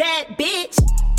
bad 0.00 0.28
bitch. 0.38 1.09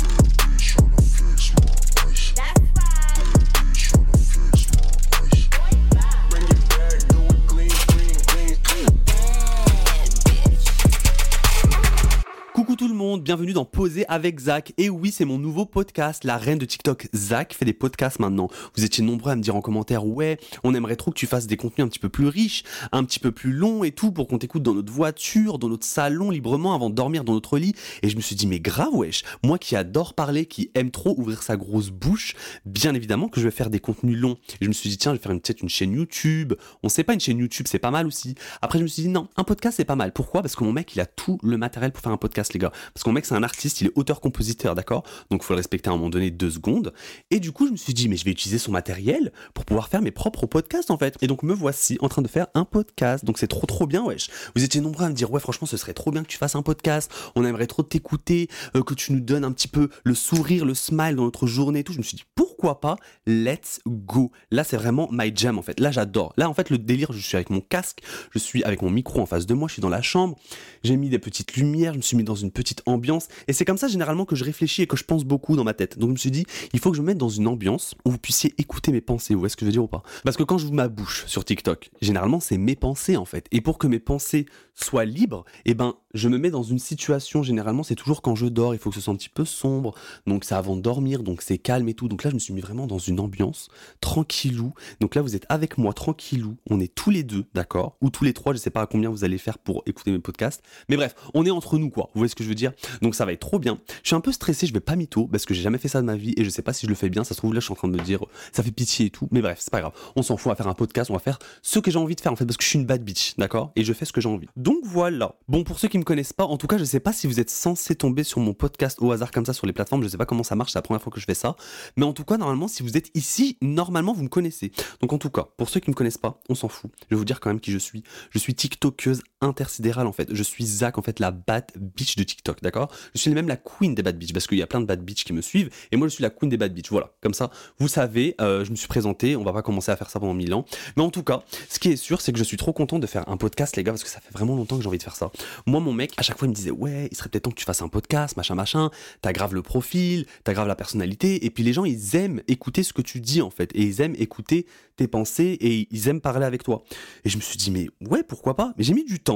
Bienvenue 13.32 13.54
dans 13.54 13.64
Poser 13.64 14.04
avec 14.08 14.38
Zach. 14.40 14.74
Et 14.76 14.90
oui, 14.90 15.10
c'est 15.10 15.24
mon 15.24 15.38
nouveau 15.38 15.64
podcast, 15.64 16.22
la 16.22 16.36
reine 16.36 16.58
de 16.58 16.66
TikTok. 16.66 17.08
Zach 17.14 17.54
fait 17.54 17.64
des 17.64 17.72
podcasts 17.72 18.18
maintenant. 18.18 18.48
Vous 18.76 18.84
étiez 18.84 19.02
nombreux 19.02 19.32
à 19.32 19.36
me 19.36 19.40
dire 19.40 19.56
en 19.56 19.62
commentaire, 19.62 20.06
ouais, 20.06 20.38
on 20.64 20.74
aimerait 20.74 20.96
trop 20.96 21.10
que 21.10 21.16
tu 21.16 21.26
fasses 21.26 21.46
des 21.46 21.56
contenus 21.56 21.86
un 21.86 21.88
petit 21.88 21.98
peu 21.98 22.10
plus 22.10 22.28
riches, 22.28 22.62
un 22.92 23.02
petit 23.04 23.18
peu 23.18 23.32
plus 23.32 23.54
longs 23.54 23.84
et 23.84 23.90
tout, 23.90 24.12
pour 24.12 24.28
qu'on 24.28 24.36
t'écoute 24.36 24.62
dans 24.62 24.74
notre 24.74 24.92
voiture, 24.92 25.58
dans 25.58 25.70
notre 25.70 25.86
salon, 25.86 26.30
librement, 26.30 26.74
avant 26.74 26.90
de 26.90 26.94
dormir 26.94 27.24
dans 27.24 27.32
notre 27.32 27.56
lit. 27.56 27.74
Et 28.02 28.10
je 28.10 28.16
me 28.16 28.20
suis 28.20 28.36
dit, 28.36 28.46
mais 28.46 28.60
grave, 28.60 28.92
wesh, 28.92 29.24
moi 29.42 29.58
qui 29.58 29.76
adore 29.76 30.12
parler, 30.12 30.44
qui 30.44 30.70
aime 30.74 30.90
trop 30.90 31.14
ouvrir 31.16 31.42
sa 31.42 31.56
grosse 31.56 31.88
bouche, 31.88 32.34
bien 32.66 32.94
évidemment 32.94 33.28
que 33.28 33.40
je 33.40 33.46
vais 33.46 33.50
faire 33.50 33.70
des 33.70 33.80
contenus 33.80 34.18
longs. 34.18 34.36
Et 34.60 34.64
je 34.66 34.68
me 34.68 34.74
suis 34.74 34.90
dit, 34.90 34.98
tiens, 34.98 35.12
je 35.12 35.16
vais 35.16 35.22
faire 35.22 35.32
peut-être 35.32 35.62
une 35.62 35.70
chaîne 35.70 35.94
YouTube. 35.94 36.52
On 36.82 36.90
sait 36.90 37.02
pas, 37.02 37.14
une 37.14 37.20
chaîne 37.20 37.38
YouTube, 37.38 37.64
c'est 37.66 37.78
pas 37.78 37.90
mal 37.90 38.06
aussi. 38.06 38.34
Après, 38.60 38.78
je 38.78 38.82
me 38.82 38.88
suis 38.88 39.04
dit, 39.04 39.08
non, 39.08 39.28
un 39.38 39.44
podcast, 39.44 39.78
c'est 39.78 39.86
pas 39.86 39.96
mal. 39.96 40.12
Pourquoi? 40.12 40.42
Parce 40.42 40.54
que 40.54 40.64
mon 40.64 40.72
mec, 40.74 40.94
il 40.94 41.00
a 41.00 41.06
tout 41.06 41.38
le 41.42 41.56
matériel 41.56 41.92
pour 41.92 42.02
faire 42.02 42.12
un 42.12 42.18
podcast, 42.18 42.52
les 42.52 42.58
gars. 42.58 42.72
Parce 42.92 43.04
que 43.04 43.08
mon 43.08 43.14
mec, 43.14 43.21
c'est 43.26 43.34
un 43.34 43.42
artiste, 43.42 43.80
il 43.80 43.88
est 43.88 43.92
auteur-compositeur, 43.94 44.74
d'accord? 44.74 45.04
Donc, 45.30 45.42
il 45.42 45.46
faut 45.46 45.54
le 45.54 45.58
respecter 45.58 45.90
à 45.90 45.92
un 45.92 45.96
moment 45.96 46.10
donné 46.10 46.30
deux 46.30 46.50
secondes. 46.50 46.92
Et 47.30 47.40
du 47.40 47.52
coup, 47.52 47.66
je 47.66 47.72
me 47.72 47.76
suis 47.76 47.94
dit, 47.94 48.08
mais 48.08 48.16
je 48.16 48.24
vais 48.24 48.30
utiliser 48.30 48.58
son 48.58 48.72
matériel 48.72 49.32
pour 49.54 49.64
pouvoir 49.64 49.88
faire 49.88 50.02
mes 50.02 50.10
propres 50.10 50.46
podcasts, 50.46 50.90
en 50.90 50.98
fait. 50.98 51.16
Et 51.20 51.26
donc, 51.26 51.42
me 51.42 51.54
voici 51.54 51.98
en 52.00 52.08
train 52.08 52.22
de 52.22 52.28
faire 52.28 52.46
un 52.54 52.64
podcast. 52.64 53.24
Donc, 53.24 53.38
c'est 53.38 53.48
trop, 53.48 53.66
trop 53.66 53.86
bien, 53.86 54.04
wesh. 54.04 54.28
Vous 54.54 54.64
étiez 54.64 54.80
nombreux 54.80 55.04
à 55.04 55.08
me 55.08 55.14
dire, 55.14 55.30
ouais, 55.30 55.40
franchement, 55.40 55.66
ce 55.66 55.76
serait 55.76 55.94
trop 55.94 56.10
bien 56.10 56.22
que 56.22 56.28
tu 56.28 56.38
fasses 56.38 56.56
un 56.56 56.62
podcast. 56.62 57.12
On 57.34 57.44
aimerait 57.44 57.66
trop 57.66 57.82
t'écouter, 57.82 58.48
euh, 58.76 58.82
que 58.82 58.94
tu 58.94 59.12
nous 59.12 59.20
donnes 59.20 59.44
un 59.44 59.52
petit 59.52 59.68
peu 59.68 59.88
le 60.04 60.14
sourire, 60.14 60.64
le 60.64 60.74
smile 60.74 61.16
dans 61.16 61.24
notre 61.24 61.46
journée 61.46 61.80
et 61.80 61.84
tout. 61.84 61.92
Je 61.92 61.98
me 61.98 62.02
suis 62.02 62.16
dit, 62.16 62.24
pourquoi 62.34 62.80
pas? 62.80 62.96
Let's 63.26 63.80
go. 63.86 64.32
Là, 64.50 64.64
c'est 64.64 64.76
vraiment 64.76 65.08
my 65.12 65.32
jam, 65.34 65.58
en 65.58 65.62
fait. 65.62 65.80
Là, 65.80 65.90
j'adore. 65.90 66.32
Là, 66.36 66.48
en 66.48 66.54
fait, 66.54 66.70
le 66.70 66.78
délire, 66.78 67.12
je 67.12 67.20
suis 67.20 67.36
avec 67.36 67.50
mon 67.50 67.60
casque, 67.60 68.00
je 68.30 68.38
suis 68.38 68.64
avec 68.64 68.82
mon 68.82 68.90
micro 68.90 69.20
en 69.20 69.26
face 69.26 69.46
de 69.46 69.54
moi, 69.54 69.68
je 69.68 69.74
suis 69.74 69.82
dans 69.82 69.88
la 69.88 70.02
chambre, 70.02 70.36
j'ai 70.82 70.96
mis 70.96 71.08
des 71.08 71.18
petites 71.18 71.56
lumières, 71.56 71.92
je 71.92 71.98
me 71.98 72.02
suis 72.02 72.16
mis 72.16 72.24
dans 72.24 72.34
une 72.34 72.50
petite 72.50 72.82
ambiance. 72.86 73.11
Et 73.48 73.52
c'est 73.52 73.64
comme 73.64 73.78
ça, 73.78 73.88
généralement, 73.88 74.24
que 74.24 74.36
je 74.36 74.44
réfléchis 74.44 74.82
et 74.82 74.86
que 74.86 74.96
je 74.96 75.04
pense 75.04 75.24
beaucoup 75.24 75.56
dans 75.56 75.64
ma 75.64 75.74
tête. 75.74 75.98
Donc, 75.98 76.10
je 76.10 76.12
me 76.12 76.18
suis 76.18 76.30
dit, 76.30 76.44
il 76.72 76.78
faut 76.78 76.90
que 76.90 76.96
je 76.96 77.02
me 77.02 77.06
mette 77.08 77.18
dans 77.18 77.28
une 77.28 77.46
ambiance 77.46 77.94
où 78.04 78.10
vous 78.10 78.18
puissiez 78.18 78.54
écouter 78.58 78.92
mes 78.92 79.00
pensées. 79.00 79.34
Vous 79.34 79.40
voyez 79.40 79.50
ce 79.50 79.56
que 79.56 79.64
je 79.64 79.66
veux 79.66 79.72
dire 79.72 79.84
ou 79.84 79.88
pas? 79.88 80.02
Parce 80.24 80.36
que 80.36 80.42
quand 80.42 80.58
je 80.58 80.66
vous 80.66 80.72
ma 80.72 80.88
bouche 80.88 81.24
sur 81.26 81.44
TikTok, 81.44 81.90
généralement, 82.00 82.40
c'est 82.40 82.58
mes 82.58 82.76
pensées, 82.76 83.16
en 83.16 83.24
fait. 83.24 83.46
Et 83.52 83.60
pour 83.60 83.78
que 83.78 83.86
mes 83.86 83.98
pensées 83.98 84.46
soient 84.74 85.04
libres, 85.04 85.44
eh 85.64 85.74
ben, 85.74 85.94
je 86.14 86.28
me 86.28 86.38
mets 86.38 86.50
dans 86.50 86.62
une 86.62 86.78
situation, 86.78 87.42
généralement, 87.42 87.82
c'est 87.82 87.94
toujours 87.94 88.22
quand 88.22 88.34
je 88.34 88.46
dors, 88.46 88.74
il 88.74 88.78
faut 88.78 88.90
que 88.90 88.96
ce 88.96 89.02
soit 89.02 89.12
un 89.12 89.16
petit 89.16 89.28
peu 89.28 89.44
sombre. 89.44 89.94
Donc, 90.26 90.44
c'est 90.44 90.54
avant 90.54 90.76
de 90.76 90.82
dormir, 90.82 91.22
donc 91.22 91.42
c'est 91.42 91.58
calme 91.58 91.88
et 91.88 91.94
tout. 91.94 92.08
Donc 92.08 92.24
là, 92.24 92.30
je 92.30 92.34
me 92.34 92.40
suis 92.40 92.52
mis 92.52 92.60
vraiment 92.60 92.86
dans 92.86 92.98
une 92.98 93.20
ambiance 93.20 93.68
tranquillou. 94.00 94.74
Donc 95.00 95.14
là, 95.14 95.22
vous 95.22 95.36
êtes 95.36 95.46
avec 95.48 95.78
moi 95.78 95.92
tranquillou. 95.92 96.56
On 96.68 96.80
est 96.80 96.94
tous 96.94 97.10
les 97.10 97.22
deux, 97.22 97.44
d'accord? 97.54 97.96
Ou 98.00 98.10
tous 98.10 98.24
les 98.24 98.32
trois, 98.32 98.52
je 98.52 98.58
sais 98.58 98.70
pas 98.70 98.82
à 98.82 98.86
combien 98.86 99.10
vous 99.10 99.24
allez 99.24 99.38
faire 99.38 99.58
pour 99.58 99.82
écouter 99.86 100.10
mes 100.10 100.18
podcasts. 100.18 100.62
Mais 100.88 100.96
bref, 100.96 101.14
on 101.34 101.44
est 101.46 101.50
entre 101.50 101.78
nous, 101.78 101.90
quoi. 101.90 102.10
Vous 102.14 102.20
voyez 102.20 102.28
ce 102.28 102.34
que 102.34 102.44
je 102.44 102.48
veux 102.48 102.54
dire? 102.54 102.72
Donc 103.00 103.14
ça 103.14 103.24
va 103.24 103.32
être 103.32 103.40
trop 103.40 103.58
bien. 103.58 103.78
Je 104.02 104.08
suis 104.08 104.16
un 104.16 104.20
peu 104.20 104.32
stressé, 104.32 104.66
je 104.66 104.72
vais 104.72 104.80
pas 104.80 104.96
mytho 104.96 105.26
parce 105.26 105.46
que 105.46 105.54
j'ai 105.54 105.62
jamais 105.62 105.78
fait 105.78 105.88
ça 105.88 106.00
de 106.00 106.06
ma 106.06 106.16
vie 106.16 106.34
et 106.36 106.44
je 106.44 106.50
sais 106.50 106.62
pas 106.62 106.72
si 106.72 106.86
je 106.86 106.90
le 106.90 106.94
fais 106.94 107.08
bien. 107.08 107.24
Ça 107.24 107.34
se 107.34 107.38
trouve 107.38 107.54
là, 107.54 107.60
je 107.60 107.64
suis 107.64 107.72
en 107.72 107.76
train 107.76 107.88
de 107.88 107.96
me 107.96 108.02
dire, 108.02 108.24
ça 108.52 108.62
fait 108.62 108.70
pitié 108.70 109.06
et 109.06 109.10
tout. 109.10 109.28
Mais 109.30 109.40
bref, 109.40 109.58
c'est 109.60 109.70
pas 109.70 109.80
grave. 109.80 109.92
On 110.16 110.22
s'en 110.22 110.36
fout, 110.36 110.46
on 110.46 110.50
va 110.50 110.56
faire 110.56 110.68
un 110.68 110.74
podcast, 110.74 111.10
on 111.10 111.14
va 111.14 111.20
faire 111.20 111.38
ce 111.62 111.78
que 111.78 111.90
j'ai 111.90 111.98
envie 111.98 112.14
de 112.14 112.20
faire 112.20 112.32
en 112.32 112.36
fait 112.36 112.46
parce 112.46 112.56
que 112.56 112.64
je 112.64 112.68
suis 112.68 112.78
une 112.78 112.86
bad 112.86 113.04
bitch, 113.04 113.34
d'accord? 113.38 113.72
Et 113.76 113.84
je 113.84 113.92
fais 113.92 114.04
ce 114.04 114.12
que 114.12 114.20
j'ai 114.20 114.28
envie. 114.28 114.48
Donc 114.62 114.78
voilà. 114.84 115.34
Bon, 115.48 115.64
pour 115.64 115.80
ceux 115.80 115.88
qui 115.88 115.98
me 115.98 116.04
connaissent 116.04 116.32
pas, 116.32 116.44
en 116.44 116.56
tout 116.56 116.68
cas, 116.68 116.78
je 116.78 116.84
sais 116.84 117.00
pas 117.00 117.12
si 117.12 117.26
vous 117.26 117.40
êtes 117.40 117.50
censé 117.50 117.96
tomber 117.96 118.22
sur 118.22 118.38
mon 118.38 118.54
podcast 118.54 118.98
au 119.00 119.10
hasard 119.10 119.32
comme 119.32 119.44
ça 119.44 119.52
sur 119.52 119.66
les 119.66 119.72
plateformes. 119.72 120.04
Je 120.04 120.08
sais 120.08 120.16
pas 120.16 120.24
comment 120.24 120.44
ça 120.44 120.54
marche, 120.54 120.70
c'est 120.70 120.78
la 120.78 120.82
première 120.82 121.02
fois 121.02 121.10
que 121.12 121.18
je 121.18 121.24
fais 121.24 121.34
ça. 121.34 121.56
Mais 121.96 122.04
en 122.04 122.12
tout 122.12 122.22
cas, 122.22 122.36
normalement, 122.36 122.68
si 122.68 122.84
vous 122.84 122.96
êtes 122.96 123.10
ici, 123.16 123.58
normalement, 123.60 124.12
vous 124.12 124.22
me 124.22 124.28
connaissez. 124.28 124.70
Donc 125.00 125.12
en 125.12 125.18
tout 125.18 125.30
cas, 125.30 125.48
pour 125.56 125.68
ceux 125.68 125.80
qui 125.80 125.90
me 125.90 125.96
connaissent 125.96 126.16
pas, 126.16 126.40
on 126.48 126.54
s'en 126.54 126.68
fout. 126.68 126.92
Je 127.10 127.16
vais 127.16 127.16
vous 127.16 127.24
dire 127.24 127.40
quand 127.40 127.50
même 127.50 127.58
qui 127.58 127.72
je 127.72 127.78
suis. 127.78 128.04
Je 128.30 128.38
suis 128.38 128.54
TikTokeuse 128.54 129.24
intersidérale 129.42 130.06
en 130.06 130.12
fait. 130.12 130.28
Je 130.32 130.42
suis 130.42 130.64
Zach 130.64 130.98
en 130.98 131.02
fait, 131.02 131.20
la 131.20 131.30
bad 131.30 131.66
bitch 131.76 132.16
de 132.16 132.22
TikTok, 132.22 132.62
d'accord? 132.62 132.90
Je 133.14 133.20
suis 133.20 133.30
même 133.32 133.48
la 133.48 133.56
queen 133.56 133.94
des 133.94 134.02
bad 134.02 134.18
bitch 134.18 134.32
parce 134.32 134.46
qu'il 134.46 134.58
y 134.58 134.62
a 134.62 134.66
plein 134.66 134.80
de 134.80 134.86
bad 134.86 135.04
bitch 135.04 135.24
qui 135.24 135.32
me 135.32 135.42
suivent 135.42 135.70
et 135.90 135.96
moi 135.96 136.08
je 136.08 136.14
suis 136.14 136.22
la 136.22 136.30
queen 136.30 136.48
des 136.48 136.56
bad 136.56 136.72
bitch. 136.72 136.90
Voilà, 136.90 137.12
comme 137.20 137.34
ça, 137.34 137.50
vous 137.78 137.88
savez, 137.88 138.34
euh, 138.40 138.64
je 138.64 138.70
me 138.70 138.76
suis 138.76 138.88
présenté. 138.88 139.36
On 139.36 139.44
va 139.44 139.52
pas 139.52 139.62
commencer 139.62 139.90
à 139.90 139.96
faire 139.96 140.10
ça 140.10 140.20
pendant 140.20 140.34
mille 140.34 140.54
ans. 140.54 140.64
Mais 140.96 141.02
en 141.02 141.10
tout 141.10 141.22
cas, 141.22 141.42
ce 141.68 141.78
qui 141.78 141.90
est 141.90 141.96
sûr, 141.96 142.20
c'est 142.20 142.32
que 142.32 142.38
je 142.38 142.44
suis 142.44 142.56
trop 142.56 142.72
content 142.72 142.98
de 142.98 143.06
faire 143.06 143.28
un 143.28 143.36
podcast, 143.36 143.76
les 143.76 143.84
gars, 143.84 143.92
parce 143.92 144.04
que 144.04 144.10
ça 144.10 144.20
fait 144.20 144.32
vraiment 144.32 144.56
longtemps 144.56 144.76
que 144.76 144.82
j'ai 144.82 144.88
envie 144.88 144.98
de 144.98 145.02
faire 145.02 145.16
ça. 145.16 145.30
Moi, 145.66 145.80
mon 145.80 145.92
mec, 145.92 146.12
à 146.16 146.22
chaque 146.22 146.38
fois, 146.38 146.46
il 146.46 146.50
me 146.50 146.54
disait 146.54 146.70
ouais, 146.70 147.08
il 147.10 147.16
serait 147.16 147.28
peut-être 147.28 147.42
temps 147.42 147.50
que 147.50 147.56
tu 147.56 147.64
fasses 147.64 147.82
un 147.82 147.88
podcast, 147.88 148.36
machin, 148.36 148.54
machin. 148.54 148.90
T'as 149.20 149.32
le 149.50 149.62
profil, 149.62 150.26
t'as 150.44 150.64
la 150.64 150.76
personnalité, 150.76 151.44
et 151.44 151.50
puis 151.50 151.64
les 151.64 151.72
gens, 151.72 151.84
ils 151.84 152.16
aiment 152.16 152.42
écouter 152.46 152.82
ce 152.82 152.92
que 152.92 153.02
tu 153.02 153.20
dis 153.20 153.42
en 153.42 153.50
fait, 153.50 153.70
et 153.74 153.82
ils 153.82 154.00
aiment 154.00 154.14
écouter 154.18 154.66
tes 154.96 155.08
pensées 155.08 155.56
et 155.60 155.88
ils 155.90 156.08
aiment 156.08 156.20
parler 156.20 156.44
avec 156.44 156.62
toi. 156.62 156.84
Et 157.24 157.28
je 157.28 157.36
me 157.36 157.42
suis 157.42 157.56
dit 157.56 157.70
mais 157.70 157.88
ouais, 158.08 158.22
pourquoi 158.22 158.54
pas? 158.54 158.74
Mais 158.76 158.84
j'ai 158.84 158.94
mis 158.94 159.04
du 159.04 159.18
temps. 159.20 159.31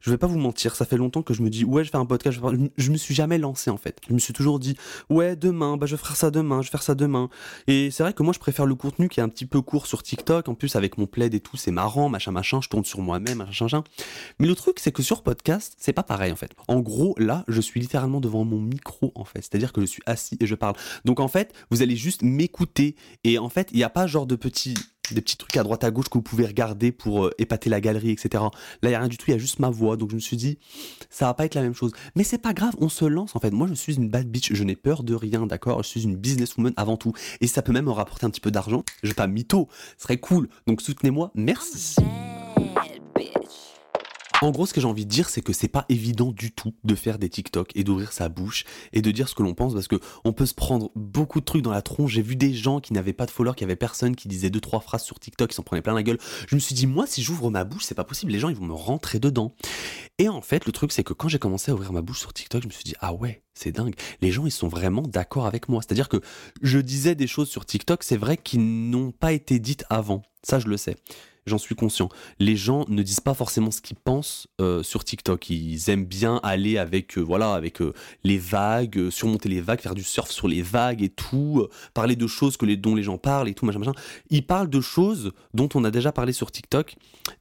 Je 0.00 0.10
vais 0.10 0.18
pas 0.18 0.26
vous 0.26 0.38
mentir, 0.38 0.74
ça 0.74 0.84
fait 0.84 0.96
longtemps 0.96 1.22
que 1.22 1.32
je 1.32 1.42
me 1.42 1.48
dis 1.48 1.64
ouais, 1.64 1.84
je 1.84 1.90
faire 1.90 2.00
un 2.00 2.06
podcast. 2.06 2.38
Je, 2.40 2.66
je 2.76 2.90
me 2.90 2.96
suis 2.96 3.14
jamais 3.14 3.38
lancé 3.38 3.70
en 3.70 3.76
fait. 3.76 4.00
Je 4.08 4.12
me 4.12 4.18
suis 4.18 4.32
toujours 4.32 4.58
dit 4.58 4.76
ouais, 5.10 5.36
demain, 5.36 5.76
bah 5.76 5.86
je 5.86 5.94
vais 5.94 6.02
faire 6.02 6.16
ça 6.16 6.30
demain, 6.30 6.60
je 6.60 6.70
vais 6.70 6.78
ça 6.82 6.94
demain. 6.94 7.28
Et 7.66 7.90
c'est 7.90 8.02
vrai 8.02 8.12
que 8.12 8.22
moi, 8.22 8.32
je 8.32 8.38
préfère 8.38 8.66
le 8.66 8.74
contenu 8.74 9.08
qui 9.08 9.20
est 9.20 9.22
un 9.22 9.28
petit 9.28 9.46
peu 9.46 9.60
court 9.60 9.86
sur 9.86 10.02
TikTok. 10.02 10.48
En 10.48 10.54
plus, 10.54 10.76
avec 10.76 10.98
mon 10.98 11.06
plaid 11.06 11.34
et 11.34 11.40
tout, 11.40 11.56
c'est 11.56 11.70
marrant, 11.70 12.08
machin, 12.08 12.32
machin. 12.32 12.60
Je 12.60 12.68
tourne 12.68 12.84
sur 12.84 13.00
moi-même, 13.00 13.38
machin, 13.38 13.66
machin. 13.66 13.84
Mais 14.38 14.48
le 14.48 14.54
truc, 14.54 14.78
c'est 14.80 14.92
que 14.92 15.02
sur 15.02 15.22
podcast, 15.22 15.74
c'est 15.78 15.92
pas 15.92 16.02
pareil 16.02 16.32
en 16.32 16.36
fait. 16.36 16.52
En 16.68 16.80
gros, 16.80 17.14
là, 17.18 17.44
je 17.48 17.60
suis 17.60 17.80
littéralement 17.80 18.20
devant 18.20 18.44
mon 18.44 18.60
micro 18.60 19.12
en 19.14 19.24
fait. 19.24 19.40
C'est-à-dire 19.40 19.72
que 19.72 19.80
je 19.80 19.86
suis 19.86 20.02
assis 20.06 20.36
et 20.40 20.46
je 20.46 20.54
parle. 20.54 20.74
Donc 21.04 21.20
en 21.20 21.28
fait, 21.28 21.52
vous 21.70 21.82
allez 21.82 21.96
juste 21.96 22.22
m'écouter. 22.22 22.96
Et 23.24 23.38
en 23.38 23.48
fait, 23.48 23.68
il 23.72 23.76
n'y 23.76 23.84
a 23.84 23.90
pas 23.90 24.06
genre 24.06 24.26
de 24.26 24.36
petits 24.36 24.74
des 25.10 25.20
petits 25.20 25.36
trucs 25.36 25.56
à 25.56 25.62
droite 25.62 25.84
à 25.84 25.90
gauche 25.90 26.08
que 26.08 26.14
vous 26.14 26.22
pouvez 26.22 26.46
regarder 26.46 26.92
pour 26.92 27.26
euh, 27.26 27.30
épater 27.38 27.68
la 27.68 27.80
galerie, 27.80 28.10
etc. 28.10 28.28
Là, 28.34 28.50
il 28.84 28.88
n'y 28.88 28.94
a 28.94 29.00
rien 29.00 29.08
du 29.08 29.18
tout, 29.18 29.26
il 29.28 29.32
y 29.32 29.34
a 29.34 29.38
juste 29.38 29.58
ma 29.58 29.70
voix. 29.70 29.96
Donc 29.96 30.10
je 30.10 30.14
me 30.14 30.20
suis 30.20 30.36
dit, 30.36 30.58
ça 31.10 31.26
va 31.26 31.34
pas 31.34 31.44
être 31.44 31.54
la 31.54 31.62
même 31.62 31.74
chose. 31.74 31.92
Mais 32.14 32.24
c'est 32.24 32.38
pas 32.38 32.52
grave, 32.52 32.74
on 32.78 32.88
se 32.88 33.04
lance 33.04 33.34
en 33.36 33.40
fait. 33.40 33.50
Moi, 33.50 33.66
je 33.68 33.74
suis 33.74 33.96
une 33.96 34.08
bad 34.08 34.28
bitch, 34.28 34.52
je 34.52 34.64
n'ai 34.64 34.76
peur 34.76 35.02
de 35.02 35.14
rien, 35.14 35.46
d'accord? 35.46 35.82
Je 35.82 35.88
suis 35.88 36.04
une 36.04 36.16
businesswoman 36.16 36.72
avant 36.76 36.96
tout. 36.96 37.12
Et 37.40 37.46
ça 37.46 37.62
peut 37.62 37.72
même 37.72 37.86
me 37.86 37.90
rapporter 37.90 38.26
un 38.26 38.30
petit 38.30 38.40
peu 38.40 38.50
d'argent. 38.50 38.84
Je 39.02 39.08
vais 39.08 39.14
pas 39.14 39.26
mytho, 39.26 39.68
ce 39.98 40.04
serait 40.04 40.18
cool. 40.18 40.48
Donc 40.66 40.80
soutenez-moi, 40.80 41.32
merci. 41.34 41.96
Bitch. 43.14 43.71
En 44.42 44.50
gros, 44.50 44.66
ce 44.66 44.74
que 44.74 44.80
j'ai 44.80 44.88
envie 44.88 45.06
de 45.06 45.10
dire, 45.10 45.28
c'est 45.28 45.40
que 45.40 45.52
c'est 45.52 45.68
pas 45.68 45.86
évident 45.88 46.32
du 46.32 46.50
tout 46.50 46.74
de 46.82 46.96
faire 46.96 47.20
des 47.20 47.28
TikTok 47.28 47.70
et 47.76 47.84
d'ouvrir 47.84 48.10
sa 48.10 48.28
bouche 48.28 48.64
et 48.92 49.00
de 49.00 49.08
dire 49.12 49.28
ce 49.28 49.36
que 49.36 49.44
l'on 49.44 49.54
pense 49.54 49.72
parce 49.72 49.86
que 49.86 50.00
on 50.24 50.32
peut 50.32 50.46
se 50.46 50.54
prendre 50.54 50.90
beaucoup 50.96 51.38
de 51.38 51.44
trucs 51.44 51.62
dans 51.62 51.70
la 51.70 51.80
tronche. 51.80 52.10
J'ai 52.10 52.22
vu 52.22 52.34
des 52.34 52.52
gens 52.52 52.80
qui 52.80 52.92
n'avaient 52.92 53.12
pas 53.12 53.24
de 53.24 53.30
followers, 53.30 53.54
qui 53.54 53.62
avaient 53.62 53.76
personne, 53.76 54.16
qui 54.16 54.26
disaient 54.26 54.50
deux 54.50 54.58
trois 54.58 54.80
phrases 54.80 55.04
sur 55.04 55.20
TikTok, 55.20 55.50
qui 55.50 55.54
s'en 55.54 55.62
prenaient 55.62 55.80
plein 55.80 55.94
la 55.94 56.02
gueule. 56.02 56.18
Je 56.48 56.56
me 56.56 56.60
suis 56.60 56.74
dit 56.74 56.88
moi, 56.88 57.06
si 57.06 57.22
j'ouvre 57.22 57.52
ma 57.52 57.62
bouche, 57.62 57.84
c'est 57.84 57.94
pas 57.94 58.02
possible. 58.02 58.32
Les 58.32 58.40
gens, 58.40 58.48
ils 58.48 58.56
vont 58.56 58.66
me 58.66 58.74
rentrer 58.74 59.20
dedans. 59.20 59.54
Et 60.18 60.28
en 60.28 60.40
fait, 60.40 60.66
le 60.66 60.72
truc, 60.72 60.90
c'est 60.90 61.04
que 61.04 61.12
quand 61.12 61.28
j'ai 61.28 61.38
commencé 61.38 61.70
à 61.70 61.74
ouvrir 61.74 61.92
ma 61.92 62.02
bouche 62.02 62.18
sur 62.18 62.32
TikTok, 62.32 62.62
je 62.62 62.66
me 62.66 62.72
suis 62.72 62.82
dit 62.82 62.94
ah 62.98 63.14
ouais, 63.14 63.44
c'est 63.54 63.70
dingue. 63.70 63.94
Les 64.22 64.32
gens, 64.32 64.44
ils 64.44 64.50
sont 64.50 64.66
vraiment 64.66 65.02
d'accord 65.02 65.46
avec 65.46 65.68
moi. 65.68 65.82
C'est-à-dire 65.82 66.08
que 66.08 66.20
je 66.62 66.80
disais 66.80 67.14
des 67.14 67.28
choses 67.28 67.48
sur 67.48 67.64
TikTok, 67.64 68.02
c'est 68.02 68.16
vrai, 68.16 68.36
qui 68.36 68.58
n'ont 68.58 69.12
pas 69.12 69.32
été 69.32 69.60
dites 69.60 69.84
avant. 69.88 70.22
Ça, 70.42 70.58
je 70.58 70.66
le 70.66 70.76
sais. 70.76 70.96
J'en 71.44 71.58
suis 71.58 71.74
conscient. 71.74 72.08
Les 72.38 72.56
gens 72.56 72.84
ne 72.88 73.02
disent 73.02 73.20
pas 73.20 73.34
forcément 73.34 73.72
ce 73.72 73.80
qu'ils 73.80 73.96
pensent 73.96 74.46
euh, 74.60 74.82
sur 74.82 75.02
TikTok. 75.02 75.50
Ils 75.50 75.90
aiment 75.90 76.04
bien 76.04 76.38
aller 76.44 76.78
avec, 76.78 77.18
euh, 77.18 77.20
voilà, 77.20 77.54
avec 77.54 77.82
euh, 77.82 77.92
les 78.22 78.38
vagues, 78.38 79.10
surmonter 79.10 79.48
les 79.48 79.60
vagues, 79.60 79.80
faire 79.80 79.94
du 79.94 80.04
surf 80.04 80.30
sur 80.30 80.46
les 80.46 80.62
vagues 80.62 81.02
et 81.02 81.08
tout, 81.08 81.66
parler 81.94 82.14
de 82.14 82.26
choses 82.26 82.56
que 82.56 82.66
dont 82.76 82.94
les 82.94 83.02
gens 83.02 83.18
parlent 83.18 83.48
et 83.48 83.54
tout, 83.54 83.66
machin, 83.66 83.80
machin. 83.80 83.94
Ils 84.30 84.46
parlent 84.46 84.70
de 84.70 84.80
choses 84.80 85.32
dont 85.52 85.68
on 85.74 85.82
a 85.84 85.90
déjà 85.90 86.12
parlé 86.12 86.32
sur 86.32 86.52
TikTok 86.52 86.94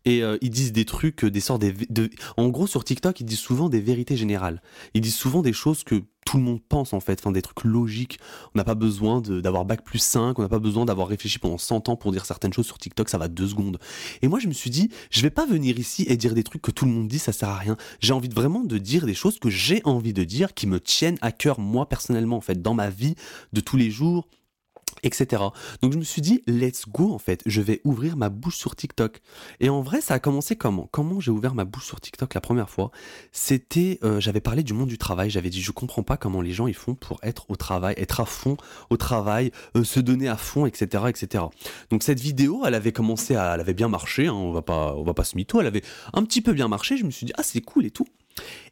et 0.05 0.21
ils 0.41 0.49
disent 0.49 0.73
des 0.73 0.85
trucs, 0.85 1.23
des 1.25 1.39
sortes 1.39 1.61
de, 1.61 2.09
en 2.37 2.49
gros 2.49 2.67
sur 2.67 2.83
TikTok, 2.83 3.19
ils 3.19 3.25
disent 3.25 3.39
souvent 3.39 3.69
des 3.69 3.79
vérités 3.79 4.17
générales. 4.17 4.61
Ils 4.93 5.01
disent 5.01 5.15
souvent 5.15 5.41
des 5.41 5.53
choses 5.53 5.83
que 5.83 6.03
tout 6.25 6.37
le 6.37 6.43
monde 6.43 6.61
pense 6.67 6.93
en 6.93 6.99
fait, 6.99 7.19
enfin 7.19 7.31
des 7.31 7.41
trucs 7.41 7.63
logiques. 7.63 8.19
On 8.53 8.57
n'a 8.57 8.63
pas 8.63 8.75
besoin 8.75 9.21
d'avoir 9.21 9.65
bac 9.65 9.83
plus 9.83 9.99
5, 9.99 10.37
on 10.37 10.41
n'a 10.41 10.49
pas 10.49 10.59
besoin 10.59 10.85
d'avoir 10.85 11.07
réfléchi 11.07 11.39
pendant 11.39 11.57
100 11.57 11.89
ans 11.89 11.95
pour 11.95 12.11
dire 12.11 12.25
certaines 12.25 12.53
choses 12.53 12.67
sur 12.67 12.77
TikTok, 12.77 13.09
ça 13.09 13.17
va 13.17 13.27
deux 13.27 13.47
secondes. 13.47 13.79
Et 14.21 14.27
moi 14.27 14.39
je 14.39 14.47
me 14.47 14.53
suis 14.53 14.69
dit, 14.69 14.89
je 15.09 15.21
vais 15.21 15.29
pas 15.29 15.45
venir 15.45 15.79
ici 15.79 16.05
et 16.07 16.17
dire 16.17 16.33
des 16.33 16.43
trucs 16.43 16.61
que 16.61 16.71
tout 16.71 16.85
le 16.85 16.91
monde 16.91 17.07
dit, 17.07 17.19
ça 17.19 17.31
sert 17.31 17.49
à 17.49 17.57
rien. 17.57 17.77
J'ai 17.99 18.13
envie 18.13 18.29
vraiment 18.29 18.63
de 18.63 18.77
dire 18.77 19.05
des 19.05 19.13
choses 19.13 19.39
que 19.39 19.49
j'ai 19.49 19.81
envie 19.83 20.13
de 20.13 20.23
dire, 20.23 20.53
qui 20.53 20.67
me 20.67 20.79
tiennent 20.79 21.17
à 21.21 21.31
cœur 21.31 21.59
moi 21.59 21.87
personnellement 21.87 22.37
en 22.37 22.41
fait, 22.41 22.61
dans 22.61 22.73
ma 22.73 22.89
vie 22.89 23.15
de 23.53 23.61
tous 23.61 23.77
les 23.77 23.91
jours 23.91 24.27
etc. 25.03 25.43
Donc 25.81 25.93
je 25.93 25.97
me 25.97 26.03
suis 26.03 26.21
dit, 26.21 26.43
let's 26.47 26.87
go 26.87 27.13
en 27.13 27.19
fait, 27.19 27.41
je 27.45 27.61
vais 27.61 27.81
ouvrir 27.83 28.17
ma 28.17 28.29
bouche 28.29 28.57
sur 28.57 28.75
TikTok. 28.75 29.21
Et 29.59 29.69
en 29.69 29.81
vrai, 29.81 30.01
ça 30.01 30.15
a 30.15 30.19
commencé 30.19 30.55
comment? 30.55 30.87
Comment 30.91 31.19
j'ai 31.19 31.31
ouvert 31.31 31.55
ma 31.55 31.65
bouche 31.65 31.85
sur 31.85 32.01
TikTok 32.01 32.33
la 32.33 32.41
première 32.41 32.69
fois? 32.69 32.91
C'était, 33.31 33.99
euh, 34.03 34.19
j'avais 34.19 34.41
parlé 34.41 34.63
du 34.63 34.73
monde 34.73 34.89
du 34.89 34.97
travail, 34.97 35.29
j'avais 35.29 35.49
dit, 35.49 35.61
je 35.61 35.71
comprends 35.71 36.03
pas 36.03 36.17
comment 36.17 36.41
les 36.41 36.51
gens 36.51 36.67
ils 36.67 36.75
font 36.75 36.95
pour 36.95 37.19
être 37.23 37.45
au 37.49 37.55
travail, 37.55 37.95
être 37.97 38.19
à 38.19 38.25
fond 38.25 38.57
au 38.89 38.97
travail, 38.97 39.51
euh, 39.75 39.83
se 39.83 39.99
donner 39.99 40.27
à 40.27 40.37
fond, 40.37 40.65
etc., 40.65 41.05
etc. 41.07 41.43
Donc 41.89 42.03
cette 42.03 42.19
vidéo, 42.19 42.63
elle 42.65 42.75
avait 42.75 42.91
commencé 42.91 43.35
à, 43.35 43.53
elle 43.53 43.59
avait 43.59 43.73
bien 43.73 43.87
marché, 43.87 44.27
hein, 44.27 44.33
on 44.33 44.51
va 44.51 44.61
pas, 44.61 44.95
on 44.95 45.03
va 45.03 45.13
pas 45.13 45.23
se 45.23 45.35
mytho, 45.35 45.59
elle 45.59 45.67
avait 45.67 45.83
un 46.13 46.23
petit 46.23 46.41
peu 46.41 46.53
bien 46.53 46.67
marché. 46.67 46.97
Je 46.97 47.05
me 47.05 47.11
suis 47.11 47.25
dit, 47.25 47.33
ah 47.37 47.43
c'est 47.43 47.61
cool 47.61 47.85
et 47.85 47.91
tout. 47.91 48.07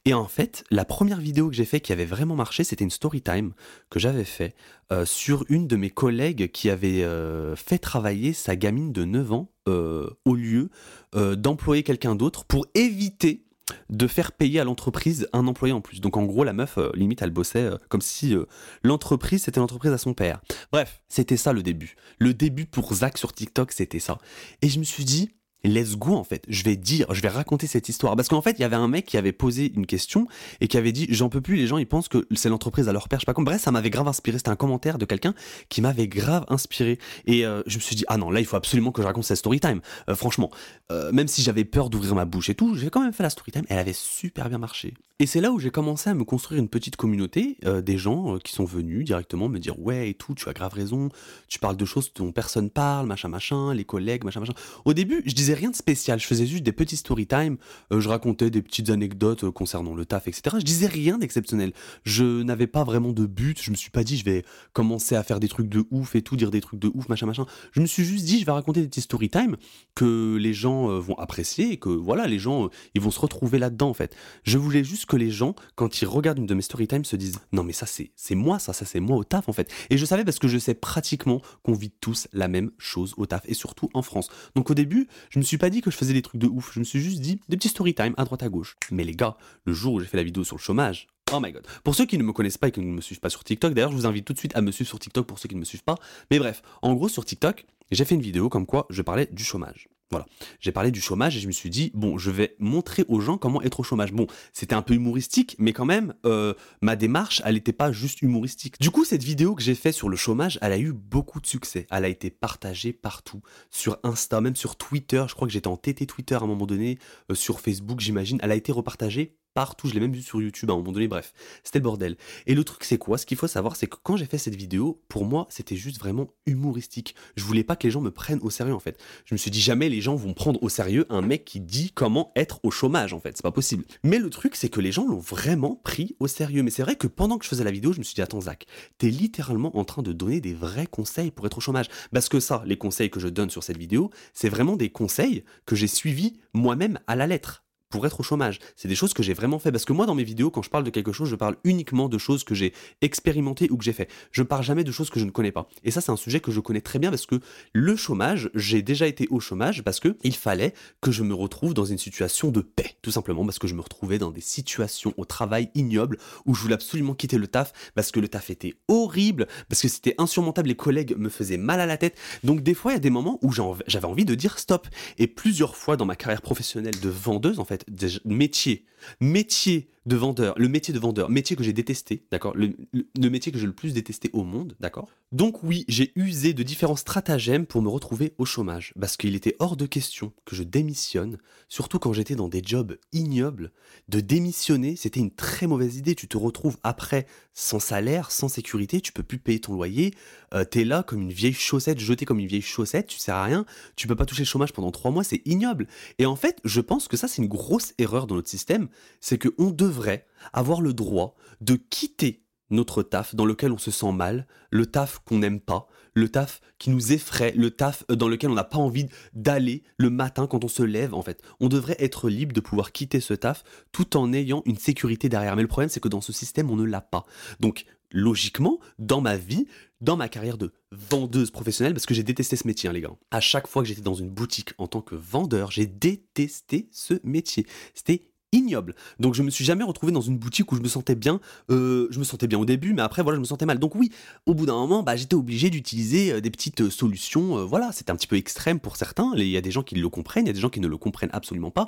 Et 0.06 0.14
en 0.14 0.28
fait, 0.28 0.64
la 0.72 0.86
première 0.86 1.20
vidéo 1.20 1.50
que 1.50 1.56
j'ai 1.56 1.66
fait 1.66 1.82
qui 1.82 1.92
avait 1.92 2.06
vraiment 2.06 2.36
marché, 2.36 2.64
c'était 2.64 2.84
une 2.84 2.90
story 2.90 3.22
time 3.22 3.52
que 3.90 4.00
j'avais 4.00 4.24
fait 4.24 4.56
euh, 4.92 5.06
sur 5.06 5.46
une 5.50 5.68
de 5.68 5.76
mes 5.76 5.90
collègues 5.90 6.52
qui 6.52 6.70
avait 6.70 7.04
euh, 7.04 7.56
fait 7.56 7.78
travailler 7.78 8.34
sa 8.34 8.56
gamine 8.56 8.92
de 8.92 9.04
9 9.04 9.32
ans 9.34 9.52
euh, 9.68 10.10
au 10.26 10.36
lieu 10.36 10.70
d'employer 11.14 11.84
quelqu'un 11.84 12.16
d'autre 12.16 12.46
pour 12.46 12.68
éviter 12.76 13.44
de 13.90 14.08
faire 14.08 14.32
payer 14.32 14.60
à 14.60 14.64
l'entreprise 14.64 15.28
un 15.34 15.48
employé 15.48 15.74
en 15.74 15.82
plus. 15.82 16.02
Donc 16.02 16.18
en 16.18 16.24
gros, 16.24 16.44
la 16.44 16.54
meuf, 16.54 16.78
limite, 16.94 17.22
elle 17.22 17.32
bossait 17.32 17.70
comme 17.88 18.02
si 18.02 18.36
l'entreprise, 18.84 19.44
c'était 19.44 19.60
l'entreprise 19.60 19.92
à 19.92 19.98
son 19.98 20.14
père. 20.14 20.40
Bref, 20.72 21.02
c'était 21.08 21.38
ça 21.38 21.52
le 21.52 21.64
début. 21.64 21.96
Le 22.20 22.34
début 22.34 22.66
pour 22.66 22.94
Zach 22.94 23.18
sur 23.18 23.34
TikTok, 23.34 23.72
c'était 23.72 24.00
ça. 24.00 24.20
Et 24.62 24.70
je 24.70 24.80
me 24.80 24.84
suis 24.84 25.06
dit, 25.06 25.32
let's 25.64 25.96
go 25.98 26.16
en 26.16 26.24
fait. 26.24 26.44
Je 26.48 26.64
vais 26.64 26.76
dire, 26.76 27.14
je 27.14 27.22
vais 27.22 27.30
raconter 27.30 27.68
cette 27.68 27.90
histoire. 27.90 28.16
Parce 28.16 28.28
qu'en 28.28 28.42
fait, 28.42 28.58
il 28.58 28.62
y 28.62 28.66
avait 28.66 28.76
un 28.76 28.88
mec 28.88 29.06
qui 29.06 29.18
avait 29.18 29.32
posé 29.32 29.72
une 29.76 29.86
question 29.86 30.28
et 30.62 30.68
qui 30.68 30.78
avait 30.78 30.92
dit, 30.92 31.08
j'en 31.10 31.30
peux 31.30 31.42
plus, 31.42 31.56
les 31.56 31.68
gens, 31.68 31.78
ils 31.78 31.88
pensent 31.88 32.08
que 32.08 32.28
c'est 32.36 32.50
l'entreprise 32.50 32.88
à 32.90 32.94
leur 32.94 33.08
père. 33.08 33.20
Je 33.20 33.26
sais 33.26 33.34
pas. 33.34 33.42
Bref, 33.42 33.62
ça 33.62 33.72
m'avait 33.72 33.90
grave 33.90 34.08
inspiré. 34.08 34.38
C'était 34.38 34.50
un 34.50 34.56
commentaire 34.56 34.98
de 34.98 35.06
quelqu'un 35.06 35.34
qui 35.70 35.82
m'avait 35.82 36.08
grave 36.08 36.46
inspiré. 36.50 37.00
Et 37.26 37.46
euh, 37.46 37.62
je 37.68 37.78
me 37.78 37.82
suis 37.82 37.96
dit, 37.96 38.06
ah 38.08 38.18
non, 38.18 38.32
là, 38.32 38.40
il 38.40 38.46
faut 38.46 38.58
absolument 38.58 38.92
que 38.92 39.02
je 39.02 39.08
raconte 39.08 39.24
cette 39.24 39.38
story 39.38 39.60
time. 39.60 39.82
Euh, 40.10 40.16
franchement, 40.16 40.52
euh, 40.92 41.12
même 41.12 41.28
si 41.28 41.42
j'avais 41.42 41.66
peur 41.66 41.90
d'ouvrir 41.90 42.16
ma 42.16 42.26
bouche 42.26 42.50
et 42.50 42.56
tout, 42.56 42.76
j'ai 42.76 42.90
quand 42.90 43.02
même 43.02 43.14
fait 43.14 43.24
la 43.24 43.30
story 43.30 43.52
time. 43.52 43.66
Elle 43.70 43.80
avait 43.80 43.94
super 43.94 44.50
bien 44.50 44.58
marché. 44.58 44.94
Et 45.22 45.26
c'est 45.26 45.42
là 45.42 45.52
où 45.52 45.60
j'ai 45.60 45.70
commencé 45.70 46.10
à 46.10 46.14
me 46.14 46.24
construire 46.24 46.62
une 46.62 46.70
petite 46.70 46.96
communauté, 46.96 47.58
euh, 47.66 47.82
des 47.82 47.98
gens 47.98 48.36
euh, 48.36 48.40
qui 48.40 48.54
sont 48.54 48.64
venus 48.64 49.04
directement 49.04 49.50
me 49.50 49.60
dire 49.60 49.78
ouais 49.78 50.10
et 50.12 50.14
tout, 50.14 50.34
tu 50.34 50.48
as 50.48 50.54
grave 50.54 50.72
raison, 50.74 51.10
tu 51.50 51.60
parles 51.60 51.76
de 51.76 51.84
choses 51.84 52.14
dont 52.14 52.32
personne 52.32 52.70
parle, 52.70 53.06
machin 53.06 53.28
machin, 53.28 53.74
les 53.74 53.84
collègues, 53.84 54.24
machin 54.24 54.40
machin. 54.40 54.54
Au 54.86 54.94
début, 54.94 55.22
je 55.26 55.36
disais 55.36 55.56
rien 55.56 55.72
de 55.72 55.76
spécial, 55.76 56.22
je 56.22 56.26
faisais 56.26 56.46
juste 56.46 56.64
des 56.64 56.72
petits 56.72 56.96
story 56.96 57.28
time, 57.28 57.58
euh, 57.92 58.00
je 58.00 58.08
racontais 58.08 58.50
des 58.50 58.62
petites 58.62 58.92
anecdotes 58.92 59.50
concernant 59.50 59.94
le 59.94 60.06
taf, 60.06 60.30
etc. 60.30 60.56
Je 60.58 60.64
disais 60.64 60.88
rien 60.88 61.18
d'exceptionnel. 61.18 61.74
Je 62.06 62.42
n'avais 62.42 62.68
pas 62.68 62.86
vraiment 62.86 63.12
de 63.12 63.26
but, 63.26 63.62
je 63.62 63.72
me 63.72 63.76
suis 63.76 63.92
pas 63.92 64.06
dit 64.06 64.16
je 64.16 64.24
vais 64.24 64.46
commencer 64.72 65.18
à 65.18 65.24
faire 65.24 65.42
des 65.42 65.50
trucs 65.50 65.68
de 65.68 65.84
ouf 65.92 66.16
et 66.16 66.22
tout, 66.22 66.38
dire 66.38 66.50
des 66.50 66.62
trucs 66.62 66.80
de 66.80 66.90
ouf, 66.94 67.10
machin 67.10 67.26
machin. 67.26 67.46
Je 67.74 67.82
me 67.82 67.88
suis 67.88 68.06
juste 68.06 68.24
dit 68.24 68.40
je 68.40 68.46
vais 68.46 68.54
raconter 68.54 68.80
des 68.80 68.88
petits 68.88 69.02
story 69.02 69.30
time 69.30 69.58
que 69.96 70.38
les 70.38 70.54
gens 70.54 70.98
vont 70.98 71.18
apprécier 71.18 71.74
et 71.74 71.78
que 71.78 71.90
voilà, 71.90 72.26
les 72.26 72.40
gens 72.40 72.70
ils 72.96 73.02
vont 73.02 73.12
se 73.12 73.20
retrouver 73.20 73.60
là-dedans 73.60 73.90
en 73.90 73.94
fait. 73.94 74.16
Je 74.44 74.58
voulais 74.58 74.86
juste 74.86 75.09
que 75.10 75.18
les 75.18 75.32
gens, 75.32 75.56
quand 75.76 76.02
ils 76.02 76.06
regardent 76.06 76.38
une 76.38 76.46
de 76.46 76.54
mes 76.54 76.62
story 76.62 76.88
time, 76.88 77.04
se 77.04 77.18
disent 77.18 77.40
non 77.52 77.64
mais 77.64 77.74
ça 77.74 77.86
c'est 77.86 78.36
moi 78.36 78.60
ça, 78.60 78.72
ça 78.72 78.86
c'est 78.86 79.02
moi 79.02 79.18
au 79.18 79.26
taf 79.26 79.50
en 79.50 79.54
fait. 79.54 79.70
Et 79.90 79.98
je 79.98 80.06
savais 80.06 80.24
parce 80.24 80.40
que 80.40 80.48
je 80.48 80.58
sais 80.58 80.76
pratiquement 80.76 81.42
qu'on 81.64 81.74
vit 81.74 81.92
tous 82.00 82.28
la 82.32 82.48
même 82.48 82.72
chose 82.78 83.14
au 83.18 83.26
taf 83.26 83.42
et 83.46 83.54
surtout 83.54 83.90
en 83.94 84.02
France. 84.02 84.30
Donc 84.56 84.70
au 84.70 84.74
début, 84.74 85.08
je 85.32 85.40
me 85.40 85.44
suis 85.44 85.58
pas 85.58 85.70
dit 85.70 85.82
que 85.82 85.92
je 85.92 85.98
faisais 85.98 86.14
des 86.14 86.22
trucs 86.22 86.40
de 86.40 86.48
ouf, 86.48 86.72
je 86.74 86.80
me 86.80 86.86
suis 86.86 87.02
juste 87.02 87.20
dit 87.20 87.42
des 87.50 87.58
petits 87.58 87.70
story 87.70 87.94
time 87.94 88.14
à 88.18 88.24
droite 88.24 88.44
à 88.44 88.50
gauche. 88.50 88.78
Mais 88.92 89.04
les 89.04 89.16
gars, 89.16 89.36
le 89.66 89.74
jour 89.74 89.96
où 89.96 90.00
j'ai 90.00 90.06
fait 90.06 90.18
la 90.18 90.24
vidéo 90.24 90.44
sur 90.44 90.56
le 90.56 90.62
chômage, 90.62 91.08
Oh 91.32 91.40
my 91.40 91.52
god. 91.52 91.68
Pour 91.84 91.94
ceux 91.94 92.08
qui 92.08 92.18
ne 92.18 92.24
me 92.24 92.34
connaissent 92.34 92.58
pas 92.58 92.70
et 92.70 92.72
qui 92.72 92.80
ne 92.80 92.86
me 92.86 93.02
suivent 93.02 93.20
pas 93.20 93.30
sur 93.30 93.44
TikTok, 93.44 93.76
d'ailleurs, 93.76 93.92
je 93.92 93.96
vous 93.96 94.08
invite 94.08 94.26
tout 94.26 94.34
de 94.34 94.40
suite 94.40 94.56
à 94.56 94.62
me 94.62 94.72
suivre 94.72 94.88
sur 94.88 94.98
TikTok 94.98 95.28
pour 95.28 95.38
ceux 95.38 95.48
qui 95.48 95.54
ne 95.54 95.60
me 95.60 95.66
suivent 95.66 95.84
pas. 95.84 95.94
Mais 96.32 96.40
bref, 96.40 96.64
en 96.82 96.96
gros, 96.96 97.08
sur 97.08 97.24
TikTok, 97.24 97.68
j'ai 97.92 98.04
fait 98.04 98.16
une 98.16 98.22
vidéo 98.22 98.50
comme 98.50 98.66
quoi 98.66 98.88
je 98.90 99.04
parlais 99.04 99.28
du 99.32 99.44
chômage. 99.44 99.90
Voilà. 100.12 100.26
J'ai 100.60 100.72
parlé 100.72 100.90
du 100.90 101.02
chômage 101.02 101.38
et 101.38 101.40
je 101.40 101.46
me 101.46 101.52
suis 101.52 101.70
dit, 101.70 101.92
bon, 101.94 102.18
je 102.18 102.32
vais 102.32 102.56
montrer 102.58 103.06
aux 103.08 103.20
gens 103.20 103.38
comment 103.38 103.62
être 103.62 103.80
au 103.80 103.84
chômage. 103.84 104.12
Bon, 104.12 104.26
c'était 104.54 104.74
un 104.74 104.82
peu 104.82 104.96
humoristique, 104.96 105.56
mais 105.60 105.72
quand 105.72 105.86
même, 105.86 106.16
euh, 106.26 106.56
ma 106.82 106.96
démarche, 106.96 107.42
elle 107.46 107.54
n'était 107.56 107.74
pas 107.74 107.92
juste 107.92 108.24
humoristique. 108.24 108.80
Du 108.80 108.90
coup, 108.90 109.06
cette 109.06 109.24
vidéo 109.24 109.54
que 109.54 109.62
j'ai 109.62 109.76
faite 109.76 109.94
sur 109.94 110.10
le 110.10 110.16
chômage, 110.18 110.58
elle 110.64 110.72
a 110.72 110.80
eu 110.80 110.94
beaucoup 110.94 111.40
de 111.40 111.46
succès. 111.46 111.86
Elle 111.92 112.06
a 112.06 112.10
été 112.10 112.32
partagée 112.32 112.92
partout. 112.92 113.42
Sur 113.70 113.98
Insta, 114.04 114.42
même 114.42 114.56
sur 114.56 114.76
Twitter. 114.78 115.24
Je 115.28 115.36
crois 115.36 115.48
que 115.48 115.54
j'étais 115.54 115.68
en 115.68 115.78
TT 115.78 116.08
Twitter 116.08 116.36
à 116.36 116.42
un 116.42 116.48
moment 116.48 116.66
donné. 116.66 116.98
euh, 117.32 117.36
sur 117.36 117.60
Facebook, 117.60 118.00
j'imagine. 118.00 118.40
Elle 118.42 118.52
a 118.52 118.56
été 118.56 118.72
repartagée 118.72 119.36
partout. 119.54 119.88
Je 119.88 119.94
l'ai 119.94 120.00
même 120.00 120.14
vu 120.14 120.22
sur 120.22 120.42
YouTube 120.42 120.70
à 120.70 120.74
un 120.74 120.78
moment 120.78 120.92
donné. 120.92 121.08
Bref, 121.08 121.34
c'était 121.64 121.80
le 121.80 121.84
bordel. 121.84 122.18
Et 122.48 122.56
le 122.56 122.64
truc, 122.64 122.84
c'est 122.84 122.98
quoi? 122.98 123.18
Ce 123.18 123.26
qu'il 123.26 123.38
faut 123.38 123.48
savoir, 123.48 123.76
c'est 123.76 123.88
que 123.88 123.98
quand 124.02 124.18
j'ai 124.18 124.26
fait 124.26 124.38
cette 124.38 124.56
vidéo, 124.56 125.02
pour 125.08 125.26
moi, 125.26 125.48
c'était 125.50 125.76
juste 125.76 126.00
vraiment 126.00 126.28
humoristique. 126.46 127.16
Je 127.36 127.44
voulais 127.44 127.64
pas 127.64 127.76
que 127.76 127.88
les 127.88 127.92
gens 127.92 128.02
me 128.02 128.12
prennent 128.12 128.40
au 128.42 128.50
sérieux, 128.50 128.74
en 128.74 128.80
fait. 128.80 129.00
Je 129.26 129.34
me 129.34 129.38
suis 129.38 129.52
dit, 129.52 129.62
jamais 129.62 129.90
les 129.90 130.02
gens 130.02 130.16
vont 130.16 130.34
prendre 130.34 130.62
au 130.64 130.70
sérieux 130.70 131.06
un 131.10 131.22
mec 131.22 131.46
qui 131.46 131.60
dit 131.60 131.92
comment 131.94 132.32
être 132.36 132.60
au 132.64 132.72
chômage, 132.72 133.14
en 133.14 133.20
fait. 133.20 133.36
C'est 133.36 133.44
pas 133.44 133.52
possible. 133.52 133.86
Mais 134.04 134.20
le 134.20 134.30
truc, 134.30 134.56
c'est 134.56 134.70
que 134.70 134.82
les 134.82 134.92
gens 134.92 135.06
l'ont 135.06 135.20
vraiment 135.20 135.76
pris 135.76 136.16
au 136.20 136.28
sérieux. 136.28 136.64
Mais 136.64 136.72
c'est 136.72 136.84
vrai 136.84 136.96
que 136.96 137.08
pendant 137.08 137.38
que 137.38 137.46
je 137.46 137.50
faisais 137.50 137.64
la 137.64 137.72
vidéo, 137.72 137.94
je 137.94 138.00
me 138.00 138.04
suis 138.04 138.16
dit, 138.16 138.22
attends, 138.22 138.42
Zach, 138.42 138.66
t'es 138.98 139.10
littéralement 139.10 139.78
en 139.78 139.86
train 139.86 140.02
de 140.02 140.14
donner 140.14 140.42
des 140.42 140.54
vrais 140.54 140.88
conseils 140.88 141.32
pour 141.32 141.46
être 141.46 141.58
au 141.58 141.62
chômage. 141.62 141.88
Parce 142.12 142.30
que 142.30 142.40
ça, 142.40 142.64
les 142.66 142.78
conseils 142.78 143.10
que 143.10 143.20
je 143.20 143.28
donne 143.28 143.50
sur 143.50 143.64
cette 143.64 143.78
vidéo, 143.78 144.10
c'est 144.34 144.50
vraiment 144.50 144.76
des 144.76 144.90
conseils 144.90 145.44
que 145.66 145.76
j'ai 145.76 145.88
suivis 145.88 146.40
moi-même 146.54 147.00
à 147.08 147.16
la 147.16 147.28
lettre 147.28 147.64
pour 147.90 148.06
être 148.06 148.20
au 148.20 148.24
chômage. 148.24 148.60
C'est 148.76 148.88
des 148.88 148.96
choses 148.96 149.14
que 149.14 149.24
j'ai 149.24 149.34
vraiment 149.34 149.60
fait. 149.60 149.72
Parce 149.72 149.86
que 149.86 149.94
moi, 149.94 150.06
dans 150.06 150.16
mes 150.16 150.24
vidéos, 150.24 150.52
quand 150.52 150.62
je 150.62 150.70
parle 150.70 150.84
de 150.84 150.90
quelque 150.90 151.12
chose, 151.12 151.30
je 151.30 151.36
parle 151.36 151.58
uniquement 151.64 152.08
de 152.08 152.18
choses 152.18 152.44
que 152.44 152.54
j'ai 152.54 152.74
expérimentées 153.02 153.68
ou 153.72 153.78
que 153.78 153.84
j'ai 153.84 153.94
fait. 153.94 154.10
Je 154.32 154.44
parle 154.44 154.64
jamais 154.64 154.84
de 154.84 154.92
choses 154.92 155.10
que 155.10 155.20
je 155.20 155.26
ne 155.26 155.32
connais 155.32 155.52
pas. 155.52 155.68
Et 155.84 155.92
ça, 155.92 156.02
c'est 156.02 156.12
un 156.12 156.16
sujet 156.16 156.40
que 156.40 156.52
je 156.52 156.60
connais 156.60 156.82
très 156.82 157.00
bien 157.00 157.10
parce 157.10 157.26
que 157.26 157.40
le 157.74 157.96
chômage, 157.96 158.52
j'ai 158.54 158.82
déjà 158.82 159.08
été 159.08 159.28
au 159.32 159.40
chômage 159.40 159.84
parce 159.84 160.00
que 160.00 160.18
il 160.24 160.36
fallait 160.36 160.74
que 161.02 161.12
je 161.12 161.24
me 161.24 161.34
retrouve 161.34 161.74
dans 161.74 161.86
une 161.86 161.98
situation 161.98 162.52
de 162.52 162.62
paix. 162.62 162.96
Tout 163.02 163.12
simplement 163.12 163.44
parce 163.44 163.60
que 163.60 163.68
je 163.68 163.74
me 163.74 163.82
retrouvais 163.82 164.20
dans 164.20 164.32
des 164.32 164.42
situations 164.42 165.14
au 165.18 165.26
travail 165.26 165.70
ignobles 165.74 166.18
où 166.46 166.54
je 166.54 166.62
voulais 166.62 166.76
absolument 166.76 167.16
quitter 167.16 167.38
le 167.38 167.48
taf 167.48 167.74
parce 167.96 168.12
que 168.12 168.20
le 168.20 168.28
taf 168.28 168.52
était 168.52 168.76
horrible, 168.88 169.48
parce 169.68 169.82
que 169.82 169.88
c'était 169.88 170.16
insurmontable, 170.20 170.70
les 170.70 170.76
collègues 170.76 171.16
me 171.18 171.30
faisaient 171.30 171.58
mal 171.58 171.80
à 171.80 171.88
la 171.88 171.98
tête. 171.98 172.18
Donc 172.44 172.62
des 172.62 172.76
fois, 172.76 172.92
il 172.92 172.96
y 172.96 172.98
a 172.98 173.02
des 173.02 173.10
moments 173.10 173.40
où 173.42 173.52
j'avais 173.52 174.06
envie 174.06 174.26
de 174.26 174.36
dire 174.36 174.60
stop. 174.60 174.88
Et 175.18 175.26
plusieurs 175.26 175.76
fois 175.76 175.98
dans 175.98 176.06
ma 176.06 176.16
carrière 176.16 176.42
professionnelle 176.42 177.00
de 177.00 177.10
vendeuse, 177.10 177.60
en 177.60 177.66
fait, 177.66 177.79
métier, 178.26 178.86
métier 179.20 179.90
de 180.06 180.16
vendeur, 180.16 180.58
le 180.58 180.68
métier 180.68 180.94
de 180.94 181.00
vendeur, 181.00 181.30
métier 181.30 181.56
que 181.56 181.64
j'ai 181.64 181.74
détesté, 181.74 182.26
d'accord 182.32 182.56
le, 182.56 182.76
le- 182.94 183.08
le 183.18 183.30
métier 183.30 183.52
que 183.52 183.58
j'ai 183.58 183.68
le 183.68 183.74
plus 183.74 183.94
détesté 183.94 184.30
au 184.34 184.44
monde, 184.44 184.76
d'accord 184.80 185.10
Donc 185.32 185.62
oui, 185.62 185.86
j'ai 185.88 186.12
usé 186.16 186.54
de 186.54 186.64
différents 186.64 186.96
stratagèmes 186.96 187.68
pour 187.68 187.84
me 187.84 187.90
retrouver 187.90 188.34
au 188.40 188.46
chômage, 188.46 188.96
parce 189.00 189.16
qu'il 189.16 189.36
était 189.36 189.56
hors 189.60 189.78
de 189.78 189.86
question 189.86 190.34
que 190.44 190.56
je 190.56 190.64
démissionne, 190.64 191.38
surtout 191.68 192.00
quand 192.00 192.14
j'étais 192.14 192.34
dans 192.34 192.48
des 192.48 192.64
jobs 192.66 192.98
ignobles. 193.14 193.72
De 194.08 194.22
démissionner, 194.22 194.96
c'était 194.96 195.20
une 195.20 195.30
très 195.30 195.68
mauvaise 195.68 195.98
idée. 195.98 196.16
Tu 196.16 196.28
te 196.28 196.36
retrouves 196.36 196.78
après 196.82 197.28
sans 197.54 197.80
salaire, 197.80 198.32
sans 198.32 198.48
sécurité, 198.48 199.02
tu 199.02 199.12
peux 199.12 199.22
plus 199.22 199.38
payer 199.38 199.60
ton 199.60 199.74
loyer, 199.74 200.16
euh, 200.56 200.64
t'es 200.64 200.84
là 200.84 201.04
comme 201.04 201.22
une 201.22 201.32
vieille 201.32 201.54
chaussette, 201.54 202.00
jetée 202.00 202.26
comme 202.26 202.40
une 202.40 202.48
vieille 202.48 202.64
chaussette, 202.64 203.06
tu 203.06 203.20
sers 203.20 203.36
à 203.36 203.44
rien, 203.44 203.66
tu 203.96 204.08
peux 204.08 204.16
pas 204.16 204.26
toucher 204.26 204.42
le 204.42 204.48
chômage 204.48 204.74
pendant 204.74 204.90
trois 204.90 205.12
mois, 205.12 205.24
c'est 205.24 205.44
ignoble. 205.46 205.88
Et 206.18 206.26
en 206.26 206.36
fait, 206.36 206.60
je 206.64 206.82
pense 206.82 207.08
que 207.08 207.18
ça, 207.18 207.28
c'est 207.28 207.44
une 207.44 207.48
grosse 207.48 207.94
erreur 208.00 208.26
dans 208.26 208.34
notre 208.34 208.50
système, 208.50 208.88
c'est 209.22 209.38
qu'on 209.38 209.70
devrait 209.70 210.26
avoir 210.54 210.82
le 210.82 210.94
droit 210.94 211.36
de 211.62 211.76
quitter 211.76 212.42
notre 212.70 213.04
taf 213.04 213.36
dans 213.36 213.46
lequel 213.46 213.72
on 213.72 213.78
se 213.78 213.92
sent 213.92 214.12
mal, 214.12 214.48
le 214.72 214.86
taf 214.86 215.20
qu'on 215.20 215.40
n'aime 215.40 215.60
pas, 215.60 215.88
le 216.14 216.30
taf 216.30 216.62
qui 216.78 216.90
nous 216.90 217.12
effraie, 217.12 217.54
le 217.56 217.72
taf 217.72 218.04
euh, 218.12 218.16
dans 218.16 218.28
lequel 218.28 218.52
on 218.52 218.56
n'a 218.56 218.64
pas 218.64 218.78
envie 218.78 219.08
d'aller 219.34 219.84
le 219.98 220.10
matin 220.10 220.48
quand 220.48 220.64
on 220.64 220.68
se 220.68 220.84
lève 220.84 221.14
en 221.14 221.22
fait. 221.22 221.42
On 221.60 221.70
devrait 221.70 221.98
être 222.00 222.30
libre 222.30 222.54
de 222.54 222.62
pouvoir 222.62 222.92
quitter 222.92 223.20
ce 223.20 223.34
taf 223.34 223.64
tout 223.92 224.18
en 224.18 224.34
ayant 224.34 224.62
une 224.66 224.78
sécurité 224.78 225.30
derrière. 225.30 225.56
Mais 225.56 225.62
le 225.62 225.68
problème 225.68 225.90
c'est 225.90 226.00
que 226.00 226.08
dans 226.08 226.22
ce 226.22 226.34
système 226.34 226.70
on 226.70 226.76
ne 226.76 226.86
l'a 226.86 227.02
pas. 227.02 227.26
Donc 227.60 227.86
logiquement, 228.12 228.80
dans 228.98 229.22
ma 229.22 229.38
vie, 229.38 229.68
dans 230.02 230.18
ma 230.18 230.30
carrière 230.30 230.58
de 230.58 230.72
vendeuse 230.92 231.52
professionnelle, 231.52 231.94
parce 231.94 232.06
que 232.06 232.14
j'ai 232.14 232.24
détesté 232.24 232.56
ce 232.56 232.66
métier, 232.66 232.90
hein, 232.90 232.94
les 232.94 233.02
gars. 233.02 233.12
À 233.32 233.42
chaque 233.42 233.68
fois 233.68 233.82
que 233.82 233.88
j'étais 233.88 234.02
dans 234.02 234.14
une 234.14 234.30
boutique 234.30 234.74
en 234.78 234.88
tant 234.88 235.02
que 235.02 235.16
vendeur, 235.16 235.72
j'ai 235.72 235.86
détesté 235.86 236.90
ce 236.92 237.16
métier. 237.24 237.66
C'était 237.94 238.29
ignoble. 238.52 238.96
Donc 239.20 239.36
je 239.36 239.44
me 239.44 239.50
suis 239.50 239.66
jamais 239.66 239.84
retrouvé 239.84 240.12
dans 240.12 240.22
une 240.22 240.38
boutique 240.38 240.72
où 240.72 240.76
je 240.76 240.82
me 240.82 240.88
sentais 240.88 241.16
bien. 241.16 241.40
Euh, 241.70 242.08
je 242.12 242.20
me 242.20 242.24
sentais 242.24 242.48
bien 242.48 242.60
au 242.60 242.66
début, 242.66 242.94
mais 242.94 243.02
après 243.02 243.24
voilà, 243.24 243.38
je 243.38 243.42
me 243.42 243.46
sentais 243.46 243.66
mal. 243.66 243.80
Donc 243.80 243.96
oui, 243.96 244.12
au 244.46 244.54
bout 244.54 244.66
d'un 244.66 244.74
moment, 244.74 245.04
bah, 245.04 245.16
j'étais 245.16 245.36
obligé 245.36 245.70
d'utiliser 245.70 246.34
euh, 246.34 246.42
des 246.42 246.50
petites 246.50 246.82
euh, 246.82 246.90
solutions. 246.90 247.66
voilà, 247.66 247.92
c'était 247.92 248.12
un 248.12 248.16
petit 248.16 248.28
peu 248.28 248.36
extrême 248.36 248.80
pour 248.80 248.96
certains. 248.96 249.32
Il 249.36 249.48
y 249.48 249.58
a 249.58 249.62
des 249.62 249.72
gens 249.72 249.84
qui 249.84 249.96
le 249.96 250.10
comprennent, 250.10 250.46
il 250.46 250.48
y 250.48 250.52
a 250.52 250.54
des 250.54 250.60
gens 250.60 250.70
qui 250.70 250.80
ne 250.80 250.88
le 250.88 250.98
comprennent 250.98 251.30
absolument 251.34 251.72
pas. 251.72 251.88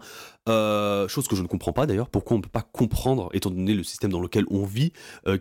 Chose 1.08 1.27
que 1.27 1.36
je 1.36 1.41
ne 1.41 1.48
comprends 1.48 1.74
pas 1.74 1.86
d'ailleurs. 1.86 2.10
Pourquoi 2.10 2.36
on 2.36 2.38
ne 2.39 2.44
peut 2.44 2.50
pas 2.50 2.62
comprendre, 2.62 3.30
étant 3.34 3.50
donné 3.50 3.74
le 3.74 3.84
système 3.84 4.12
dans 4.12 4.22
lequel 4.22 4.46
on 4.50 4.65
vit, 4.65 4.94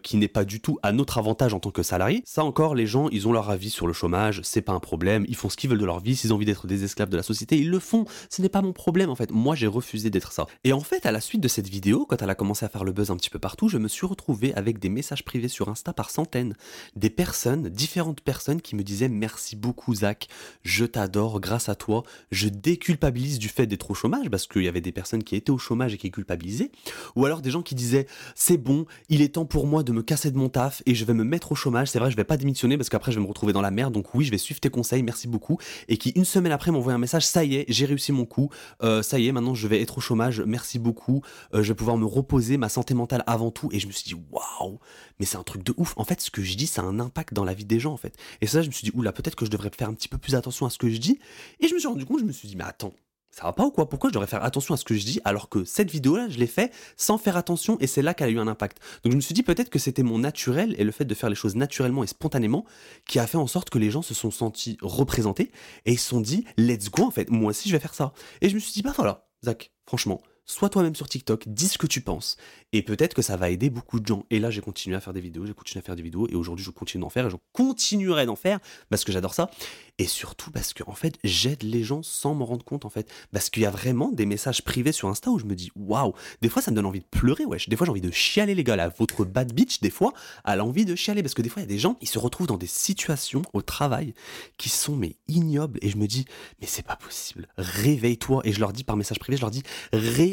qui 0.02 0.16
n'est 0.16 0.28
pas 0.28 0.44
du 0.44 0.60
tout 0.60 0.78
à 0.82 0.92
notre 0.92 1.18
avantage 1.18 1.54
en 1.54 1.60
tant 1.60 1.70
que 1.70 1.82
salarié? 1.82 2.22
Ça 2.24 2.44
encore, 2.44 2.74
les 2.74 2.86
gens, 2.86 3.08
ils 3.10 3.28
ont 3.28 3.32
leur 3.32 3.50
avis 3.50 3.70
sur 3.70 3.86
le 3.86 3.92
chômage, 3.92 4.40
c'est 4.44 4.62
pas 4.62 4.72
un 4.72 4.80
problème, 4.80 5.24
ils 5.28 5.36
font 5.36 5.48
ce 5.48 5.56
qu'ils 5.56 5.70
veulent 5.70 5.78
de 5.78 5.84
leur 5.84 6.00
vie, 6.00 6.16
s'ils 6.16 6.32
ont 6.32 6.36
envie 6.36 6.46
d'être 6.46 6.66
des 6.66 6.84
esclaves 6.84 7.08
de 7.08 7.16
la 7.16 7.22
société, 7.22 7.58
ils 7.58 7.70
le 7.70 7.78
font. 7.78 8.04
Ce 8.28 8.42
n'est 8.42 8.48
pas 8.48 8.62
mon 8.62 8.72
problème 8.72 9.10
en 9.10 9.14
fait. 9.14 9.30
Moi, 9.30 9.54
j'ai 9.54 9.66
refusé 9.66 10.10
d'être 10.10 10.32
ça. 10.32 10.46
Et 10.64 10.72
en 10.72 10.80
fait, 10.80 11.06
à 11.10 11.12
la 11.12 11.20
suite 11.20 11.40
de 11.40 11.48
cette 11.48 11.68
vidéo, 11.68 12.06
quand 12.06 12.22
elle 12.22 12.30
a 12.30 12.36
commencé 12.36 12.64
à 12.64 12.68
faire 12.68 12.84
le 12.84 12.92
buzz 12.92 13.10
un 13.10 13.16
petit 13.16 13.30
peu 13.30 13.40
partout, 13.40 13.68
je 13.68 13.78
me 13.78 13.88
suis 13.88 14.06
retrouvé 14.06 14.54
avec 14.54 14.78
des 14.78 14.88
messages 14.88 15.24
privés 15.24 15.48
sur 15.48 15.68
Insta 15.68 15.92
par 15.92 16.08
centaines. 16.08 16.54
Des 16.94 17.10
personnes, 17.10 17.68
différentes 17.68 18.20
personnes 18.20 18.60
qui 18.60 18.76
me 18.76 18.84
disaient 18.84 19.08
merci 19.08 19.56
beaucoup 19.56 19.92
Zach, 19.92 20.28
je 20.62 20.84
t'adore, 20.84 21.40
grâce 21.40 21.68
à 21.68 21.74
toi, 21.74 22.04
je 22.30 22.48
déculpabilise 22.48 23.40
du 23.40 23.48
fait 23.48 23.66
d'être 23.66 23.90
au 23.90 23.94
chômage 23.94 24.30
parce 24.30 24.46
qu'il 24.46 24.62
y 24.62 24.68
avait 24.68 24.80
des 24.80 24.92
personnes 24.92 25.24
qui 25.24 25.34
étaient 25.34 25.50
au 25.50 25.58
chômage 25.58 25.94
et 25.94 25.98
qui 25.98 26.12
culpabilisaient. 26.12 26.70
Ou 27.16 27.26
alors 27.26 27.40
des 27.40 27.50
gens 27.50 27.62
qui 27.62 27.74
disaient 27.74 28.06
c'est 28.36 28.56
bon, 28.56 28.86
il 29.08 29.20
est 29.20 29.34
temps 29.34 29.46
pour 29.46 29.66
moi 29.66 29.82
de 29.82 29.90
me 29.90 30.02
casser 30.02 30.30
de 30.30 30.38
mon 30.38 30.48
taf 30.48 30.80
et 30.86 30.94
je 30.94 31.04
vais 31.04 31.14
me 31.14 31.24
mettre 31.24 31.50
au 31.50 31.56
chômage. 31.56 31.88
C'est 31.90 31.98
vrai, 31.98 32.12
je 32.12 32.16
vais 32.16 32.22
pas 32.22 32.36
démissionner 32.36 32.76
parce 32.76 32.88
qu'après 32.88 33.10
je 33.10 33.18
vais 33.18 33.24
me 33.24 33.28
retrouver 33.28 33.52
dans 33.52 33.62
la 33.62 33.72
merde. 33.72 33.92
Donc 33.92 34.14
oui, 34.14 34.24
je 34.24 34.30
vais 34.30 34.38
suivre 34.38 34.60
tes 34.60 34.70
conseils, 34.70 35.02
merci 35.02 35.26
beaucoup. 35.26 35.58
Et 35.88 35.96
qui 35.96 36.10
une 36.10 36.24
semaine 36.24 36.52
après 36.52 36.70
m'envoie 36.70 36.92
un 36.92 36.98
message, 36.98 37.26
ça 37.26 37.42
y 37.42 37.56
est, 37.56 37.64
j'ai 37.66 37.84
réussi 37.84 38.12
mon 38.12 38.26
coup, 38.26 38.48
Euh, 38.84 39.02
ça 39.02 39.18
y 39.18 39.26
est, 39.26 39.32
maintenant 39.32 39.56
je 39.56 39.66
vais 39.66 39.82
être 39.82 39.98
au 39.98 40.00
chômage, 40.00 40.40
merci 40.46 40.78
beaucoup. 40.78 40.99
Euh, 41.08 41.62
je 41.62 41.68
vais 41.68 41.74
pouvoir 41.74 41.96
me 41.96 42.06
reposer, 42.06 42.56
ma 42.56 42.68
santé 42.68 42.94
mentale 42.94 43.24
avant 43.26 43.50
tout. 43.50 43.68
Et 43.72 43.80
je 43.80 43.86
me 43.86 43.92
suis 43.92 44.04
dit, 44.04 44.14
waouh, 44.30 44.78
mais 45.18 45.26
c'est 45.26 45.36
un 45.36 45.42
truc 45.42 45.62
de 45.62 45.74
ouf. 45.76 45.94
En 45.96 46.04
fait, 46.04 46.20
ce 46.20 46.30
que 46.30 46.42
je 46.42 46.56
dis, 46.56 46.66
ça 46.66 46.82
a 46.82 46.84
un 46.84 47.00
impact 47.00 47.34
dans 47.34 47.44
la 47.44 47.54
vie 47.54 47.64
des 47.64 47.80
gens, 47.80 47.92
en 47.92 47.96
fait. 47.96 48.16
Et 48.40 48.46
ça, 48.46 48.62
je 48.62 48.68
me 48.68 48.72
suis 48.72 48.84
dit, 48.84 48.92
oula, 48.94 49.12
peut-être 49.12 49.36
que 49.36 49.44
je 49.44 49.50
devrais 49.50 49.70
faire 49.76 49.88
un 49.88 49.94
petit 49.94 50.08
peu 50.08 50.18
plus 50.18 50.34
attention 50.34 50.66
à 50.66 50.70
ce 50.70 50.78
que 50.78 50.88
je 50.88 50.98
dis. 50.98 51.18
Et 51.60 51.68
je 51.68 51.74
me 51.74 51.78
suis 51.78 51.88
rendu 51.88 52.06
compte, 52.06 52.20
je 52.20 52.24
me 52.24 52.32
suis 52.32 52.48
dit, 52.48 52.56
mais 52.56 52.64
attends, 52.64 52.92
ça 53.30 53.44
va 53.44 53.52
pas 53.52 53.64
ou 53.64 53.70
quoi? 53.70 53.88
Pourquoi 53.88 54.10
je 54.10 54.14
devrais 54.14 54.26
faire 54.26 54.42
attention 54.42 54.74
à 54.74 54.76
ce 54.76 54.84
que 54.84 54.94
je 54.94 55.04
dis 55.04 55.20
alors 55.24 55.48
que 55.48 55.64
cette 55.64 55.90
vidéo-là, 55.90 56.28
je 56.28 56.38
l'ai 56.38 56.46
fait 56.46 56.72
sans 56.96 57.16
faire 57.16 57.36
attention 57.36 57.78
et 57.80 57.86
c'est 57.86 58.02
là 58.02 58.12
qu'elle 58.12 58.28
a 58.28 58.32
eu 58.32 58.38
un 58.38 58.48
impact? 58.48 58.78
Donc 59.04 59.12
je 59.12 59.16
me 59.16 59.20
suis 59.20 59.34
dit 59.34 59.42
peut-être 59.42 59.70
que 59.70 59.78
c'était 59.78 60.02
mon 60.02 60.18
naturel 60.18 60.74
et 60.78 60.84
le 60.84 60.90
fait 60.90 61.04
de 61.04 61.14
faire 61.14 61.28
les 61.28 61.36
choses 61.36 61.54
naturellement 61.54 62.02
et 62.02 62.08
spontanément 62.08 62.64
qui 63.06 63.18
a 63.18 63.26
fait 63.26 63.36
en 63.36 63.46
sorte 63.46 63.70
que 63.70 63.78
les 63.78 63.90
gens 63.90 64.02
se 64.02 64.14
sont 64.14 64.30
sentis 64.30 64.78
représentés 64.82 65.52
et 65.86 65.92
ils 65.92 65.98
se 65.98 66.08
sont 66.08 66.20
dit 66.20 66.44
let's 66.56 66.90
go 66.90 67.04
en 67.04 67.10
fait, 67.10 67.30
moi 67.30 67.50
aussi 67.50 67.68
je 67.68 67.74
vais 67.74 67.80
faire 67.80 67.94
ça. 67.94 68.12
Et 68.40 68.48
je 68.48 68.54
me 68.54 68.60
suis 68.60 68.72
dit 68.72 68.82
bah 68.82 68.92
voilà, 68.96 69.28
Zach, 69.44 69.72
franchement, 69.86 70.20
sois 70.50 70.68
toi-même 70.68 70.94
sur 70.94 71.08
TikTok, 71.08 71.44
dis 71.48 71.68
ce 71.68 71.78
que 71.78 71.86
tu 71.86 72.00
penses. 72.00 72.36
Et 72.72 72.82
peut-être 72.82 73.14
que 73.14 73.22
ça 73.22 73.36
va 73.36 73.50
aider 73.50 73.70
beaucoup 73.70 74.00
de 74.00 74.06
gens. 74.06 74.24
Et 74.30 74.38
là, 74.38 74.50
j'ai 74.50 74.60
continué 74.60 74.96
à 74.96 75.00
faire 75.00 75.12
des 75.12 75.20
vidéos, 75.20 75.46
j'ai 75.46 75.54
continué 75.54 75.82
à 75.82 75.84
faire 75.84 75.96
des 75.96 76.02
vidéos, 76.02 76.28
et 76.28 76.34
aujourd'hui, 76.34 76.64
je 76.64 76.70
continue 76.70 77.02
d'en 77.02 77.10
faire, 77.10 77.26
et 77.26 77.30
je 77.30 77.36
continuerai 77.52 78.26
d'en 78.26 78.36
faire, 78.36 78.60
parce 78.90 79.04
que 79.04 79.12
j'adore 79.12 79.34
ça. 79.34 79.50
Et 79.98 80.06
surtout 80.06 80.50
parce 80.50 80.72
que, 80.72 80.82
en 80.86 80.94
fait, 80.94 81.18
j'aide 81.24 81.62
les 81.62 81.84
gens 81.84 82.02
sans 82.02 82.34
m'en 82.34 82.46
rendre 82.46 82.64
compte, 82.64 82.84
en 82.84 82.90
fait. 82.90 83.10
Parce 83.32 83.50
qu'il 83.50 83.62
y 83.62 83.66
a 83.66 83.70
vraiment 83.70 84.10
des 84.12 84.24
messages 84.24 84.62
privés 84.62 84.92
sur 84.92 85.08
Insta 85.08 85.30
où 85.30 85.38
je 85.38 85.44
me 85.44 85.54
dis, 85.54 85.70
waouh, 85.76 86.14
des 86.40 86.48
fois, 86.48 86.62
ça 86.62 86.70
me 86.70 86.76
donne 86.76 86.86
envie 86.86 87.00
de 87.00 87.04
pleurer, 87.10 87.44
wesh. 87.44 87.68
Des 87.68 87.76
fois, 87.76 87.84
j'ai 87.84 87.90
envie 87.90 88.00
de 88.00 88.10
chialer, 88.10 88.54
les 88.54 88.64
gars. 88.64 88.76
Là, 88.76 88.88
votre 88.98 89.24
bad 89.24 89.52
bitch, 89.52 89.80
des 89.80 89.90
fois, 89.90 90.14
a 90.44 90.56
l'envie 90.56 90.84
de 90.84 90.94
chialer. 90.94 91.22
Parce 91.22 91.34
que 91.34 91.42
des 91.42 91.50
fois, 91.50 91.60
il 91.60 91.64
y 91.64 91.68
a 91.68 91.74
des 91.74 91.78
gens, 91.78 91.98
ils 92.00 92.08
se 92.08 92.18
retrouvent 92.18 92.46
dans 92.46 92.56
des 92.56 92.66
situations 92.66 93.42
au 93.52 93.60
travail 93.60 94.14
qui 94.56 94.70
sont, 94.70 94.96
mais 94.96 95.16
ignobles. 95.28 95.78
Et 95.82 95.90
je 95.90 95.98
me 95.98 96.06
dis, 96.06 96.24
mais 96.60 96.66
c'est 96.66 96.86
pas 96.86 96.96
possible. 96.96 97.48
Réveille-toi. 97.58 98.40
Et 98.44 98.52
je 98.52 98.60
leur 98.60 98.72
dis 98.72 98.84
par 98.84 98.96
message 98.96 99.18
privé, 99.18 99.36
je 99.36 99.42
leur 99.42 99.50
dis, 99.50 99.62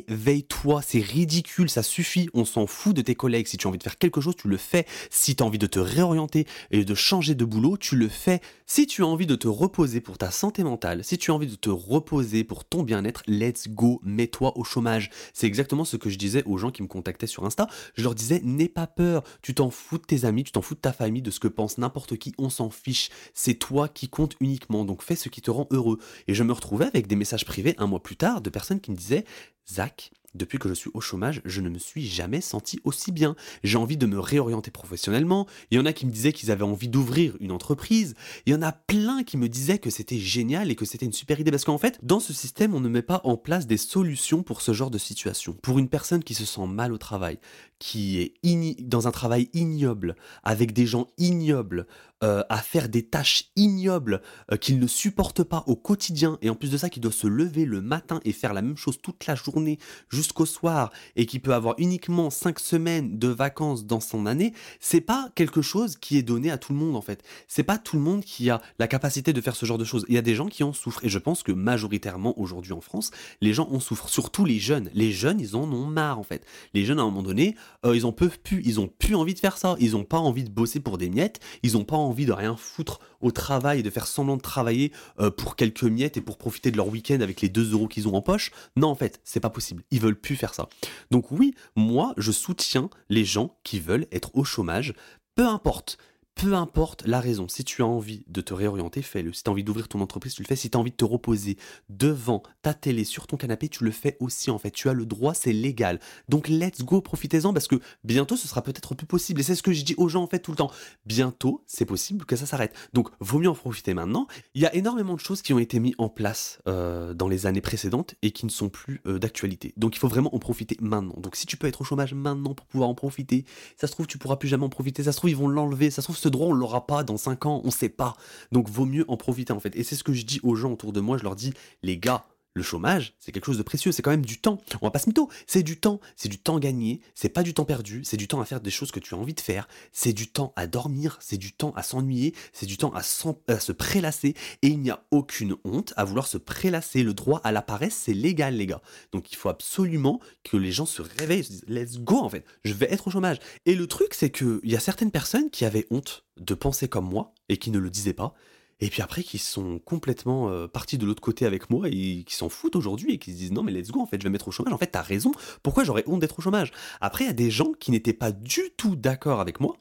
réveille-toi. 0.08 0.82
C'est 0.82 1.00
ridicule, 1.00 1.70
ça 1.70 1.84
suffit. 1.84 2.30
On 2.34 2.46
s'en 2.46 2.68
fout 2.68 2.96
de 2.96 3.02
tes 3.02 3.16
collègues. 3.16 3.48
Si 3.48 3.58
tu 3.58 3.68
as 3.68 3.70
envie 3.70 3.78
de 3.78 3.84
faire 3.84 3.98
quelque 3.98 4.22
chose, 4.22 4.36
tu 4.36 4.48
le 4.48 4.58
fais. 4.58 4.86
Si 5.10 5.36
tu 5.36 5.44
as 5.44 5.46
envie 5.46 5.58
de 5.58 5.68
te 5.68 5.80
réorienter 5.80 6.46
et 6.72 6.86
de 6.86 6.96
changer 6.96 7.36
de 7.36 7.46
boulot, 7.46 7.78
tu 7.78 7.96
le 7.96 8.08
fais. 8.08 8.42
Si 8.66 8.88
tu 8.88 9.04
as 9.04 9.08
envie 9.08 9.26
de 9.26 9.36
te 9.36 9.48
reposer 9.48 10.02
pour 10.02 10.18
ta 10.18 10.32
santé 10.32 10.64
mentale, 10.64 11.04
si 11.04 11.18
tu 11.18 11.32
as 11.32 11.34
envie 11.34 11.48
de 11.48 11.56
te 11.56 11.70
reposer 11.70 12.44
pour 12.44 12.66
ton 12.66 12.84
bien-être, 12.84 13.24
let's 13.28 13.70
go, 13.70 14.02
mets-toi 14.04 14.58
au 14.58 14.64
chômage. 14.64 15.10
C'est 15.34 15.48
exactement 15.48 15.86
ce 15.86 15.98
que 15.98 16.10
je 16.10 16.18
disais 16.18 16.44
aux 16.46 16.58
gens 16.58 16.72
qui 16.72 16.84
me 16.84 16.88
contactaient 16.88 17.28
sur 17.28 17.46
Insta. 17.46 17.68
Je 17.96 18.04
leur 18.04 18.16
disais, 18.16 18.42
n'aie 18.44 18.70
pas 18.70 18.88
peur. 18.88 19.24
Tu 19.42 19.54
t'en 19.54 19.70
fous 19.70 19.98
de 19.98 20.04
tes 20.04 20.26
amis, 20.26 20.44
tu 20.44 20.52
t'en 20.52 20.62
fous 20.62 20.76
de 20.76 20.80
ta 20.80 20.94
famille, 20.94 21.22
de 21.22 21.32
ce 21.32 21.40
que 21.40 21.48
pense 21.48 21.78
n'importe 21.78 22.18
qui. 22.18 22.34
On 22.38 22.50
s'en 22.50 22.70
fiche. 22.70 23.10
C'est 23.34 23.56
toi 23.56 23.88
qui 23.88 24.10
compte 24.10 24.36
uniquement. 24.40 24.86
Donc 24.86 25.04
fais 25.04 25.16
ce 25.16 25.30
qui 25.30 25.42
te 25.42 25.52
rend 25.52 25.68
heureux. 25.72 26.00
Et 26.28 26.34
je 26.34 26.44
me 26.44 26.54
retrouvais 26.54 26.86
avec 26.86 27.08
des 27.08 27.16
messages 27.16 27.46
privés 27.46 27.76
un 27.78 27.88
mois 27.88 28.02
plus 28.02 28.16
tard 28.16 28.42
de 28.42 28.50
personnes 28.50 28.80
qui 28.80 28.92
me 28.92 28.96
disaient, 28.96 29.26
Zach, 29.70 30.12
depuis 30.38 30.60
que 30.60 30.70
je 30.70 30.74
suis 30.74 30.92
au 30.94 31.02
chômage, 31.02 31.42
je 31.46 31.62
ne 31.62 31.70
me 31.70 31.80
suis 31.80 32.06
jamais 32.06 32.42
senti 32.42 32.80
aussi 32.84 33.12
bien. 33.12 33.36
J'ai 33.64 33.78
envie 33.78 33.98
de 33.98 34.06
me 34.06 34.20
réorienter 34.20 34.72
professionnellement. 34.72 35.48
Il 35.72 35.78
y 35.78 35.82
en 35.82 35.86
a 35.86 35.94
qui 35.94 36.06
me 36.06 36.12
disaient 36.12 36.32
qu'ils 36.32 36.52
avaient 36.52 36.64
envie 36.64 36.90
d'ouvrir 36.90 37.36
une 37.40 37.52
entreprise. 37.52 38.14
Il 38.46 38.54
y 38.54 38.56
en 38.56 38.62
a 38.62 38.72
plein 38.72 39.24
qui 39.24 39.36
me 39.36 39.50
disaient 39.50 39.80
que 39.80 39.90
c'était 39.90 40.20
génial 40.20 40.70
et 40.70 40.76
que 40.76 40.86
c'était 40.86 41.06
une 41.06 41.14
super 41.14 41.40
idée. 41.40 41.52
Parce 41.52 41.66
qu'en 41.66 41.78
fait, 41.78 42.00
dans 42.04 42.20
ce 42.20 42.34
système, 42.34 42.76
on 42.76 42.80
ne 42.80 42.90
met 42.90 43.02
pas 43.02 43.22
en 43.24 43.36
place 43.36 43.68
des 43.68 43.78
solutions 43.78 44.44
pour 44.44 44.62
ce 44.62 44.74
genre 44.74 44.92
de 44.92 44.98
situation. 44.98 45.54
Pour 45.54 45.80
une 45.80 45.90
personne 45.90 46.24
qui 46.24 46.34
se 46.34 46.46
sent 46.46 46.68
mal 46.68 46.94
au 46.94 46.98
travail, 46.98 47.40
qui 47.80 48.20
est 48.20 48.82
dans 48.82 49.08
un 49.08 49.12
travail 49.12 49.50
ignoble, 49.54 50.16
avec 50.44 50.74
des 50.74 50.86
gens 50.86 51.08
ignobles, 51.18 51.88
euh, 52.24 52.44
à 52.50 52.58
faire 52.64 52.90
des 52.90 53.04
tâches 53.04 53.52
ignobles 53.56 54.24
euh, 54.52 54.58
qu'il 54.58 54.80
ne 54.80 54.88
supporte 54.88 55.44
pas 55.44 55.64
au 55.68 55.76
quotidien, 55.76 56.40
et 56.42 56.50
en 56.50 56.56
plus 56.56 56.72
de 56.72 56.78
ça, 56.78 56.90
qui 56.90 57.00
doit 57.00 57.12
se 57.12 57.28
lever 57.28 57.64
le 57.66 57.80
matin 57.80 58.20
et 58.26 58.32
faire 58.32 58.56
la 58.56 58.64
même 58.64 58.76
chose 58.76 59.00
toute 59.00 59.28
la 59.28 59.36
journée 59.36 59.78
jusqu'au 60.10 60.48
soir, 60.48 60.92
et 61.16 61.28
qui 61.28 61.38
peut 61.38 61.54
avoir 61.54 61.76
uniquement 61.78 62.32
5 62.32 62.58
semaines 62.58 63.20
de 63.20 63.28
vacances 63.28 63.86
dans 63.86 64.00
son 64.00 64.26
année, 64.26 64.54
c'est 64.80 65.00
pas 65.00 65.30
quelque 65.36 65.62
chose 65.62 65.96
qui 65.96 66.18
est 66.18 66.24
donné 66.24 66.50
à 66.50 66.58
tout 66.58 66.74
le 66.74 66.80
monde 66.80 66.96
en 66.96 67.02
fait. 67.02 67.24
C'est 67.48 67.62
pas 67.62 67.78
tout 67.78 67.98
le 67.98 68.02
monde 68.02 68.24
qui 68.24 68.50
a 68.50 68.64
la 68.80 68.88
capacité 68.88 69.32
de 69.32 69.42
faire 69.42 69.56
ce 69.56 69.68
genre 69.68 69.78
de 69.78 69.86
choses. 69.86 70.04
Il 70.08 70.16
y 70.16 70.18
a 70.18 70.24
des 70.24 70.34
gens 70.34 70.48
qui 70.48 70.64
en 70.64 70.74
souffrent, 70.74 71.06
et 71.06 71.10
je 71.10 71.20
pense 71.20 71.44
que 71.44 71.52
majoritairement 71.52 72.40
aujourd'hui 72.40 72.74
en 72.74 72.82
France, 72.82 73.12
les 73.42 73.54
gens 73.54 73.70
en 73.70 73.80
souffrent, 73.80 74.10
surtout 74.10 74.44
les 74.44 74.58
jeunes. 74.58 74.90
Les 74.96 75.12
jeunes, 75.12 75.40
ils 75.40 75.56
en 75.56 75.72
ont 75.72 75.86
marre 75.86 76.18
en 76.18 76.24
fait. 76.24 76.44
Les 76.74 76.84
jeunes 76.84 76.98
à 76.98 77.04
un 77.04 77.06
moment 77.06 77.22
donné, 77.22 77.56
euh, 77.86 77.96
ils 77.96 78.06
en 78.06 78.12
peuvent 78.12 78.40
plus, 78.40 78.62
ils 78.66 78.80
ont 78.80 78.88
plus 78.88 79.16
envie 79.16 79.34
de 79.34 79.40
faire 79.40 79.58
ça, 79.58 79.76
ils 79.80 79.96
ont 79.96 80.04
pas 80.04 80.18
envie 80.18 80.44
de 80.44 80.50
bosser 80.50 80.80
pour 80.80 80.98
des 80.98 81.10
miettes, 81.10 81.40
ils 81.64 81.78
ont 81.78 81.84
pas 81.84 81.96
envie 81.96 82.26
de 82.26 82.32
rien 82.32 82.56
foutre 82.56 83.00
au 83.22 83.32
travail 83.32 83.80
et 83.80 83.84
de 83.84 83.90
faire 83.90 84.08
semblant 84.08 84.38
de 84.38 84.42
travailler 84.42 84.92
euh, 85.20 85.32
pour 85.32 85.56
quelques 85.56 85.84
miettes 85.84 86.18
et 86.18 86.22
pour 86.22 86.38
profiter 86.38 86.72
de 86.72 86.78
leur 86.78 86.88
week-end 86.88 87.20
avec 87.22 87.42
les 87.42 87.50
2 87.50 87.74
euros 87.74 87.88
qu'ils 87.88 88.08
ont 88.08 88.16
en 88.16 88.22
poche. 88.22 88.52
Non, 88.76 88.88
en 88.90 88.96
fait, 88.96 89.20
c'est 89.24 89.40
pas 89.40 89.50
possible. 89.50 89.84
Ils 89.92 90.00
veulent 90.00 90.20
plus 90.20 90.36
faire 90.36 90.54
ça. 90.54 90.70
Donc 91.12 91.32
oui, 91.32 91.54
moi, 91.76 92.14
je 92.18 92.32
soutiens 92.32 92.90
les 93.10 93.26
gens 93.26 93.58
qui 93.64 93.80
veulent 93.80 94.08
être 94.12 94.36
au 94.36 94.44
chômage, 94.44 94.94
peu 95.36 95.46
importe 95.46 95.98
peu 96.38 96.54
importe 96.54 97.06
la 97.08 97.20
raison, 97.20 97.48
si 97.48 97.64
tu 97.64 97.82
as 97.82 97.86
envie 97.86 98.24
de 98.28 98.42
te 98.42 98.54
réorienter, 98.54 99.02
fais-le. 99.02 99.34
Si 99.34 99.44
tu 99.44 99.50
as 99.50 99.52
envie 99.52 99.64
d'ouvrir 99.64 99.88
ton 99.88 100.02
entreprise, 100.02 100.36
tu 100.36 100.44
le 100.44 100.48
fais. 100.48 100.56
Si 100.56 100.70
tu 100.70 100.78
as 100.78 100.80
envie 100.80 100.92
de 100.92 100.96
te 100.96 101.04
reposer 101.04 101.58
devant 101.90 102.44
ta 102.62 102.76
télé, 102.76 103.04
sur 103.04 103.26
ton 103.26 103.38
canapé, 103.38 103.70
tu 103.70 103.84
le 103.84 103.92
fais 103.92 104.18
aussi 104.20 104.52
en 104.52 104.60
fait. 104.60 104.70
Tu 104.70 104.88
as 104.88 104.94
le 104.94 105.08
droit, 105.08 105.34
c'est 105.34 105.52
légal. 105.52 106.00
Donc 106.30 106.48
let's 106.48 106.84
go, 106.84 107.02
profitez-en 107.02 107.54
parce 107.54 107.68
que 107.68 107.80
bientôt 108.04 108.38
ce 108.38 108.48
sera 108.48 108.62
peut-être 108.62 108.94
plus 108.94 109.08
possible. 109.08 109.42
Et 109.42 109.44
c'est 109.44 109.56
ce 109.56 109.64
que 109.64 109.74
je 109.74 109.84
dis 109.84 109.96
aux 109.98 110.10
gens 110.10 110.24
en 110.24 110.28
fait 110.28 110.40
tout 110.40 110.52
le 110.52 110.58
temps. 110.58 110.72
Bientôt, 111.08 111.64
c'est 111.66 111.86
possible 111.86 112.24
que 112.26 112.36
ça 112.36 112.46
s'arrête. 112.46 112.76
Donc 112.94 113.10
vaut 113.20 113.40
mieux 113.40 113.50
en 113.50 113.56
profiter 113.56 113.96
maintenant. 113.96 114.28
Il 114.54 114.62
y 114.62 114.68
a 114.68 114.76
énormément 114.76 115.16
de 115.16 115.20
choses 115.20 115.42
qui 115.42 115.54
ont 115.54 115.60
été 115.60 115.80
mises 115.80 115.96
en 115.98 116.10
place 116.10 116.60
euh, 116.68 117.16
dans 117.16 117.28
les 117.28 117.48
années 117.48 117.62
précédentes 117.62 118.14
et 118.22 118.30
qui 118.30 118.46
ne 118.46 118.52
sont 118.52 118.70
plus 118.70 119.02
euh, 119.08 119.18
d'actualité. 119.18 119.74
Donc 119.76 119.96
il 119.96 120.00
faut 120.00 120.08
vraiment 120.08 120.34
en 120.36 120.40
profiter 120.40 120.78
maintenant. 120.82 121.16
Donc 121.18 121.36
si 121.36 121.48
tu 121.48 121.58
peux 121.58 121.66
être 121.66 121.82
au 121.82 121.84
chômage 121.84 122.14
maintenant 122.14 122.54
pour 122.54 122.68
pouvoir 122.68 122.90
en 122.90 122.96
profiter, 122.96 123.46
ça 123.76 123.88
se 123.88 123.94
trouve 123.94 124.06
tu 124.06 124.20
pourras 124.20 124.36
plus 124.36 124.48
jamais 124.48 124.66
en 124.66 124.70
profiter. 124.70 125.02
Ça 125.02 125.12
se 125.12 125.18
trouve 125.18 125.32
ils 125.32 125.36
vont 125.36 125.48
l'enlever. 125.48 125.90
Ça 125.90 126.04
se 126.04 126.06
trouve 126.06 126.27
droit, 126.30 126.48
on 126.48 126.54
l'aura 126.54 126.88
pas 126.88 127.04
dans 127.04 127.18
5 127.18 127.46
ans, 127.46 127.62
on 127.64 127.72
sait 127.72 127.90
pas. 127.90 128.16
Donc 128.52 128.70
vaut 128.70 128.86
mieux 128.86 129.06
en 129.08 129.18
profiter 129.18 129.54
en 129.54 129.60
fait. 129.60 129.76
Et 129.76 129.84
c'est 129.84 129.96
ce 129.96 130.04
que 130.04 130.14
je 130.14 130.26
dis 130.26 130.40
aux 130.44 130.56
gens 130.56 130.72
autour 130.72 130.94
de 130.94 131.00
moi, 131.00 131.18
je 131.18 131.24
leur 131.24 131.36
dis, 131.36 131.54
les 131.84 131.98
gars, 131.98 132.26
le 132.58 132.64
chômage, 132.64 133.14
c'est 133.20 133.32
quelque 133.32 133.46
chose 133.46 133.58
de 133.58 133.64
précieux, 133.64 133.92
c'est 133.92 134.02
quand 134.02 134.12
même 134.12 134.26
du 134.26 134.40
temps. 134.40 134.60
On 134.82 134.88
va 134.88 134.92
pas 134.92 135.00
se 135.00 135.08
mytho, 135.08 135.30
c'est 135.46 135.64
du 135.64 135.80
temps, 135.80 136.02
c'est 136.16 136.28
du 136.28 136.40
temps 136.40 136.60
gagné, 136.60 137.02
c'est 137.16 137.30
pas 137.30 137.44
du 137.44 137.54
temps 137.54 137.66
perdu, 137.66 138.02
c'est 138.04 138.18
du 138.18 138.28
temps 138.28 138.42
à 138.42 138.46
faire 138.46 138.60
des 138.60 138.72
choses 138.72 138.92
que 138.92 139.00
tu 139.00 139.14
as 139.14 139.18
envie 139.18 139.34
de 139.34 139.40
faire, 139.40 139.68
c'est 139.94 140.12
du 140.12 140.28
temps 140.28 140.54
à 140.56 140.68
dormir, 140.68 141.18
c'est 141.22 141.38
du 141.38 141.54
temps 141.54 141.72
à 141.76 141.84
s'ennuyer, 141.84 142.34
c'est 142.52 142.66
du 142.66 142.78
temps 142.78 142.92
à, 142.94 143.00
à, 143.00 143.60
se 143.60 143.72
prélasser, 143.72 144.36
et 144.62 144.68
il 144.68 144.80
n'y 144.80 144.90
a 144.90 145.04
aucune 145.12 145.56
honte 145.64 145.94
à 145.96 146.04
vouloir 146.04 146.28
se 146.28 146.38
prélasser. 146.38 147.04
Le 147.04 147.14
droit 147.14 147.40
à 147.44 147.52
la 147.52 147.62
paresse, 147.62 147.96
c'est 147.96 148.14
légal, 148.14 148.56
les 148.56 148.66
gars. 148.66 148.82
Donc 149.12 149.32
il 149.32 149.36
faut 149.36 149.50
absolument 149.50 150.20
que 150.44 150.58
les 150.58 150.72
gens 150.72 150.86
se 150.86 151.02
réveillent, 151.02 151.44
se 151.44 151.52
disent, 151.52 151.66
let's 151.68 152.00
go 152.00 152.18
en 152.18 152.30
fait, 152.30 152.44
je 152.66 152.74
vais 152.74 152.92
être 152.92 153.08
au 153.08 153.12
chômage. 153.12 153.38
Et 153.66 153.76
le 153.76 153.88
truc, 153.88 154.14
c'est 154.14 154.32
qu'il 154.32 154.60
y 154.64 154.76
a 154.76 154.80
certaines 154.80 155.12
personnes 155.12 155.50
qui 155.52 155.64
avaient 155.64 155.86
honte 155.92 156.26
de 156.38 156.54
penser 156.56 156.88
comme 156.88 157.08
moi, 157.08 157.34
et 157.50 157.58
qui 157.58 157.72
ne 157.72 157.80
le 157.80 157.90
disaient 157.90 158.14
pas, 158.14 158.34
et 158.80 158.90
puis 158.90 159.02
après 159.02 159.24
qui 159.24 159.38
sont 159.38 159.80
complètement 159.80 160.50
euh, 160.50 160.68
partis 160.68 160.98
de 160.98 161.06
l'autre 161.06 161.22
côté 161.22 161.46
avec 161.46 161.70
moi 161.70 161.88
et 161.88 162.24
qui 162.24 162.36
s'en 162.36 162.50
foutent 162.50 162.76
aujourd'hui 162.76 163.14
et 163.14 163.18
qui 163.18 163.32
se 163.32 163.38
disent 163.38 163.52
non 163.52 163.64
mais 163.64 163.72
let's 163.72 163.90
go 163.90 164.02
en 164.02 164.06
fait 164.06 164.20
je 164.22 164.24
vais 164.24 164.30
mettre 164.30 164.48
au 164.48 164.52
chômage. 164.52 164.74
En 164.74 164.78
fait 164.78 164.88
t'as 164.88 165.02
raison. 165.02 165.32
Pourquoi 165.64 165.84
j'aurais 165.84 166.04
honte 166.08 166.20
d'être 166.20 166.38
au 166.40 166.42
chômage? 166.42 166.72
Après 167.02 167.24
il 167.24 167.28
y 167.28 167.32
a 167.32 167.34
des 167.34 167.50
gens 167.50 167.74
qui 167.74 167.92
n'étaient 167.92 168.14
pas 168.14 168.32
du 168.32 168.72
tout 168.78 168.96
d'accord 168.96 169.40
avec 169.40 169.60
moi 169.60 169.78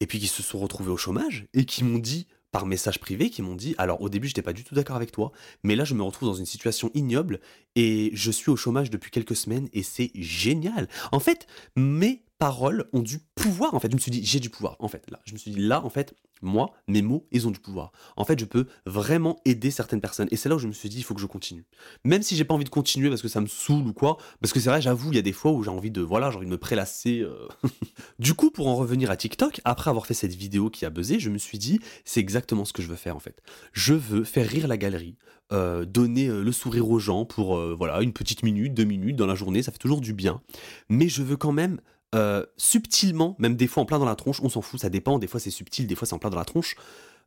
et 0.00 0.06
puis 0.06 0.18
qui 0.18 0.26
se 0.26 0.42
sont 0.42 0.58
retrouvés 0.58 0.90
au 0.90 0.96
chômage 0.96 1.46
et 1.54 1.64
qui 1.64 1.84
m'ont 1.84 1.98
dit 1.98 2.26
par 2.50 2.66
message 2.66 2.98
privé 3.00 3.30
qui 3.30 3.42
m'ont 3.42 3.54
dit 3.54 3.74
alors 3.78 4.00
au 4.00 4.08
début 4.08 4.28
j'étais 4.28 4.42
pas 4.42 4.52
du 4.52 4.64
tout 4.64 4.74
d'accord 4.74 4.96
avec 4.96 5.12
toi 5.12 5.30
mais 5.62 5.76
là 5.76 5.84
je 5.84 5.94
me 5.94 6.02
retrouve 6.02 6.28
dans 6.28 6.34
une 6.34 6.46
situation 6.46 6.90
ignoble 6.94 7.40
et 7.76 8.10
je 8.14 8.30
suis 8.30 8.50
au 8.50 8.56
chômage 8.56 8.90
depuis 8.90 9.10
quelques 9.10 9.36
semaines 9.36 9.68
et 9.72 9.82
c'est 9.82 10.10
génial. 10.14 10.88
En 11.12 11.20
fait 11.20 11.46
mes 11.76 12.25
paroles 12.38 12.88
ont 12.92 13.00
du 13.00 13.20
pouvoir 13.34 13.74
en 13.74 13.80
fait 13.80 13.90
je 13.90 13.96
me 13.96 14.00
suis 14.00 14.10
dit 14.10 14.24
j'ai 14.24 14.40
du 14.40 14.50
pouvoir 14.50 14.76
en 14.78 14.88
fait 14.88 15.10
là 15.10 15.20
je 15.24 15.32
me 15.32 15.38
suis 15.38 15.50
dit 15.50 15.60
là 15.60 15.84
en 15.84 15.90
fait 15.90 16.14
moi, 16.42 16.72
mes 16.86 17.02
mots, 17.02 17.26
ils 17.32 17.46
ont 17.48 17.50
du 17.50 17.60
pouvoir. 17.60 17.92
En 18.16 18.24
fait, 18.24 18.38
je 18.38 18.44
peux 18.44 18.66
vraiment 18.84 19.40
aider 19.44 19.70
certaines 19.70 20.00
personnes. 20.00 20.28
Et 20.30 20.36
c'est 20.36 20.48
là 20.48 20.56
où 20.56 20.58
je 20.58 20.66
me 20.66 20.72
suis 20.72 20.88
dit, 20.88 20.98
il 20.98 21.02
faut 21.02 21.14
que 21.14 21.20
je 21.20 21.26
continue. 21.26 21.64
Même 22.04 22.22
si 22.22 22.36
j'ai 22.36 22.44
pas 22.44 22.54
envie 22.54 22.64
de 22.64 22.70
continuer 22.70 23.08
parce 23.08 23.22
que 23.22 23.28
ça 23.28 23.40
me 23.40 23.46
saoule 23.46 23.86
ou 23.88 23.92
quoi. 23.92 24.18
Parce 24.40 24.52
que 24.52 24.60
c'est 24.60 24.68
vrai, 24.68 24.82
j'avoue, 24.82 25.12
il 25.12 25.16
y 25.16 25.18
a 25.18 25.22
des 25.22 25.32
fois 25.32 25.52
où 25.52 25.62
j'ai 25.62 25.70
envie 25.70 25.90
de, 25.90 26.02
voilà, 26.02 26.30
j'ai 26.30 26.36
envie 26.36 26.46
de 26.46 26.50
me 26.50 26.58
prélasser. 26.58 27.20
euh. 27.20 27.48
du 28.18 28.34
coup, 28.34 28.50
pour 28.50 28.68
en 28.68 28.76
revenir 28.76 29.10
à 29.10 29.16
TikTok, 29.16 29.60
après 29.64 29.90
avoir 29.90 30.06
fait 30.06 30.14
cette 30.14 30.34
vidéo 30.34 30.68
qui 30.70 30.84
a 30.84 30.90
buzzé, 30.90 31.18
je 31.18 31.30
me 31.30 31.38
suis 31.38 31.58
dit, 31.58 31.80
c'est 32.04 32.20
exactement 32.20 32.64
ce 32.64 32.72
que 32.72 32.82
je 32.82 32.88
veux 32.88 32.96
faire 32.96 33.16
en 33.16 33.20
fait. 33.20 33.40
Je 33.72 33.94
veux 33.94 34.24
faire 34.24 34.46
rire 34.46 34.68
la 34.68 34.76
galerie, 34.76 35.16
euh, 35.52 35.84
donner 35.84 36.28
euh, 36.28 36.42
le 36.42 36.52
sourire 36.52 36.88
aux 36.90 36.98
gens 36.98 37.24
pour, 37.24 37.58
voilà, 37.76 38.02
une 38.02 38.12
petite 38.12 38.42
minute, 38.42 38.74
deux 38.74 38.84
minutes 38.84 39.16
dans 39.16 39.26
la 39.26 39.34
journée, 39.34 39.62
ça 39.62 39.72
fait 39.72 39.78
toujours 39.78 40.00
du 40.00 40.12
bien. 40.12 40.42
Mais 40.88 41.08
je 41.08 41.22
veux 41.22 41.36
quand 41.36 41.52
même 41.52 41.80
euh, 42.16 42.44
subtilement, 42.56 43.36
même 43.38 43.56
des 43.56 43.66
fois 43.66 43.82
en 43.82 43.86
plein 43.86 43.98
dans 43.98 44.06
la 44.06 44.16
tronche, 44.16 44.40
on 44.42 44.48
s'en 44.48 44.62
fout, 44.62 44.80
ça 44.80 44.88
dépend, 44.88 45.18
des 45.18 45.26
fois 45.26 45.38
c'est 45.38 45.50
subtil, 45.50 45.86
des 45.86 45.94
fois 45.94 46.06
c'est 46.06 46.14
en 46.14 46.18
plein 46.18 46.30
dans 46.30 46.38
la 46.38 46.44
tronche, 46.44 46.74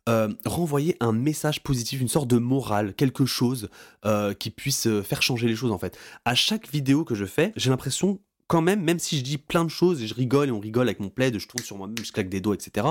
euh, 0.09 0.33
renvoyer 0.45 0.97
un 0.99 1.11
message 1.11 1.61
positif, 1.61 2.01
une 2.01 2.07
sorte 2.07 2.27
de 2.27 2.37
morale, 2.37 2.95
quelque 2.95 3.25
chose 3.25 3.69
euh, 4.05 4.33
qui 4.33 4.49
puisse 4.49 4.87
faire 5.03 5.21
changer 5.21 5.47
les 5.47 5.55
choses 5.55 5.71
en 5.71 5.77
fait. 5.77 5.97
À 6.25 6.33
chaque 6.33 6.69
vidéo 6.71 7.05
que 7.05 7.13
je 7.13 7.25
fais, 7.25 7.53
j'ai 7.55 7.69
l'impression 7.69 8.19
quand 8.49 8.61
même, 8.61 8.81
même 8.83 8.97
si 8.97 9.19
je 9.19 9.23
dis 9.23 9.37
plein 9.37 9.63
de 9.63 9.69
choses 9.69 10.01
et 10.01 10.07
je 10.07 10.15
rigole 10.15 10.49
et 10.49 10.51
on 10.51 10.59
rigole 10.59 10.87
avec 10.87 10.99
mon 10.99 11.09
plaid, 11.09 11.37
je 11.37 11.47
tourne 11.47 11.63
sur 11.63 11.77
moi-même, 11.77 12.03
je 12.03 12.11
claque 12.11 12.29
des 12.29 12.41
doigts, 12.41 12.55
etc., 12.55 12.87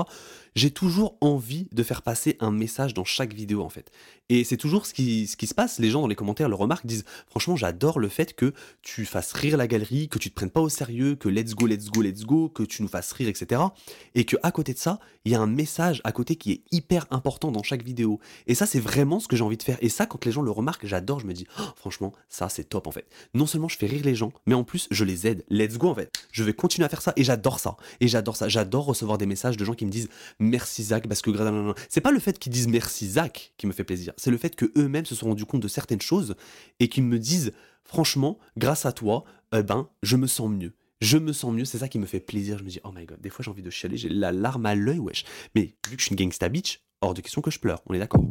j'ai 0.55 0.71
toujours 0.71 1.17
envie 1.21 1.67
de 1.71 1.83
faire 1.83 2.01
passer 2.01 2.37
un 2.39 2.51
message 2.51 2.93
dans 2.93 3.05
chaque 3.05 3.33
vidéo 3.33 3.61
en 3.61 3.69
fait. 3.69 3.91
Et 4.31 4.43
c'est 4.43 4.57
toujours 4.57 4.85
ce 4.85 4.93
qui, 4.93 5.25
se 5.27 5.53
passe, 5.55 5.79
les 5.79 5.89
gens 5.89 6.01
dans 6.01 6.07
les 6.07 6.15
commentaires 6.15 6.49
le 6.49 6.55
remarquent, 6.55 6.85
disent 6.85 7.03
franchement 7.27 7.55
j'adore 7.55 7.97
le 7.99 8.09
fait 8.09 8.35
que 8.35 8.53
tu 8.83 9.05
fasses 9.05 9.33
rire 9.33 9.57
la 9.57 9.67
galerie, 9.67 10.07
que 10.07 10.19
tu 10.19 10.29
te 10.29 10.35
prennes 10.35 10.51
pas 10.51 10.61
au 10.61 10.69
sérieux, 10.69 11.15
que 11.15 11.29
let's 11.29 11.55
go, 11.55 11.65
let's 11.65 11.89
go, 11.89 12.01
let's 12.01 12.25
go, 12.25 12.47
que 12.47 12.61
tu 12.61 12.83
nous 12.83 12.87
fasses 12.87 13.11
rire, 13.11 13.27
etc. 13.27 13.61
Et 14.13 14.25
que 14.25 14.35
à 14.43 14.51
côté 14.51 14.73
de 14.73 14.77
ça, 14.77 14.99
il 15.25 15.31
y 15.31 15.35
a 15.35 15.41
un 15.41 15.47
message 15.47 16.01
à 16.03 16.11
côté 16.11 16.35
qui 16.35 16.51
est 16.51 16.61
hyper 16.71 17.07
important 17.09 17.51
dans 17.51 17.63
chaque 17.63 17.83
vidéo. 17.83 18.19
Et 18.45 18.53
ça 18.53 18.67
c'est 18.67 18.79
vraiment 18.79 19.19
ce 19.19 19.27
que 19.27 19.35
j'ai 19.35 19.43
envie 19.43 19.57
de 19.57 19.63
faire. 19.63 19.77
Et 19.81 19.89
ça 19.89 20.05
quand 20.05 20.23
les 20.25 20.31
gens 20.31 20.43
le 20.43 20.51
remarquent, 20.51 20.85
j'adore, 20.85 21.19
je 21.19 21.25
me 21.25 21.33
dis 21.33 21.47
oh, 21.59 21.63
franchement 21.75 22.13
ça 22.29 22.49
c'est 22.49 22.65
top 22.65 22.85
en 22.85 22.91
fait. 22.91 23.07
Non 23.33 23.47
seulement 23.47 23.67
je 23.67 23.77
fais 23.77 23.87
rire 23.87 24.03
les 24.05 24.15
gens, 24.15 24.31
mais 24.45 24.53
en 24.53 24.63
plus 24.63 24.87
je 24.91 25.03
les 25.05 25.25
aide. 25.25 25.43
Let's 25.49 25.79
go 25.79 25.89
en 25.89 25.95
fait. 25.95 26.11
Je 26.31 26.43
vais 26.43 26.53
continuer 26.53 26.85
à 26.85 26.89
faire 26.89 27.01
ça 27.01 27.13
et 27.15 27.23
j'adore 27.23 27.59
ça. 27.59 27.77
Et 27.99 28.07
j'adore 28.07 28.35
ça. 28.35 28.47
J'adore 28.47 28.85
recevoir 28.85 29.17
des 29.17 29.25
messages 29.25 29.57
de 29.57 29.65
gens 29.65 29.73
qui 29.73 29.85
me 29.87 29.91
disent 29.91 30.09
merci 30.39 30.83
Zach 30.83 31.07
parce 31.07 31.21
que 31.21 31.31
c'est 31.89 32.01
pas 32.01 32.11
le 32.11 32.19
fait 32.19 32.39
qu'ils 32.39 32.51
disent 32.51 32.67
merci 32.67 33.07
Zach 33.07 33.53
qui 33.57 33.67
me 33.67 33.71
fait 33.71 33.83
plaisir. 33.83 34.13
C'est 34.17 34.31
le 34.31 34.37
fait 34.37 34.55
que 34.55 34.71
eux-mêmes 34.77 35.05
se 35.05 35.15
sont 35.15 35.27
rendus 35.27 35.45
compte 35.45 35.61
de 35.61 35.67
certaines 35.67 36.01
choses 36.01 36.35
et 36.79 36.87
qu'ils 36.87 37.03
me 37.03 37.19
disent 37.19 37.51
franchement 37.83 38.39
grâce 38.57 38.85
à 38.85 38.91
toi, 38.91 39.23
eh 39.53 39.63
ben 39.63 39.89
je 40.03 40.15
me 40.15 40.27
sens 40.27 40.49
mieux. 40.49 40.73
Je 41.01 41.17
me 41.17 41.31
sens 41.31 41.53
mieux, 41.53 41.65
c'est 41.65 41.77
ça 41.77 41.87
qui 41.87 41.97
me 41.97 42.05
fait 42.05 42.19
plaisir. 42.19 42.57
Je 42.57 42.63
me 42.63 42.69
dis, 42.69 42.79
oh 42.83 42.91
my 42.93 43.05
god, 43.05 43.21
des 43.21 43.29
fois 43.29 43.43
j'ai 43.43 43.51
envie 43.51 43.63
de 43.63 43.69
chialer, 43.69 43.97
j'ai 43.97 44.09
la 44.09 44.31
larme 44.31 44.65
à 44.65 44.75
l'œil, 44.75 44.99
wesh. 44.99 45.23
Mais 45.55 45.75
vu 45.89 45.95
que 45.95 46.01
je 46.01 46.05
suis 46.05 46.15
une 46.15 46.23
gangsta 46.23 46.49
bitch, 46.49 46.81
hors 47.01 47.13
de 47.13 47.21
question 47.21 47.41
que 47.41 47.51
je 47.51 47.59
pleure, 47.59 47.81
on 47.85 47.93
est 47.93 47.99
d'accord? 47.99 48.23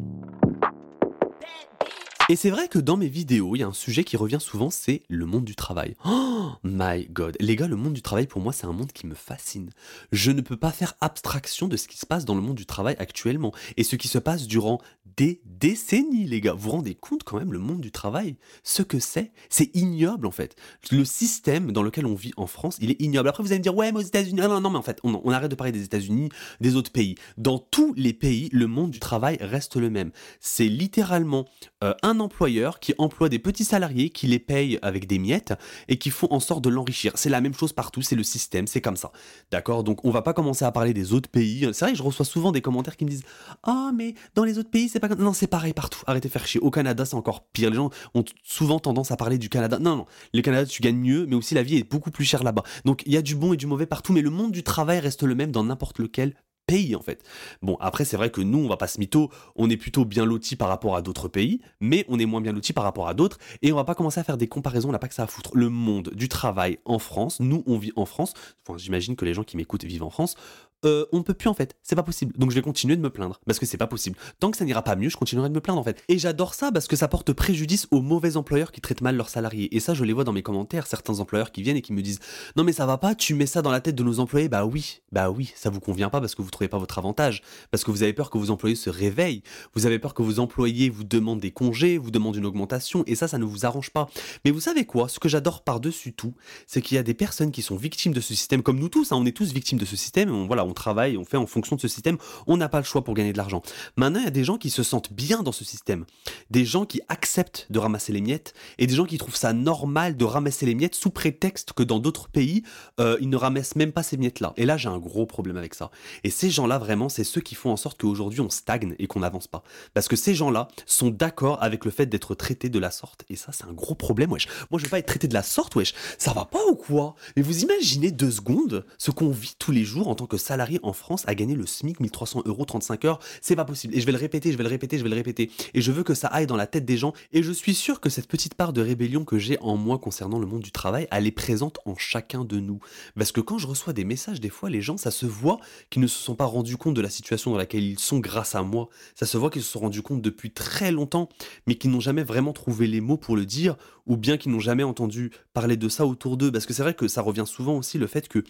Et 2.31 2.37
c'est 2.37 2.51
vrai 2.51 2.69
que 2.69 2.79
dans 2.79 2.99
mes 2.99 3.09
vidéos, 3.09 3.57
il 3.57 3.61
y 3.61 3.63
a 3.63 3.67
un 3.67 3.73
sujet 3.73 4.05
qui 4.05 4.19
revient 4.19 4.39
souvent, 4.39 4.69
c'est 4.69 5.03
le 5.09 5.25
monde 5.25 5.45
du 5.45 5.57
travail. 5.57 5.97
Oh 6.05 6.53
my 6.63 7.07
god. 7.11 7.37
Les 7.41 7.57
gars, 7.57 7.67
le 7.67 7.77
monde 7.77 7.93
du 7.93 8.01
travail, 8.01 8.27
pour 8.27 8.41
moi, 8.41 8.53
c'est 8.53 8.67
un 8.67 8.73
monde 8.73 8.93
qui 8.93 9.07
me 9.07 9.15
fascine. 9.15 9.71
Je 10.13 10.31
ne 10.31 10.41
peux 10.41 10.57
pas 10.57 10.71
faire 10.71 10.95
abstraction 11.01 11.69
de 11.69 11.77
ce 11.77 11.89
qui 11.89 11.99
se 11.99 12.07
passe 12.07 12.25
dans 12.25 12.35
le 12.35 12.41
monde 12.41 12.57
du 12.57 12.65
travail 12.65 12.97
actuellement. 12.99 13.53
Et 13.77 13.85
ce 13.85 13.97
qui 13.97 14.09
se 14.09 14.19
passe 14.19 14.47
durant 14.47 14.81
des 15.19 15.43
décennies, 15.45 16.27
les 16.27 16.41
gars. 16.41 16.53
Vous 16.53 16.61
vous 16.61 16.71
rendez 16.71 16.95
compte 16.95 17.25
quand 17.25 17.39
même, 17.39 17.53
le 17.53 17.59
monde 17.59 17.81
du 17.81 17.91
travail, 17.91 18.37
ce 18.63 18.83
que 18.83 19.01
c'est 19.01 19.33
C'est 19.49 19.75
ignoble, 19.75 20.27
en 20.27 20.31
fait. 20.31 20.55
Le 20.93 21.05
système 21.05 21.73
dans 21.73 21.83
lequel 21.83 22.07
on 22.07 22.15
vit 22.15 22.33
en 22.37 22.47
France, 22.47 22.79
il 22.81 22.93
est 22.93 23.03
ignoble. 23.03 23.29
Après, 23.29 23.43
vous 23.43 23.51
allez 23.51 23.59
me 23.59 23.65
dire, 23.65 23.75
ouais, 23.75 23.91
mais 23.91 23.99
aux 23.99 24.03
États-Unis. 24.03 24.41
Non, 24.41 24.49
non, 24.49 24.61
non, 24.61 24.71
mais 24.71 24.79
en 24.79 24.83
fait, 24.83 25.01
on, 25.03 25.31
arrête 25.31 25.51
de 25.51 25.57
parler 25.57 25.73
des 25.73 25.83
États-Unis, 25.83 26.29
des 26.61 26.77
autres 26.77 26.93
pays. 26.93 27.17
Dans 27.37 27.59
tous 27.59 27.93
les 27.97 28.13
pays, 28.13 28.49
le 28.53 28.69
monde 28.69 28.93
du 28.93 29.01
travail 29.01 29.39
reste 29.41 29.77
le 29.77 29.91
même. 29.91 30.13
C'est 30.39 30.69
littéralement 30.69 31.47
euh, 31.83 31.95
un 32.03 32.21
employeur 32.21 32.79
qui 32.79 32.95
emploie 32.99 33.29
des 33.29 33.41
petits 33.41 33.65
salariés, 33.65 34.11
qui 34.11 34.29
les 34.29 34.39
paye 34.39 34.79
avec 34.83 35.09
des 35.09 35.19
miettes 35.19 35.55
et 35.89 35.99
qui 35.99 36.11
font 36.11 36.29
en 36.31 36.39
sorte 36.39 36.63
de 36.63 36.69
l'enrichir. 36.69 37.13
C'est 37.17 37.29
la 37.29 37.41
même 37.41 37.55
chose 37.55 37.73
partout, 37.73 38.03
c'est 38.03 38.17
le 38.17 38.23
système, 38.23 38.69
c'est 38.69 38.81
comme 38.81 38.97
ça. 38.97 39.11
D'accord? 39.51 39.83
Donc 39.83 40.05
on 40.05 40.11
va 40.13 40.23
pas 40.23 40.33
commencer 40.33 40.65
à 40.65 40.71
parler 40.71 40.95
des 40.95 41.13
autres 41.13 41.29
pays. 41.29 41.69
C'est 41.73 41.85
vrai 41.85 41.95
je 41.97 42.03
reçois 42.05 42.25
souvent 42.25 42.53
des 42.53 42.61
commentaires 42.61 42.97
qui 42.97 43.05
me 43.05 43.11
disent 43.11 43.25
Ah, 43.65 43.91
mais 43.93 44.15
dans 44.37 44.45
les 44.45 44.59
autres 44.59 44.71
pays, 44.71 44.89
c'est 44.89 45.01
pas 45.01 45.08
Non, 45.17 45.33
c'est 45.33 45.47
pareil 45.47 45.73
partout. 45.73 46.01
Arrêtez 46.07 46.29
de 46.29 46.33
faire 46.33 46.47
chier. 46.47 46.61
Au 46.61 46.71
Canada, 46.71 47.05
c'est 47.05 47.15
encore 47.15 47.47
pire. 47.47 47.71
Les 47.71 47.77
gens 47.77 47.91
ont 48.15 48.25
souvent 48.43 48.79
tendance 48.79 49.11
à 49.11 49.17
parler 49.17 49.39
du 49.39 49.49
Canada. 49.49 49.79
Non, 49.79 49.97
non. 49.97 50.07
Le 50.35 50.43
Canada, 50.43 50.67
tu 50.67 50.83
gagnes 50.83 50.99
mieux, 50.99 51.27
mais 51.27 51.37
aussi 51.37 51.55
la 51.55 51.63
vie 51.63 51.77
est 51.77 51.89
beaucoup 51.89 52.11
plus 52.11 52.25
chère 52.25 52.43
là-bas. 52.43 52.63
Donc 52.85 53.03
il 53.07 53.13
y 53.13 53.17
a 53.17 53.23
du 53.23 53.35
bon 53.35 53.53
et 53.53 53.57
du 53.57 53.67
mauvais 53.67 53.87
partout, 53.87 54.13
mais 54.13 54.23
le 54.23 54.31
monde 54.31 54.53
du 54.53 54.63
travail 54.63 54.99
reste 55.01 55.23
le 55.23 55.35
même 55.35 55.53
dans 55.53 55.65
n'importe 55.65 55.99
lequel 55.99 56.35
pays 56.69 56.95
en 56.95 57.01
fait. 57.01 57.25
Bon, 57.63 57.77
après 57.81 58.05
c'est 58.05 58.17
vrai 58.17 58.31
que 58.31 58.41
nous, 58.41 58.59
on 58.59 58.69
va 58.69 58.77
pas 58.77 58.87
se 58.87 59.01
mytho, 59.01 59.31
on 59.57 59.69
est 59.71 59.77
plutôt 59.77 60.05
bien 60.05 60.25
lotis 60.25 60.55
par 60.55 60.69
rapport 60.69 60.95
à 60.95 61.03
d'autres 61.03 61.27
pays, 61.27 61.61
mais 61.81 62.05
on 62.09 62.21
est 62.21 62.27
moins 62.27 62.43
bien 62.43 62.53
lotis 62.53 62.75
par 62.75 62.85
rapport 62.85 63.09
à 63.09 63.15
d'autres, 63.15 63.39
et 63.63 63.73
on 63.73 63.77
va 63.77 63.85
pas 63.85 63.95
commencer 63.97 64.21
à 64.21 64.25
faire 64.25 64.37
des 64.37 64.47
comparaisons, 64.47 64.91
on 64.91 64.93
n'a 64.93 64.99
pas 64.99 65.09
que 65.09 65.15
ça 65.15 65.25
à 65.25 65.27
foutre. 65.27 65.51
Le 65.55 65.71
monde 65.71 66.11
du 66.15 66.29
travail 66.29 66.79
en 66.85 66.99
France, 66.99 67.41
nous 67.41 67.65
on 67.67 67.79
vit 67.79 67.93
en 67.97 68.05
France, 68.05 68.35
j'imagine 68.77 69.17
que 69.17 69.25
les 69.25 69.35
gens 69.35 69.45
qui 69.45 69.57
m'écoutent 69.57 69.85
vivent 69.85 70.03
en 70.03 70.11
France, 70.11 70.37
euh, 70.85 71.07
on 71.13 71.19
ne 71.19 71.23
peut 71.23 71.35
plus 71.35 71.49
en 71.49 71.55
fait, 71.55 71.77
c'est 71.83 71.97
pas 71.97 72.03
possible. 72.03 72.33
Donc 72.39 72.51
je 72.51 72.55
vais 72.55 72.63
continuer 72.63 72.97
de 72.97 73.01
me 73.01 73.11
plaindre 73.11 73.41
parce 73.47 73.59
que 73.59 73.67
c'est 73.67 73.77
pas 73.77 73.87
possible. 73.87 74.17
Tant 74.39 74.51
que 74.51 74.57
ça 74.57 74.65
n'ira 74.65 74.83
pas 74.83 74.97
mieux, 74.97 75.09
je 75.09 75.17
continuerai 75.17 75.49
de 75.49 75.55
me 75.55 75.61
plaindre 75.61 75.81
en 75.81 75.85
fait. 75.85 76.03
Et 76.09 76.19
j'adore 76.19 76.55
ça 76.55 76.71
parce 76.71 76.87
que 76.87 76.97
ça 76.97 77.09
porte 77.09 77.33
préjudice 77.33 77.89
aux 77.91 78.01
mauvais 78.01 78.37
employeurs 78.37 78.73
qui 78.73 78.81
traitent 78.81 79.01
mal 79.01 79.17
leurs 79.17 79.29
salariés. 79.29 79.75
Et 79.75 79.81
ça, 79.81 79.95
je 79.95 80.05
les 80.05 80.13
vois 80.13 80.25
dans 80.25 80.33
mes 80.33 80.43
commentaires, 80.43 80.87
certains 80.87 81.21
employeurs 81.21 81.53
qui 81.53 81.63
viennent 81.63 81.77
et 81.77 81.83
qui 81.83 81.93
me 81.93 82.03
disent 82.03 82.21
"Non 82.57 82.65
mais 82.65 82.73
ça 82.73 82.87
va 82.87 82.99
pas, 82.99 83.15
tu 83.15 83.35
mets 83.35 83.47
ça 83.47 83.63
dans 83.63 83.71
la 83.71 83.81
tête 83.81 83.95
de 83.95 84.03
nos 84.03 84.21
employés." 84.21 84.49
Bah 84.49 84.65
oui, 84.65 85.01
bah 85.13 85.31
oui, 85.31 85.53
ça 85.57 85.71
vous 85.71 85.81
convient 85.81 86.11
pas 86.11 86.21
parce 86.21 86.35
que 86.35 86.43
vous 86.43 86.51
trouvez 86.51 86.69
pas 86.69 86.79
votre 86.79 86.99
avantage, 86.99 87.43
parce 87.71 87.85
que 87.85 87.91
vous 87.91 88.03
avez 88.03 88.13
peur 88.13 88.31
que 88.31 88.39
vos 88.39 88.51
employés 88.51 88.77
se 88.77 88.91
réveillent, 88.91 89.43
vous 89.75 89.87
avez 89.87 89.99
peur 89.99 90.15
que 90.15 90.23
vos 90.23 90.39
employés 90.39 90.91
vous 90.91 91.05
demandent 91.05 91.41
des 91.41 91.51
congés, 91.51 91.99
vous 91.99 92.11
demandent 92.11 92.37
une 92.37 92.47
augmentation 92.47 93.03
et 93.07 93.15
ça 93.15 93.29
ça 93.29 93.39
ne 93.39 93.45
vous 93.45 93.67
arrange 93.67 93.91
pas. 93.91 94.09
Mais 94.45 94.51
vous 94.51 94.61
savez 94.61 94.85
quoi? 94.85 95.09
Ce 95.09 95.19
que 95.19 95.29
j'adore 95.29 95.63
par-dessus 95.63 96.13
tout, 96.13 96.35
c'est 96.67 96.83
qu'il 96.83 96.95
y 96.95 96.99
a 96.99 97.03
des 97.03 97.15
personnes 97.15 97.51
qui 97.51 97.63
sont 97.63 97.77
victimes 97.77 98.13
de 98.13 98.21
ce 98.21 98.35
système 98.35 98.63
comme 98.63 98.79
nous 98.79 98.89
tous, 98.89 99.13
hein, 99.13 99.17
on 99.17 99.27
est 99.27 99.37
tous 99.37 99.53
victimes 99.53 99.79
de 99.79 99.85
ce 99.85 99.97
système, 99.97 100.47
voilà, 100.47 100.65
on 100.69 100.75
travaille, 100.75 101.17
on 101.17 101.25
fait 101.25 101.37
en 101.37 101.47
fonction 101.47 101.77
de 101.77 101.81
ce 101.81 101.89
système, 101.89 102.19
on 102.47 102.57
n'a 102.57 102.69
pas 102.69 102.79
le 102.79 102.85
choix 102.85 103.03
pour 103.03 103.15
gagner 103.15 103.33
de 103.33 103.39
l'argent. 103.39 103.63
Maintenant, 103.97 104.21
il 104.21 104.25
y 104.25 104.29
a 104.29 104.31
des 104.31 104.45
gens 104.45 104.59
qui 104.59 104.71
se 104.71 104.83
sentent 104.83 105.13
bien 105.13 105.43
dans 105.43 105.53
ce 105.53 105.65
système, 105.65 106.05
des 106.51 106.65
gens 106.65 106.85
qui 106.85 107.01
acceptent 107.09 107.67
de 107.71 107.79
ramasser 107.79 108.13
les 108.13 108.21
miettes 108.21 108.55
et 108.79 108.87
des 108.87 108.95
gens 108.95 109.05
qui 109.05 109.19
trouvent 109.19 109.37
ça 109.37 109.53
normal 109.53 110.17
de 110.17 110.25
ramasser 110.25 110.67
les 110.67 110.75
miettes 110.75 110.95
sous 110.95 111.11
prétexte 111.11 111.73
que 111.73 111.83
dans 111.83 111.99
d'autres 111.99 112.29
pays, 112.29 112.63
euh, 113.01 113.17
ils 113.21 113.29
ne 113.29 113.37
ramassent 113.37 113.77
même 113.77 113.93
pas 113.93 114.03
ces 114.03 114.17
miettes-là. 114.17 114.53
Et 114.57 114.67
là, 114.67 114.77
j'ai 114.77 114.89
un 114.89 114.99
gros 114.99 115.27
problème 115.27 115.57
avec 115.57 115.75
ça. 115.75 115.91
Et 116.25 116.31
ces 116.31 116.51
gens-là, 116.51 116.79
vraiment, 116.79 117.09
c'est 117.09 117.25
ceux 117.25 117.41
qui 117.41 117.55
font 117.55 117.71
en 117.71 117.77
sorte 117.77 118.01
qu'aujourd'hui, 118.01 118.41
on 118.41 118.51
stagne 118.51 118.95
et 118.99 119.07
qu'on 119.07 119.21
n'avance 119.21 119.47
pas. 119.47 119.63
Parce 119.95 120.09
que 120.09 120.17
ces 120.17 120.35
gens-là 120.35 120.69
sont 120.87 121.11
d'accord 121.11 121.63
avec 121.63 121.85
le 121.85 121.91
fait 121.91 122.07
d'être 122.07 122.35
traités 122.35 122.69
de 122.69 122.79
la 122.79 122.91
sorte. 122.91 123.25
Et 123.31 123.37
ça, 123.37 123.53
c'est 123.53 123.65
un 123.65 123.73
gros 123.73 123.95
problème, 123.95 124.33
wesh. 124.33 124.49
Moi, 124.71 124.79
je 124.79 124.85
vais 124.85 124.91
pas 124.91 124.99
être 124.99 125.07
traité 125.07 125.29
de 125.29 125.35
la 125.35 125.43
sorte, 125.43 125.77
wesh. 125.77 125.95
Ça 126.19 126.33
va 126.33 126.45
pas 126.45 126.65
ou 126.71 126.75
quoi? 126.75 127.15
Mais 127.37 127.43
vous 127.43 127.63
imaginez 127.63 128.11
deux 128.11 128.31
secondes 128.31 128.85
ce 128.99 129.11
qu'on 129.11 129.31
vit 129.31 129.55
tous 129.59 129.73
les 129.73 129.85
jours 129.85 130.09
en 130.09 130.15
tant 130.15 130.27
que 130.27 130.37
salarié 130.37 130.58
en 130.83 130.93
France 130.93 131.25
à 131.27 131.35
gagner 131.35 131.55
le 131.55 131.67
SMIC 131.67 132.01
1300 132.01 132.43
euros 132.47 132.65
35 132.65 133.05
heures, 133.05 133.19
c'est 133.41 133.57
pas 133.57 133.65
possible. 133.65 133.95
Et 133.97 134.01
je 134.01 134.07
vais 134.07 134.13
le 134.13 134.19
répéter, 134.19 134.53
je 134.53 134.57
vais 134.57 134.63
le 134.63 134.69
répéter, 134.69 134.99
je 134.99 135.03
vais 135.03 135.09
le 135.09 135.15
répéter. 135.15 135.51
Et 135.75 135.81
je 135.81 135.93
veux 135.93 136.03
que 136.03 136.15
ça 136.15 136.29
aille 136.29 136.47
dans 136.47 136.57
la 136.57 136.67
tête 136.67 136.85
des 136.85 136.97
gens. 136.97 137.13
Et 137.33 137.43
je 137.43 137.53
suis 137.53 137.75
sûr 137.75 138.01
que 138.01 138.11
cette 138.11 138.29
petite 138.29 138.55
part 138.55 138.73
de 138.73 138.81
rébellion 138.81 139.25
que 139.25 139.39
j'ai 139.39 139.59
en 139.61 139.77
moi 139.77 139.99
concernant 139.99 140.39
le 140.39 140.47
monde 140.47 140.63
du 140.63 140.73
travail, 140.73 141.07
elle 141.11 141.27
est 141.27 141.33
présente 141.33 141.79
en 141.85 141.97
chacun 141.97 142.45
de 142.45 142.61
nous. 142.61 142.81
Parce 143.17 143.33
que 143.33 143.41
quand 143.41 143.59
je 143.59 143.67
reçois 143.67 143.93
des 143.93 144.05
messages, 144.05 144.41
des 144.41 144.51
fois, 144.51 144.71
les 144.71 144.81
gens, 144.81 144.97
ça 144.97 145.11
se 145.11 145.27
voit 145.27 145.59
qu'ils 145.91 146.03
ne 146.03 146.07
se 146.07 146.19
sont 146.19 146.35
pas 146.35 146.45
rendus 146.45 146.77
compte 146.77 146.95
de 146.95 147.01
la 147.01 147.11
situation 147.11 147.51
dans 147.51 147.59
laquelle 147.59 147.85
ils 147.85 147.99
sont 147.99 148.19
grâce 148.19 148.55
à 148.55 148.63
moi. 148.63 148.89
Ça 149.15 149.27
se 149.27 149.37
voit 149.37 149.51
qu'ils 149.51 149.63
se 149.63 149.71
sont 149.71 149.81
rendus 149.81 150.03
compte 150.03 150.23
depuis 150.23 150.51
très 150.51 150.93
longtemps, 150.93 151.29
mais 151.67 151.77
qu'ils 151.77 151.91
n'ont 151.91 152.01
jamais 152.01 152.23
vraiment 152.23 152.53
trouvé 152.53 152.87
les 152.87 153.01
mots 153.01 153.17
pour 153.17 153.37
le 153.37 153.47
dire, 153.47 153.77
ou 154.07 154.17
bien 154.17 154.37
qu'ils 154.37 154.53
n'ont 154.53 154.61
jamais 154.61 154.83
entendu 154.83 155.31
parler 155.53 155.77
de 155.77 155.89
ça 155.89 156.07
autour 156.07 156.37
d'eux. 156.37 156.51
Parce 156.51 156.67
que 156.67 156.73
c'est 156.73 156.83
vrai 156.83 156.95
que 156.95 157.09
ça 157.09 157.23
revient 157.23 157.45
souvent 157.47 157.77
aussi 157.77 157.99
le 157.99 158.07
fait 158.07 158.29
que 158.29 158.43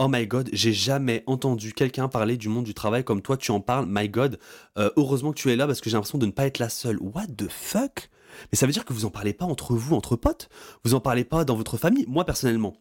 Oh 0.00 0.06
my 0.08 0.28
god, 0.28 0.48
j'ai 0.52 0.72
jamais 0.72 1.24
entendu 1.26 1.72
quelqu'un 1.72 2.06
parler 2.06 2.36
du 2.36 2.48
monde 2.48 2.64
du 2.64 2.72
travail 2.72 3.02
comme 3.02 3.20
toi, 3.20 3.36
tu 3.36 3.50
en 3.50 3.60
parles, 3.60 3.86
my 3.88 4.08
god. 4.08 4.38
Euh, 4.78 4.90
heureusement 4.96 5.32
que 5.32 5.38
tu 5.38 5.50
es 5.50 5.56
là 5.56 5.66
parce 5.66 5.80
que 5.80 5.90
j'ai 5.90 5.96
l'impression 5.96 6.18
de 6.18 6.26
ne 6.26 6.30
pas 6.30 6.46
être 6.46 6.60
la 6.60 6.68
seule. 6.68 6.98
What 7.00 7.26
the 7.36 7.48
fuck? 7.48 8.08
Mais 8.52 8.56
ça 8.56 8.66
veut 8.66 8.72
dire 8.72 8.84
que 8.84 8.92
vous 8.92 9.06
en 9.06 9.10
parlez 9.10 9.32
pas 9.32 9.44
entre 9.44 9.74
vous, 9.74 9.96
entre 9.96 10.14
potes? 10.14 10.50
Vous 10.84 10.94
en 10.94 11.00
parlez 11.00 11.24
pas 11.24 11.44
dans 11.44 11.56
votre 11.56 11.76
famille? 11.78 12.04
Moi 12.06 12.24
personnellement, 12.24 12.76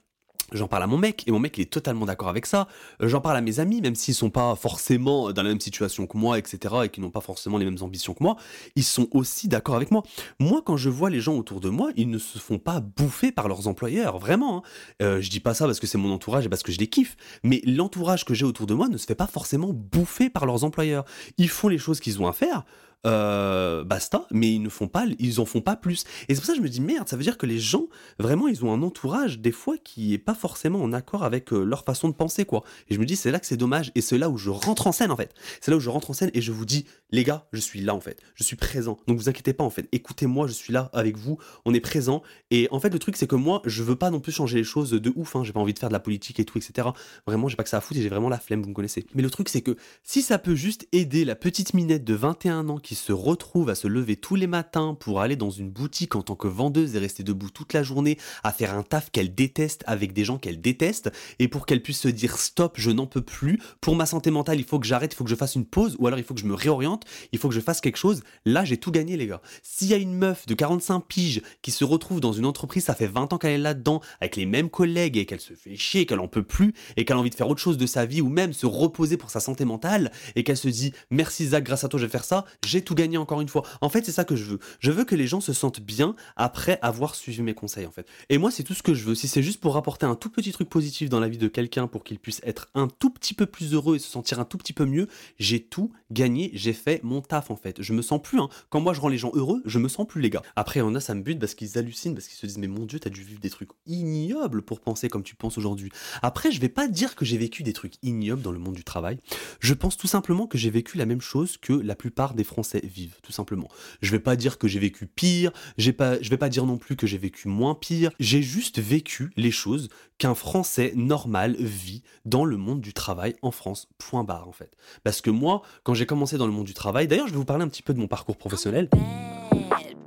J'en 0.53 0.67
parle 0.67 0.83
à 0.83 0.88
mon 0.88 0.97
mec, 0.97 1.23
et 1.27 1.31
mon 1.31 1.39
mec 1.39 1.57
il 1.57 1.62
est 1.62 1.71
totalement 1.71 2.05
d'accord 2.05 2.29
avec 2.29 2.45
ça. 2.45 2.67
Euh, 3.01 3.07
j'en 3.07 3.19
parle 3.19 3.36
à 3.36 3.41
mes 3.41 3.60
amis, 3.60 3.81
même 3.81 3.95
s'ils 3.95 4.13
sont 4.13 4.29
pas 4.29 4.55
forcément 4.55 5.33
dans 5.33 5.43
la 5.43 5.49
même 5.49 5.60
situation 5.60 6.07
que 6.07 6.17
moi, 6.17 6.38
etc., 6.38 6.75
et 6.86 6.89
qui 6.89 7.01
n'ont 7.01 7.10
pas 7.10 7.21
forcément 7.21 7.57
les 7.57 7.65
mêmes 7.65 7.77
ambitions 7.81 8.13
que 8.13 8.23
moi, 8.23 8.38
ils 8.75 8.83
sont 8.83 9.07
aussi 9.12 9.47
d'accord 9.47 9.75
avec 9.75 9.91
moi. 9.91 10.03
Moi, 10.39 10.62
quand 10.65 10.77
je 10.77 10.89
vois 10.89 11.10
les 11.10 11.19
gens 11.19 11.36
autour 11.36 11.60
de 11.60 11.69
moi, 11.69 11.91
ils 11.95 12.10
ne 12.10 12.17
se 12.17 12.38
font 12.39 12.60
pas 12.60 12.79
bouffer 12.79 13.31
par 13.31 13.47
leurs 13.47 13.67
employeurs, 13.67 14.19
vraiment. 14.19 14.57
Hein. 14.57 14.62
Euh, 15.01 15.21
je 15.21 15.29
dis 15.29 15.39
pas 15.39 15.53
ça 15.53 15.65
parce 15.65 15.79
que 15.79 15.88
c'est 15.88 15.97
mon 15.97 16.12
entourage 16.13 16.45
et 16.45 16.49
parce 16.49 16.63
que 16.63 16.71
je 16.71 16.79
les 16.79 16.88
kiffe, 16.88 17.17
mais 17.43 17.62
l'entourage 17.65 18.23
que 18.23 18.33
j'ai 18.33 18.45
autour 18.45 18.67
de 18.67 18.73
moi 18.73 18.88
ne 18.88 18.97
se 18.97 19.05
fait 19.05 19.15
pas 19.15 19.27
forcément 19.27 19.73
bouffer 19.73 20.29
par 20.29 20.45
leurs 20.45 20.63
employeurs. 20.63 21.03
Ils 21.38 21.49
font 21.49 21.67
les 21.67 21.77
choses 21.77 21.99
qu'ils 21.99 22.21
ont 22.21 22.27
à 22.27 22.33
faire. 22.33 22.63
Euh, 23.05 23.83
basta, 23.83 24.25
mais 24.31 24.53
ils 24.53 24.62
ne 24.62 24.69
font 24.69 24.88
pas, 24.88 25.05
ils 25.19 25.39
en 25.39 25.45
font 25.45 25.62
pas 25.62 25.75
plus. 25.75 26.03
Et 26.27 26.36
c'est 26.36 26.41
pour 26.41 26.45
ça 26.45 26.53
que 26.53 26.57
je 26.57 26.63
me 26.63 26.69
dis 26.69 26.81
merde, 26.81 27.07
ça 27.07 27.15
veut 27.15 27.23
dire 27.23 27.38
que 27.38 27.45
les 27.45 27.60
gens, 27.60 27.88
vraiment, 28.19 28.47
ils 28.47 28.65
ont 28.65 28.73
un 28.73 28.81
entourage 28.81 29.39
des 29.39 29.51
fois 29.51 29.77
qui 29.77 30.13
est 30.13 30.17
pas 30.17 30.33
forcément 30.33 30.81
en 30.81 30.91
accord 30.93 31.23
avec 31.23 31.53
euh, 31.53 31.63
leur 31.63 31.86
façon 31.86 32.10
de 32.10 32.13
penser, 32.13 32.45
quoi. 32.45 32.63
Et 32.89 32.95
je 32.95 32.99
me 32.99 33.05
dis, 33.05 33.15
c'est 33.15 33.31
là 33.31 33.39
que 33.39 33.45
c'est 33.45 33.57
dommage, 33.57 33.91
et 33.95 34.01
c'est 34.01 34.17
là 34.17 34.29
où 34.29 34.38
je 34.38 34.49
rentre 34.49 34.88
en 34.88 34.91
scène, 34.91 35.12
en 35.12 35.15
fait. 35.15 35.33
C'est 35.62 35.71
là 35.71 35.77
où 35.77 35.79
je 35.79 35.89
rentre 35.89 36.10
en 36.10 36.13
scène 36.13 36.31
et 36.33 36.41
je 36.41 36.51
vous 36.51 36.65
dis, 36.65 36.86
les 37.12 37.23
gars, 37.23 37.47
je 37.53 37.60
suis 37.60 37.81
là, 37.81 37.93
en 37.93 38.01
fait. 38.01 38.19
Je 38.36 38.43
suis 38.43 38.55
présent. 38.55 38.97
Donc 39.07 39.17
vous 39.17 39.29
inquiétez 39.29 39.53
pas, 39.53 39.63
en 39.63 39.69
fait. 39.69 39.88
Écoutez-moi, 39.91 40.47
je 40.47 40.53
suis 40.53 40.73
là 40.73 40.89
avec 40.93 41.17
vous, 41.17 41.38
on 41.65 41.73
est 41.73 41.79
présent. 41.79 42.23
Et 42.51 42.67
en 42.71 42.79
fait, 42.79 42.89
le 42.89 42.99
truc, 42.99 43.15
c'est 43.15 43.27
que 43.27 43.36
moi, 43.36 43.62
je 43.65 43.83
veux 43.83 43.95
pas 43.95 44.10
non 44.10 44.19
plus 44.19 44.31
changer 44.31 44.57
les 44.57 44.63
choses 44.63 44.91
de 44.91 45.13
ouf, 45.15 45.36
hein. 45.36 45.43
J'ai 45.43 45.53
pas 45.53 45.60
envie 45.60 45.73
de 45.73 45.79
faire 45.79 45.89
de 45.89 45.93
la 45.93 45.99
politique 45.99 46.39
et 46.39 46.45
tout, 46.45 46.57
etc. 46.57 46.89
Vraiment, 47.25 47.47
j'ai 47.47 47.55
pas 47.55 47.63
que 47.63 47.69
ça 47.69 47.77
à 47.77 47.81
foutre 47.81 47.99
et 47.99 48.03
j'ai 48.03 48.10
vraiment 48.10 48.29
la 48.29 48.39
flemme, 48.39 48.62
vous 48.63 48.69
me 48.69 48.73
connaissez. 48.73 49.05
Mais 49.13 49.21
le 49.21 49.29
truc, 49.29 49.49
c'est 49.49 49.62
que 49.62 49.77
si 50.03 50.21
ça 50.21 50.39
peut 50.39 50.55
juste 50.55 50.88
aider 50.91 51.25
la 51.25 51.36
petite 51.36 51.73
minette 51.73 52.03
de 52.03 52.13
21 52.13 52.69
ans 52.69 52.79
qui 52.88 52.95
se 52.95 53.12
retrouvent 53.12 53.69
à 53.69 53.76
se 53.76 53.86
lever 53.86 54.15
tous 54.15 54.36
les 54.36 54.47
matins 54.47 54.95
pour 54.97 55.19
aller 55.19 55.36
dans 55.36 55.50
une 55.50 55.69
boutique 55.69 56.15
en 56.15 56.21
tant 56.21 56.36
que 56.36 56.47
vendeuse 56.47 56.95
et 56.95 57.00
rester 57.00 57.21
debout 57.21 57.50
toute 57.50 57.73
la 57.73 57.84
journée 57.84 58.17
à 58.45 58.54
faire 58.54 58.73
un 58.73 58.82
taf 58.82 59.12
qu'elle 59.12 59.36
déteste 59.36 59.84
avec 59.88 60.13
des 60.13 60.23
gens 60.23 60.38
qu'elle 60.38 60.62
déteste 60.62 61.12
et 61.39 61.50
pour 61.50 61.65
qu'elle 61.65 61.84
puisse 61.84 62.00
se 62.00 62.08
dire 62.08 62.38
stop, 62.38 62.76
je 62.78 62.89
n'en 62.91 63.06
peux 63.06 63.19
plus, 63.19 63.60
pour 63.82 63.97
ma 63.97 64.06
santé 64.06 64.32
mentale, 64.32 64.58
il 64.58 64.63
faut 64.63 64.80
que 64.80 64.88
j'arrête, 64.88 65.12
il 65.12 65.17
faut 65.17 65.26
que 65.26 65.30
je 65.30 65.36
fasse 65.36 65.56
une 65.56 65.65
pause 65.65 65.97
ou 66.00 66.08
alors 66.08 66.17
il 66.17 66.23
faut 66.23 66.34
que 66.34 66.39
je 66.39 66.45
me 66.45 66.54
réoriente, 66.54 67.04
il 67.34 67.39
faut 67.39 67.50
que 67.50 67.56
je 67.56 67.60
fasse 67.60 67.82
quelque 67.82 67.97
chose. 67.97 68.23
Là, 68.45 68.63
j'ai 68.63 68.78
tout 68.78 68.91
gagné 68.91 69.17
les 69.17 69.28
gars. 69.28 69.41
S'il 69.63 69.89
y 69.89 69.93
a 69.93 69.97
une 69.97 70.13
meuf 70.13 70.45
de 70.45 70.54
45 70.54 71.02
piges 71.02 71.41
qui 71.62 71.71
se 71.71 71.84
retrouve 71.84 72.21
dans 72.21 72.32
une 72.32 72.45
entreprise, 72.45 72.86
ça 72.86 72.95
fait 72.95 73.08
20 73.08 73.34
ans 73.34 73.38
qu'elle 73.38 73.52
est 73.52 73.58
là-dedans 73.58 74.00
avec 74.21 74.38
les 74.38 74.45
mêmes 74.45 74.69
collègues 74.69 75.17
et 75.17 75.26
qu'elle 75.26 75.41
se 75.41 75.56
fait 75.56 75.76
chier, 75.76 76.06
qu'elle 76.06 76.21
en 76.21 76.30
peut 76.30 76.41
plus 76.41 76.73
et 76.95 77.04
qu'elle 77.04 77.17
a 77.17 77.19
envie 77.19 77.32
de 77.32 77.36
faire 77.36 77.50
autre 77.50 77.62
chose 77.62 77.78
de 77.78 77.86
sa 77.86 78.06
vie 78.06 78.21
ou 78.21 78.30
même 78.30 78.54
se 78.54 78.65
reposer 78.65 79.17
pour 79.17 79.30
sa 79.30 79.41
santé 79.41 79.65
mentale 79.65 80.10
et 80.38 80.45
qu'elle 80.45 80.56
se 80.56 80.69
dit 80.69 80.93
merci 81.12 81.47
Zach, 81.47 81.65
grâce 81.65 81.84
à 81.84 81.89
toi 81.89 82.00
je 82.00 82.06
vais 82.06 82.12
faire 82.12 82.23
ça, 82.23 82.45
j'ai 82.65 82.77
tout 82.82 82.96
gagné 82.96 83.18
encore 83.18 83.42
une 83.42 83.50
fois. 83.50 83.63
En 83.82 83.90
fait, 83.90 84.06
c'est 84.06 84.12
ça 84.12 84.24
que 84.24 84.36
je 84.36 84.44
veux. 84.44 84.60
Je 84.80 84.92
veux 84.92 85.06
que 85.06 85.16
les 85.16 85.28
gens 85.28 85.42
se 85.42 85.54
sentent 85.54 85.82
bien 85.82 86.16
après 86.36 86.80
avoir 86.82 87.16
suivi 87.16 87.42
mes 87.42 87.54
conseils 87.54 87.86
en 87.86 87.92
fait. 87.92 88.08
Et 88.30 88.38
moi, 88.38 88.52
c'est 88.52 88.63
tout 88.63 88.74
ce 88.74 88.84
que 88.84 88.94
je 88.94 89.04
veux. 89.04 89.16
Si 89.16 89.28
c'est 89.28 89.44
juste 89.44 89.62
pour 89.62 89.78
apporter 89.78 90.06
un 90.06 90.16
tout 90.16 90.30
petit 90.30 90.52
truc 90.52 90.70
positif 90.70 91.10
dans 91.10 91.20
la 91.20 91.28
vie 91.28 91.38
de 91.38 91.48
quelqu'un 91.48 91.88
pour 91.88 92.04
qu'il 92.04 92.20
puisse 92.20 92.42
être 92.44 92.70
un 92.76 92.88
tout 92.88 93.10
petit 93.10 93.34
peu 93.34 93.46
plus 93.46 93.74
heureux 93.74 93.96
et 93.96 94.00
se 94.00 94.10
sentir 94.10 94.40
un 94.40 94.46
tout 94.46 94.58
petit 94.58 94.74
peu 94.74 94.86
mieux, 94.86 95.08
j'ai 95.40 95.62
tout 95.62 95.92
gagné, 96.12 96.52
j'ai 96.54 96.74
fait 96.74 97.02
mon 97.04 97.22
taf 97.22 97.52
en 97.52 97.56
fait. 97.56 97.82
Je 97.82 97.94
me 97.94 98.02
sens 98.02 98.22
plus, 98.22 98.40
hein. 98.40 98.50
quand 98.70 98.80
moi 98.80 98.94
je 98.94 99.02
rends 99.02 99.10
les 99.10 99.18
gens 99.18 99.32
heureux, 99.34 99.62
je 99.66 99.80
me 99.80 99.88
sens 99.88 100.08
plus 100.08 100.22
les 100.22 100.30
gars. 100.30 100.42
Après, 100.56 100.82
on 100.82 100.96
a 100.96 101.00
ça 101.00 101.16
me 101.16 101.22
bute 101.22 101.40
parce 101.40 101.56
qu'ils 101.56 101.78
hallucinent, 101.78 102.13
parce 102.13 102.28
qu'ils 102.28 102.38
se 102.38 102.46
disent 102.46 102.58
mais 102.58 102.68
mon 102.68 102.86
dieu, 102.86 103.00
t'as 103.00 103.10
dû 103.10 103.24
vivre 103.24 103.40
des 103.40 103.50
trucs 103.50 103.70
ignobles 103.86 104.62
pour 104.62 104.80
penser 104.80 105.10
comme 105.10 105.24
tu 105.24 105.36
penses 105.36 105.58
aujourd'hui. 105.58 105.92
Après, 106.22 106.52
je 106.52 106.60
vais 106.60 106.70
pas 106.70 106.88
dire 106.88 107.16
que 107.16 107.26
j'ai 107.26 107.38
vécu 107.38 107.63
des 107.63 107.74
trucs 107.74 107.96
ignobles 108.04 108.42
dans 108.42 108.52
le 108.52 108.60
monde 108.60 108.76
du 108.76 108.84
travail. 108.84 109.20
Je 109.60 109.74
pense 109.74 109.98
tout 109.98 110.08
simplement 110.08 110.48
que 110.48 110.58
j'ai 110.58 110.70
vécu 110.70 110.98
la 110.98 111.06
même 111.06 111.22
chose 111.22 111.58
que 111.58 111.74
la 111.74 111.96
plupart 111.96 112.34
des 112.34 112.44
Français 112.44 112.66
vivent, 112.75 113.17
tout 113.21 113.32
simplement. 113.32 113.67
Je 114.01 114.12
vais 114.12 114.19
pas 114.19 114.36
dire 114.36 114.58
que 114.58 114.67
j'ai 114.67 114.80
vécu 114.80 115.08
pire, 115.08 115.51
j'ai 115.77 115.93
pas, 115.93 116.21
je 116.21 116.30
vais 116.30 116.38
pas 116.38 116.49
dire 116.49 116.65
non 116.65 116.77
plus 116.77 116.95
que 116.95 117.08
j'ai 117.08 117.17
vécu 117.17 117.47
moins 117.47 117.75
pire. 117.75 118.12
J'ai 118.19 118.41
juste 118.41 118.80
vécu 118.80 119.32
les 119.38 119.51
choses 119.51 119.89
qu'un 120.17 120.36
Français 120.36 120.93
normal 120.95 121.56
vit 121.60 122.03
dans 122.25 122.45
le 122.45 122.58
monde 122.58 122.82
du 122.82 122.93
travail 122.93 123.36
en 123.41 123.51
France. 123.51 123.88
Point 123.97 124.23
barre 124.23 124.47
en 124.47 124.53
fait. 124.53 124.75
Parce 125.03 125.21
que 125.21 125.30
moi, 125.30 125.62
quand 125.84 125.93
j'ai 125.93 126.06
commencé 126.06 126.38
dans 126.38 126.47
le 126.47 126.53
monde 126.53 126.65
du 126.65 126.73
travail, 126.73 127.08
d'ailleurs, 127.08 127.27
je 127.27 127.34
vais 127.34 127.38
vous 127.38 127.45
parler 127.45 127.63
un 127.63 127.69
petit 127.69 127.84
peu 127.84 127.93
de 127.93 127.99
mon 127.99 128.08
parcours 128.08 128.38
professionnel. 128.38 128.89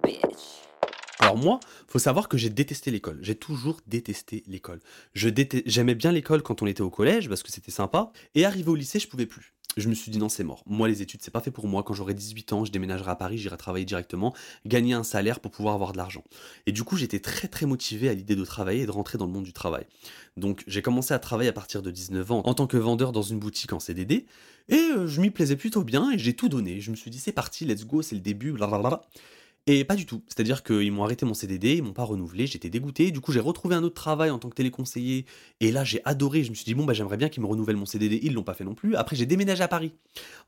Bitch. 0.03 0.21
Alors 1.21 1.37
moi, 1.37 1.61
faut 1.87 1.99
savoir 1.99 2.29
que 2.29 2.39
j'ai 2.39 2.49
détesté 2.49 2.91
l'école. 2.91 3.19
J'ai 3.21 3.35
toujours 3.35 3.81
détesté 3.87 4.43
l'école. 4.47 4.81
Je 5.13 5.29
J'aimais 5.67 5.95
bien 5.95 6.13
l'école 6.13 6.43
quand 6.43 6.63
on 6.63 6.67
était 6.67 6.81
au 6.81 6.91
collège 6.91 7.29
parce 7.29 7.43
que 7.43 7.53
c'était 7.53 7.71
sympa. 7.71 8.11
Et 8.35 8.47
arrivé 8.47 8.71
au 8.71 8.75
lycée, 8.75 8.99
je 8.99 9.07
pouvais 9.07 9.27
plus. 9.27 9.53
Je 9.77 9.89
me 9.89 9.95
suis 9.95 10.11
dit 10.11 10.19
non, 10.19 10.29
c'est 10.29 10.43
mort. 10.43 10.65
Moi, 10.67 10.89
les 10.89 11.01
études, 11.01 11.23
c'est 11.23 11.31
pas 11.31 11.41
fait 11.41 11.53
pour 11.53 11.69
moi. 11.69 11.83
Quand 11.83 11.95
j'aurai 11.95 12.13
18 12.13 12.53
ans, 12.53 12.65
je 12.65 12.73
déménagerai 12.73 13.13
à 13.13 13.15
Paris, 13.15 13.39
j'irai 13.39 13.57
travailler 13.57 13.85
directement, 13.85 14.35
gagner 14.67 14.95
un 14.95 15.05
salaire 15.05 15.39
pour 15.39 15.53
pouvoir 15.53 15.75
avoir 15.75 15.93
de 15.93 15.99
l'argent. 15.99 16.25
Et 16.67 16.73
du 16.73 16.83
coup, 16.83 16.97
j'étais 16.97 17.21
très 17.21 17.47
très 17.47 17.67
motivé 17.67 18.09
à 18.09 18.15
l'idée 18.15 18.35
de 18.35 18.45
travailler 18.45 18.83
et 18.83 18.87
de 18.87 18.91
rentrer 18.91 19.17
dans 19.17 19.27
le 19.27 19.33
monde 19.33 19.45
du 19.45 19.53
travail. 19.53 19.85
Donc, 20.37 20.65
j'ai 20.67 20.83
commencé 20.83 21.15
à 21.15 21.19
travailler 21.19 21.51
à 21.51 21.53
partir 21.53 21.83
de 21.83 21.91
19 21.91 22.33
ans 22.33 22.43
en 22.45 22.55
tant 22.55 22.67
que 22.67 22.77
vendeur 22.77 23.13
dans 23.13 23.23
une 23.23 23.39
boutique 23.39 23.73
en 23.73 23.81
CDD. 23.81 24.27
Et 24.69 24.75
euh, 24.75 25.07
je 25.07 25.21
m'y 25.21 25.31
plaisais 25.31 25.57
plutôt 25.57 25.85
bien 25.85 26.11
et 26.11 26.19
j'ai 26.19 26.35
tout 26.35 26.49
donné. 26.49 26.81
Je 26.81 26.91
me 26.91 26.97
suis 26.97 27.11
dit 27.11 27.19
c'est 27.19 27.33
parti, 27.33 27.65
let's 27.65 27.87
go, 27.87 28.03
c'est 28.03 28.17
le 28.17 28.21
début, 28.21 28.53
blablabla. 28.53 29.03
Et 29.67 29.85
pas 29.85 29.95
du 29.95 30.07
tout. 30.07 30.23
C'est-à-dire 30.27 30.63
qu'ils 30.63 30.91
m'ont 30.91 31.05
arrêté 31.05 31.27
mon 31.27 31.35
CDD, 31.35 31.77
ils 31.77 31.83
m'ont 31.83 31.93
pas 31.93 32.05
renouvelé, 32.05 32.47
j'étais 32.47 32.71
dégoûté. 32.71 33.11
Du 33.11 33.21
coup, 33.21 33.31
j'ai 33.31 33.41
retrouvé 33.41 33.75
un 33.75 33.83
autre 33.85 33.95
travail 33.95 34.31
en 34.31 34.39
tant 34.39 34.49
que 34.49 34.55
téléconseiller. 34.55 35.27
Et 35.61 35.71
là, 35.71 35.85
j'ai 35.85 36.01
adoré. 36.05 36.43
Je 36.43 36.51
me 36.51 36.55
suis 36.55 36.65
dit, 36.65 36.75
bon, 36.75 36.85
bah, 36.85 36.95
j'aimerais 36.95 37.19
bien 37.19 37.29
qu'ils 37.29 37.43
me 37.43 37.47
renouvellent 37.47 37.77
mon 37.77 37.87
CDD. 37.87 38.19
Ils 38.23 38.33
l'ont 38.33 38.43
pas 38.43 38.55
fait 38.55 38.65
non 38.65 38.75
plus. 38.75 38.97
Après, 38.97 39.17
j'ai 39.17 39.27
déménagé 39.27 39.63
à 39.63 39.69
Paris. 39.69 39.93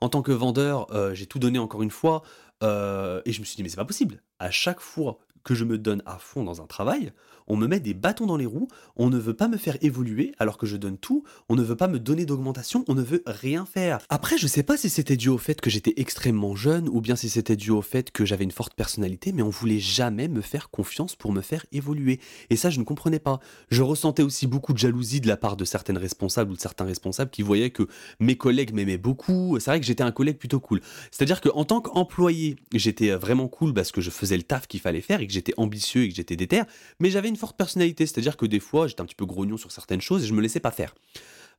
En 0.01 0.09
tant 0.09 0.23
que 0.23 0.33
vendeur, 0.33 0.93
euh, 0.95 1.15
j'ai 1.15 1.27
tout 1.27 1.39
donné 1.39 1.59
encore 1.59 1.83
une 1.83 1.91
fois. 1.91 2.23
Euh, 2.63 3.21
et 3.25 3.33
je 3.33 3.41
me 3.41 3.45
suis 3.45 3.57
dit, 3.57 3.63
mais 3.63 3.69
c'est 3.69 3.77
pas 3.77 3.85
possible. 3.85 4.23
À 4.39 4.51
chaque 4.51 4.81
fois 4.81 5.19
que 5.45 5.55
je 5.55 5.65
me 5.65 5.79
donne 5.79 6.03
à 6.07 6.19
fond 6.19 6.45
dans 6.45 6.63
un 6.63 6.67
travail, 6.67 7.13
on 7.47 7.57
me 7.57 7.67
met 7.67 7.81
des 7.81 7.95
bâtons 7.95 8.27
dans 8.27 8.37
les 8.37 8.47
roues, 8.47 8.69
on 8.97 9.11
ne 9.11 9.19
veut 9.19 9.35
pas 9.35 9.49
me 9.49 9.57
faire 9.57 9.77
évoluer 9.81 10.33
alors 10.39 10.59
que 10.59 10.67
je 10.67 10.77
donne 10.77 10.99
tout, 10.99 11.25
on 11.49 11.57
ne 11.57 11.63
veut 11.63 11.77
pas 11.77 11.89
me 11.89 11.99
donner 11.99 12.25
d'augmentation, 12.25 12.85
on 12.89 12.95
ne 12.95 13.03
veut 13.03 13.23
rien 13.27 13.67
faire. 13.67 13.99
Après, 14.09 14.39
je 14.39 14.47
sais 14.47 14.63
pas 14.63 14.77
si 14.77 14.89
c'était 14.89 15.17
dû 15.17 15.29
au 15.29 15.39
fait 15.39 15.61
que 15.61 15.71
j'étais 15.71 15.95
extrêmement 15.97 16.55
jeune 16.55 16.89
ou 16.89 17.01
bien 17.01 17.17
si 17.17 17.29
c'était 17.29 17.57
dû 17.57 17.71
au 17.71 17.83
fait 17.83 18.11
que 18.11 18.25
j'avais 18.25 18.45
une 18.45 18.51
forte 18.53 18.75
personnalité, 18.75 19.33
mais 19.33 19.43
on 19.43 19.51
voulait 19.51 19.81
jamais 19.81 20.29
me 20.29 20.41
faire 20.41 20.71
confiance 20.71 21.17
pour 21.17 21.33
me 21.33 21.41
faire 21.41 21.67
évoluer. 21.73 22.21
Et 22.51 22.57
ça, 22.57 22.71
je 22.71 22.79
ne 22.79 22.85
comprenais 22.85 23.19
pas. 23.19 23.41
Je 23.71 23.83
ressentais 23.83 24.23
aussi 24.23 24.47
beaucoup 24.47 24.73
de 24.73 24.79
jalousie 24.79 25.21
de 25.21 25.29
la 25.29 25.37
part 25.37 25.57
de 25.57 25.65
certaines 25.65 25.99
responsables 25.99 26.53
ou 26.53 26.55
de 26.55 26.61
certains 26.61 26.85
responsables 26.85 27.31
qui 27.31 27.43
voyaient 27.43 27.71
que 27.71 27.89
mes 28.21 28.37
collègues 28.37 28.73
m'aimaient 28.73 28.99
beaucoup. 28.99 29.59
C'est 29.59 29.71
vrai 29.71 29.81
que 29.81 29.87
j'étais 29.87 30.05
un 30.05 30.13
collègue 30.13 30.39
plutôt 30.39 30.61
cool. 30.61 30.81
C'est-à-dire 31.11 31.41
qu'en 31.41 31.65
tant 31.65 31.81
qu'employé, 31.81 32.52
j'étais 32.75 33.11
vraiment 33.11 33.49
cool 33.49 33.75
parce 33.75 33.93
que 33.93 34.01
je 34.01 34.11
faisais 34.11 34.37
le 34.37 34.43
taf 34.43 34.67
qu'il 34.67 34.81
fallait 34.81 35.01
faire 35.01 35.21
et 35.21 35.27
que 35.27 35.33
j'étais 35.33 35.55
ambitieux 35.57 36.05
et 36.05 36.09
que 36.09 36.15
j'étais 36.15 36.37
déter, 36.37 36.63
mais 37.01 37.11
j'avais 37.11 37.29
une 37.29 37.37
forte 37.37 37.57
personnalité, 37.57 38.07
c'est-à-dire 38.07 38.37
que 38.37 38.47
des 38.47 38.61
fois, 38.61 38.87
j'étais 38.89 39.01
un 39.01 39.05
petit 39.07 39.15
peu 39.15 39.27
grognon 39.27 39.57
sur 39.57 39.73
certaines 39.73 40.01
choses 40.01 40.25
et 40.25 40.27
je 40.27 40.33
me 40.35 40.41
laissais 40.41 40.61
pas 40.61 40.71
faire. 40.71 40.95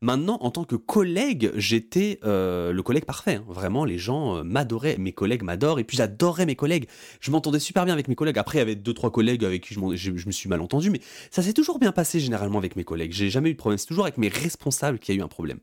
Maintenant, 0.01 0.37
en 0.41 0.51
tant 0.51 0.65
que 0.65 0.75
collègue, 0.75 1.51
j'étais 1.55 2.19
euh, 2.25 2.73
le 2.73 2.83
collègue 2.83 3.05
parfait. 3.05 3.35
hein. 3.35 3.45
Vraiment, 3.47 3.85
les 3.85 3.97
gens 3.97 4.37
euh, 4.37 4.43
m'adoraient, 4.43 4.97
mes 4.97 5.13
collègues 5.13 5.43
m'adorent, 5.43 5.79
et 5.79 5.85
puis 5.85 5.95
j'adorais 5.95 6.45
mes 6.45 6.55
collègues. 6.57 6.87
Je 7.21 7.31
m'entendais 7.31 7.59
super 7.59 7.85
bien 7.85 7.93
avec 7.93 8.09
mes 8.09 8.15
collègues. 8.15 8.37
Après, 8.37 8.57
il 8.57 8.59
y 8.59 8.63
avait 8.63 8.75
deux, 8.75 8.93
trois 8.93 9.11
collègues 9.11 9.45
avec 9.45 9.63
qui 9.63 9.75
je- 9.75 10.17
je 10.17 10.25
me 10.27 10.31
suis 10.31 10.49
mal 10.49 10.59
entendu, 10.59 10.89
mais 10.89 10.99
ça 11.31 11.41
s'est 11.41 11.53
toujours 11.53 11.79
bien 11.79 11.93
passé 11.93 12.19
généralement 12.19 12.57
avec 12.57 12.75
mes 12.75 12.83
collègues. 12.83 13.13
J'ai 13.13 13.29
jamais 13.29 13.49
eu 13.49 13.53
de 13.53 13.57
problème. 13.57 13.77
C'est 13.77 13.85
toujours 13.87 14.03
avec 14.03 14.17
mes 14.17 14.27
responsables 14.27 14.99
qu'il 14.99 15.15
y 15.15 15.17
a 15.17 15.21
eu 15.21 15.23
un 15.23 15.29
problème. 15.29 15.59